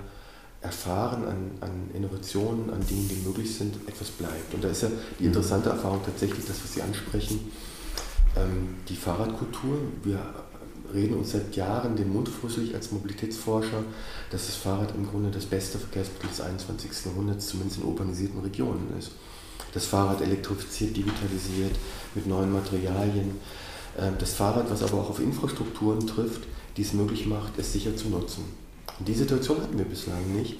erfahren 0.62 1.24
an, 1.24 1.50
an 1.60 1.90
Innovationen, 1.94 2.70
an 2.70 2.80
Dingen, 2.86 3.10
die 3.10 3.26
möglich 3.26 3.54
sind, 3.54 3.76
etwas 3.86 4.08
bleibt. 4.08 4.54
Und 4.54 4.64
da 4.64 4.68
ist 4.68 4.82
ja 4.82 4.88
die 5.18 5.26
interessante 5.26 5.68
Erfahrung 5.68 6.00
tatsächlich 6.04 6.46
das, 6.46 6.62
was 6.62 6.72
Sie 6.72 6.80
ansprechen, 6.80 7.52
ähm, 8.36 8.76
die 8.88 8.96
Fahrradkultur. 8.96 9.78
Wir 10.02 10.18
reden 10.94 11.16
uns 11.16 11.32
seit 11.32 11.54
Jahren 11.56 11.96
den 11.96 12.12
Mund 12.12 12.28
fusselig 12.28 12.74
als 12.74 12.92
Mobilitätsforscher, 12.92 13.84
dass 14.30 14.46
das 14.46 14.56
Fahrrad 14.56 14.94
im 14.94 15.08
Grunde 15.08 15.30
das 15.30 15.46
beste 15.46 15.78
Verkehrsmittel 15.78 16.28
des 16.28 16.40
21. 16.40 16.90
Jahrhunderts, 17.06 17.48
zumindest 17.48 17.80
in 17.80 17.86
urbanisierten 17.86 18.40
Regionen 18.40 18.92
ist. 18.98 19.12
Das 19.72 19.86
Fahrrad 19.86 20.20
elektrifiziert, 20.20 20.96
digitalisiert, 20.96 21.76
mit 22.14 22.26
neuen 22.26 22.52
Materialien. 22.52 23.32
Ähm, 23.98 24.14
das 24.18 24.32
Fahrrad, 24.32 24.70
was 24.70 24.82
aber 24.82 25.00
auch 25.00 25.10
auf 25.10 25.20
Infrastrukturen 25.20 26.06
trifft, 26.06 26.42
die 26.76 26.82
es 26.82 26.92
möglich 26.92 27.26
macht, 27.26 27.58
es 27.58 27.72
sicher 27.72 27.96
zu 27.96 28.08
nutzen. 28.08 28.44
Und 28.98 29.06
die 29.08 29.14
Situation 29.14 29.60
hatten 29.60 29.78
wir 29.78 29.84
bislang 29.84 30.34
nicht. 30.34 30.56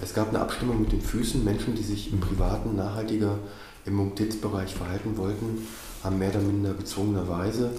Es 0.00 0.14
gab 0.14 0.28
eine 0.28 0.40
Abstimmung 0.40 0.80
mit 0.80 0.92
den 0.92 1.00
Füßen. 1.00 1.44
Menschen, 1.44 1.74
die 1.74 1.82
sich 1.82 2.12
im 2.12 2.20
privaten 2.20 2.76
nachhaltiger 2.76 3.38
im 3.84 3.94
Mobilitätsbereich 3.94 4.74
verhalten 4.74 5.16
wollten, 5.16 5.66
haben 6.04 6.18
mehr 6.18 6.30
oder 6.30 6.40
minder 6.40 6.74
gezwungenerweise 6.74 7.70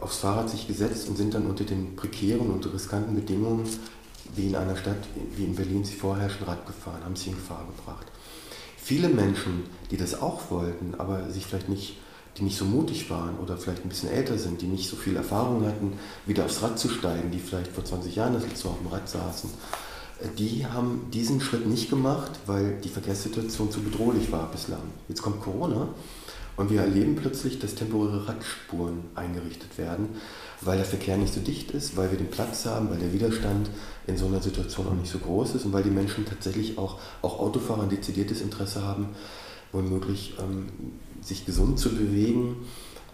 aufs 0.00 0.18
Fahrrad 0.18 0.50
sich 0.50 0.66
gesetzt 0.66 1.08
und 1.08 1.16
sind 1.16 1.34
dann 1.34 1.46
unter 1.46 1.64
den 1.64 1.96
prekären 1.96 2.50
und 2.50 2.72
riskanten 2.72 3.14
Bedingungen, 3.14 3.64
wie 4.34 4.48
in 4.48 4.56
einer 4.56 4.76
Stadt 4.76 4.96
wie 5.36 5.44
in 5.44 5.54
Berlin 5.54 5.84
sie 5.84 5.94
vorherrschen, 5.94 6.46
Rad 6.46 6.66
gefahren, 6.66 7.04
haben 7.04 7.16
sie 7.16 7.30
in 7.30 7.36
Gefahr 7.36 7.66
gebracht. 7.76 8.06
Viele 8.76 9.08
Menschen, 9.08 9.64
die 9.90 9.96
das 9.96 10.20
auch 10.20 10.50
wollten, 10.50 10.94
aber 10.98 11.30
sich 11.30 11.46
vielleicht 11.46 11.68
nicht, 11.68 11.96
die 12.36 12.42
nicht 12.42 12.56
so 12.56 12.64
mutig 12.64 13.10
waren 13.10 13.38
oder 13.38 13.56
vielleicht 13.56 13.84
ein 13.84 13.88
bisschen 13.88 14.10
älter 14.10 14.38
sind, 14.38 14.60
die 14.60 14.66
nicht 14.66 14.88
so 14.88 14.96
viel 14.96 15.16
Erfahrung 15.16 15.64
hatten, 15.66 15.94
wieder 16.26 16.44
aufs 16.44 16.62
Rad 16.62 16.78
zu 16.78 16.88
steigen, 16.88 17.30
die 17.30 17.38
vielleicht 17.38 17.72
vor 17.72 17.84
20 17.84 18.14
Jahren 18.14 18.34
das 18.34 18.44
letzte 18.44 18.66
Mal 18.66 18.74
auf 18.74 18.80
dem 18.80 18.88
Rad 18.88 19.08
saßen, 19.08 19.50
die 20.38 20.66
haben 20.66 21.08
diesen 21.12 21.40
Schritt 21.40 21.66
nicht 21.66 21.90
gemacht, 21.90 22.32
weil 22.46 22.78
die 22.82 22.88
Verkehrssituation 22.88 23.70
zu 23.70 23.82
bedrohlich 23.82 24.32
war 24.32 24.50
bislang. 24.50 24.82
Jetzt 25.08 25.22
kommt 25.22 25.42
Corona 25.42 25.88
und 26.56 26.70
wir 26.70 26.80
erleben 26.80 27.16
plötzlich, 27.16 27.58
dass 27.58 27.74
temporäre 27.74 28.28
Radspuren 28.28 29.04
eingerichtet 29.14 29.76
werden, 29.78 30.08
weil 30.60 30.76
der 30.76 30.86
Verkehr 30.86 31.16
nicht 31.16 31.34
so 31.34 31.40
dicht 31.40 31.70
ist, 31.70 31.96
weil 31.96 32.10
wir 32.10 32.18
den 32.18 32.30
Platz 32.30 32.64
haben, 32.64 32.90
weil 32.90 32.98
der 32.98 33.12
Widerstand 33.12 33.68
in 34.06 34.16
so 34.16 34.26
einer 34.26 34.40
Situation 34.40 34.86
auch 34.88 34.94
nicht 34.94 35.10
so 35.10 35.18
groß 35.18 35.54
ist 35.54 35.64
und 35.66 35.72
weil 35.72 35.82
die 35.82 35.90
Menschen 35.90 36.24
tatsächlich 36.24 36.78
auch, 36.78 36.98
auch 37.22 37.38
Autofahrer 37.40 37.82
ein 37.82 37.90
dezidiertes 37.90 38.40
Interesse 38.40 38.82
haben, 38.82 39.08
womöglich 39.72 40.34
ähm, 40.40 40.66
sich 41.20 41.44
gesund 41.44 41.78
zu 41.78 41.90
bewegen, 41.90 42.56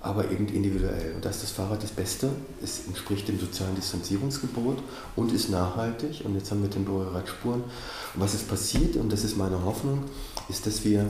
aber 0.03 0.31
eben 0.31 0.49
individuell. 0.49 1.15
Und 1.15 1.25
da 1.25 1.31
ist 1.31 1.43
das 1.43 1.53
Fahrrad 1.53 1.83
das 1.83 1.93
Beste. 1.93 2.29
Es 2.63 2.87
entspricht 2.89 3.29
dem 3.29 3.39
sozialen 3.39 3.77
Distanzierungsgebot 3.77 4.79
und 5.15 5.33
ist 5.33 5.49
nachhaltig. 5.49 6.25
Und 6.25 6.35
jetzt 6.35 6.51
haben 6.51 6.63
wir 6.63 6.71
temporäre 6.71 7.15
Radspuren. 7.15 7.63
Und 7.63 8.21
was 8.21 8.35
ist 8.35 8.49
passiert, 8.49 8.97
und 8.97 9.13
das 9.13 9.23
ist 9.23 9.37
meine 9.37 9.65
Hoffnung, 9.65 10.03
ist, 10.49 10.67
dass 10.67 10.85
wir 10.85 11.07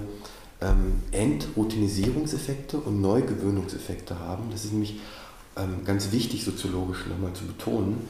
ähm, 0.62 1.02
Entroutinisierungseffekte 1.10 2.78
und 2.78 3.00
Neugewöhnungseffekte 3.00 4.18
haben. 4.18 4.44
Das 4.50 4.64
ist 4.64 4.72
nämlich 4.72 5.00
ähm, 5.56 5.84
ganz 5.84 6.12
wichtig 6.12 6.44
soziologisch 6.44 7.06
nochmal 7.06 7.32
zu 7.32 7.44
betonen. 7.44 8.08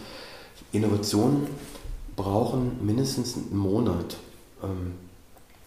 Innovationen 0.72 1.46
brauchen 2.16 2.84
mindestens 2.84 3.36
einen 3.36 3.56
Monat, 3.56 4.16
ähm, 4.62 4.92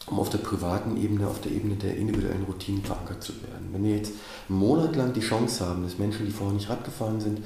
um 0.08 0.20
auf 0.20 0.30
der 0.30 0.38
privaten 0.38 0.98
Ebene, 0.98 1.28
auf 1.28 1.42
der 1.42 1.52
Ebene 1.52 1.76
der 1.76 1.98
individuellen 1.98 2.44
Routinen 2.44 2.84
verankert 2.84 3.24
zu 3.24 3.34
werden. 3.34 3.70
Wenn 3.72 3.84
wir 3.84 3.98
jetzt 3.98 4.14
einen 4.48 4.60
Monat 4.60 4.96
lang 4.96 5.14
die 5.14 5.22
Chance 5.22 5.66
haben, 5.66 5.84
dass 5.84 5.98
Menschen, 5.98 6.26
die 6.26 6.32
vorher 6.32 6.56
nicht 6.56 6.70
Rad 6.70 6.84
gefahren 6.84 7.20
sind, 7.20 7.40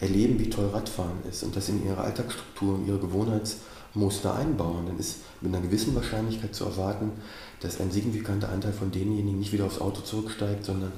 erleben, 0.00 0.38
wie 0.38 0.48
toll 0.48 0.68
Radfahren 0.72 1.18
ist 1.28 1.42
und 1.42 1.54
das 1.54 1.68
in 1.68 1.84
ihre 1.84 1.98
Alltagsstruktur, 1.98 2.80
ihre 2.86 2.98
Gewohnheitsmuster 2.98 4.34
einbauen, 4.34 4.86
dann 4.86 4.98
ist 4.98 5.18
mit 5.40 5.54
einer 5.54 5.64
gewissen 5.64 5.94
Wahrscheinlichkeit 5.94 6.54
zu 6.54 6.64
erwarten, 6.64 7.12
dass 7.60 7.80
ein 7.80 7.90
signifikanter 7.90 8.50
Anteil 8.50 8.72
von 8.72 8.90
denjenigen 8.90 9.38
nicht 9.38 9.52
wieder 9.52 9.64
aufs 9.64 9.80
Auto 9.80 10.00
zurücksteigt, 10.00 10.64
sondern 10.64 10.92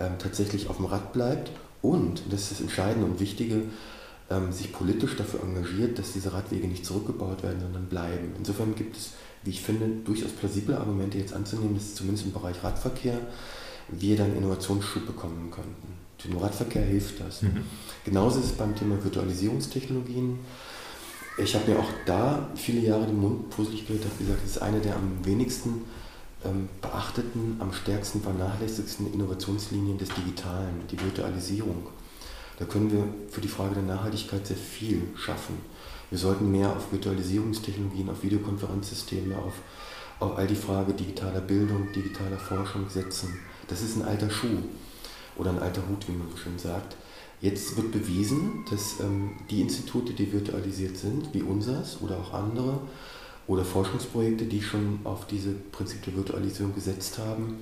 ähm, 0.00 0.12
tatsächlich 0.18 0.68
auf 0.68 0.76
dem 0.76 0.86
Rad 0.86 1.12
bleibt 1.12 1.50
und, 1.82 2.22
das 2.30 2.42
ist 2.42 2.52
das 2.52 2.60
Entscheidende 2.60 3.06
und 3.06 3.20
Wichtige, 3.20 3.62
ähm, 4.30 4.52
sich 4.52 4.72
politisch 4.72 5.16
dafür 5.16 5.42
engagiert, 5.42 5.98
dass 5.98 6.12
diese 6.12 6.32
Radwege 6.32 6.66
nicht 6.66 6.84
zurückgebaut 6.84 7.42
werden, 7.42 7.60
sondern 7.60 7.86
bleiben. 7.86 8.32
Insofern 8.38 8.74
gibt 8.74 8.96
es, 8.96 9.12
wie 9.44 9.50
ich 9.50 9.60
finde, 9.60 9.88
durchaus 10.04 10.32
plausible 10.32 10.76
Argumente 10.76 11.18
jetzt 11.18 11.32
anzunehmen, 11.32 11.74
dass 11.74 11.94
zumindest 11.94 12.26
im 12.26 12.32
Bereich 12.32 12.62
Radverkehr 12.62 13.18
wir 13.88 14.16
dann 14.16 14.36
Innovationsschub 14.36 15.06
bekommen 15.06 15.50
könnten. 15.50 15.94
Dem 16.24 16.38
Radverkehr 16.38 16.82
hilft 16.82 17.20
das. 17.20 17.42
Mhm. 17.42 17.62
Genauso 18.04 18.40
ist 18.40 18.46
es 18.46 18.52
beim 18.52 18.74
Thema 18.74 19.02
Virtualisierungstechnologien. 19.02 20.38
Ich 21.38 21.54
habe 21.54 21.70
mir 21.70 21.78
auch 21.78 21.90
da 22.06 22.48
viele 22.54 22.80
Jahre 22.80 23.04
den 23.06 23.20
Mund 23.20 23.50
puzzelig 23.50 23.86
gehört, 23.86 24.04
habe 24.04 24.16
gesagt, 24.16 24.42
das 24.42 24.52
ist 24.52 24.62
eine 24.62 24.80
der 24.80 24.96
am 24.96 25.22
wenigsten 25.22 25.84
ähm, 26.44 26.70
beachteten, 26.80 27.56
am 27.58 27.74
stärksten 27.74 28.22
vernachlässigsten 28.22 29.12
Innovationslinien 29.12 29.98
des 29.98 30.08
Digitalen, 30.08 30.80
die 30.90 30.98
Virtualisierung. 30.98 31.88
Da 32.58 32.64
können 32.64 32.90
wir 32.90 33.04
für 33.30 33.42
die 33.42 33.48
Frage 33.48 33.74
der 33.74 33.82
Nachhaltigkeit 33.82 34.46
sehr 34.46 34.56
viel 34.56 35.02
schaffen. 35.14 35.58
Wir 36.08 36.18
sollten 36.18 36.50
mehr 36.50 36.70
auf 36.70 36.90
Virtualisierungstechnologien, 36.90 38.08
auf 38.08 38.22
Videokonferenzsysteme, 38.22 39.36
auf, 39.36 39.54
auf 40.20 40.38
all 40.38 40.46
die 40.46 40.54
Frage 40.54 40.94
digitaler 40.94 41.40
Bildung, 41.40 41.92
digitaler 41.92 42.38
Forschung 42.38 42.88
setzen. 42.88 43.38
Das 43.68 43.82
ist 43.82 43.96
ein 43.96 44.06
alter 44.06 44.30
Schuh 44.30 44.62
oder 45.36 45.50
ein 45.50 45.58
alter 45.58 45.82
Hut, 45.86 46.08
wie 46.08 46.12
man 46.12 46.28
schön 46.34 46.58
sagt. 46.58 46.96
Jetzt 47.40 47.76
wird 47.76 47.92
bewiesen, 47.92 48.64
dass 48.70 49.00
ähm, 49.00 49.32
die 49.50 49.60
Institute, 49.60 50.12
die 50.12 50.32
virtualisiert 50.32 50.96
sind, 50.96 51.34
wie 51.34 51.42
unseres 51.42 52.00
oder 52.00 52.18
auch 52.18 52.32
andere, 52.32 52.80
oder 53.46 53.64
Forschungsprojekte, 53.64 54.44
die 54.46 54.62
schon 54.62 55.00
auf 55.04 55.26
diese 55.26 55.52
Prinzip 55.52 56.02
der 56.04 56.16
Virtualisierung 56.16 56.74
gesetzt 56.74 57.18
haben, 57.18 57.58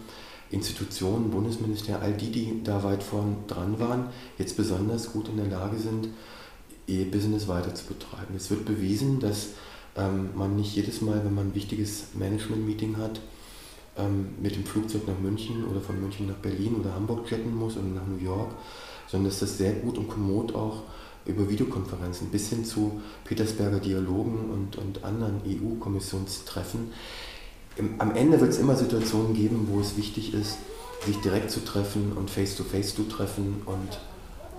Institutionen, 0.51 1.31
Bundesministerien, 1.31 2.03
all 2.03 2.13
die, 2.13 2.31
die 2.31 2.63
da 2.63 2.83
weit 2.85 3.03
vorn 3.03 3.37
dran 3.49 3.79
waren, 3.81 4.09
jetzt 4.39 4.57
besonders 4.57 5.13
gut 5.13 5.29
in 5.29 5.37
der 5.37 5.47
Lage 5.47 5.79
sind, 5.79 6.09
ihr 6.87 7.11
Business 7.11 7.49
weiter 7.49 7.75
zu 7.75 7.87
betreiben. 7.87 8.35
Es 8.37 8.51
wird 8.51 8.65
bewiesen, 8.65 9.21
dass 9.21 9.49
ähm, 9.97 10.31
man 10.35 10.57
nicht 10.57 10.75
jedes 10.77 11.01
Mal, 11.01 11.25
wenn 11.25 11.35
man 11.35 11.49
ein 11.49 11.55
wichtiges 11.55 12.09
Management-Meeting 12.15 12.97
hat, 12.99 13.21
ähm, 13.97 14.35
mit 14.41 14.57
dem 14.57 14.65
Flugzeug 14.65 15.07
nach 15.07 15.19
München 15.19 15.65
oder 15.67 15.81
von 15.81 16.01
München 16.01 16.27
nach 16.27 16.37
Berlin 16.37 16.77
oder 16.81 16.95
Hamburg 16.95 17.31
jetten 17.31 17.55
muss 17.55 17.77
oder 17.77 17.87
nach 17.87 18.07
New 18.07 18.23
York, 18.23 18.53
sondern 19.07 19.31
dass 19.31 19.41
das 19.41 19.59
sehr 19.59 19.73
gut 19.73 19.99
und 19.99 20.09
kommod 20.09 20.55
auch 20.55 20.83
über 21.27 21.49
Videokonferenzen 21.49 22.29
bis 22.29 22.51
hin 22.51 22.65
zu 22.65 23.01
Petersberger 23.25 23.81
Dialogen 23.81 24.51
und, 24.51 24.77
und 24.77 25.05
anderen 25.05 25.41
EU-Kommissionstreffen. 25.47 26.93
Am 27.99 28.15
Ende 28.15 28.41
wird 28.41 28.51
es 28.51 28.59
immer 28.59 28.77
Situationen 28.77 29.35
geben, 29.35 29.69
wo 29.71 29.81
es 29.81 29.97
wichtig 29.97 30.35
ist, 30.35 30.59
sich 31.05 31.17
direkt 31.21 31.51
zu 31.51 31.65
treffen 31.65 32.13
und 32.13 32.31
face-to-face 32.31 32.93
-face 32.93 32.97
zu 32.97 33.03
treffen 33.05 33.63
und 33.67 34.01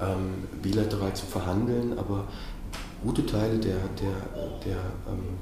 ähm, 0.02 0.60
bilateral 0.62 1.14
zu 1.16 1.26
verhandeln, 1.26 1.98
aber 1.98 2.28
gute 3.04 3.26
Teile 3.26 3.58
der, 3.58 3.78
der, 4.02 4.56
der, 4.66 4.78
ähm, 5.08 5.38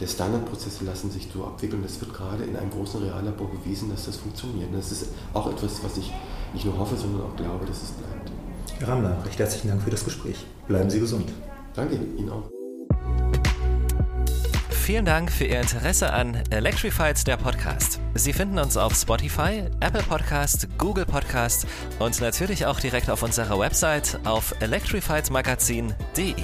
der 0.00 0.06
Standardprozesse 0.06 0.84
lassen 0.84 1.10
sich 1.10 1.28
so 1.32 1.44
abwickeln. 1.44 1.82
Das 1.82 2.00
wird 2.00 2.14
gerade 2.14 2.44
in 2.44 2.56
einem 2.56 2.70
großen 2.70 3.02
Reallabor 3.02 3.50
bewiesen, 3.50 3.90
dass 3.90 4.06
das 4.06 4.16
funktioniert. 4.16 4.70
Und 4.70 4.78
das 4.78 4.90
ist 4.90 5.08
auch 5.34 5.50
etwas, 5.50 5.84
was 5.84 5.98
ich 5.98 6.10
nicht 6.54 6.64
nur 6.64 6.78
hoffe, 6.78 6.96
sondern 6.96 7.22
auch 7.22 7.36
glaube, 7.36 7.66
dass 7.66 7.82
es 7.82 7.90
bleibt. 7.90 8.32
Herr 8.78 8.88
Rammler, 8.88 9.22
recht 9.26 9.38
herzlichen 9.38 9.68
Dank 9.68 9.82
für 9.82 9.90
das 9.90 10.04
Gespräch. 10.04 10.46
Bleiben 10.66 10.88
Sie 10.88 11.00
gesund. 11.00 11.30
Danke 11.74 11.96
Ihnen 11.96 12.30
auch. 12.30 12.48
Vielen 14.70 15.04
Dank 15.04 15.30
für 15.30 15.44
Ihr 15.44 15.60
Interesse 15.60 16.12
an 16.12 16.42
Electrified, 16.50 17.26
der 17.26 17.36
Podcast. 17.36 18.00
Sie 18.14 18.32
finden 18.32 18.58
uns 18.58 18.76
auf 18.76 18.94
Spotify, 18.94 19.64
Apple 19.80 20.02
Podcast, 20.02 20.66
Google 20.78 21.04
Podcast 21.06 21.66
und 21.98 22.20
natürlich 22.20 22.66
auch 22.66 22.80
direkt 22.80 23.08
auf 23.10 23.22
unserer 23.22 23.58
Website 23.58 24.18
auf 24.24 24.54
electrifiedmagazin.de. 24.60 26.34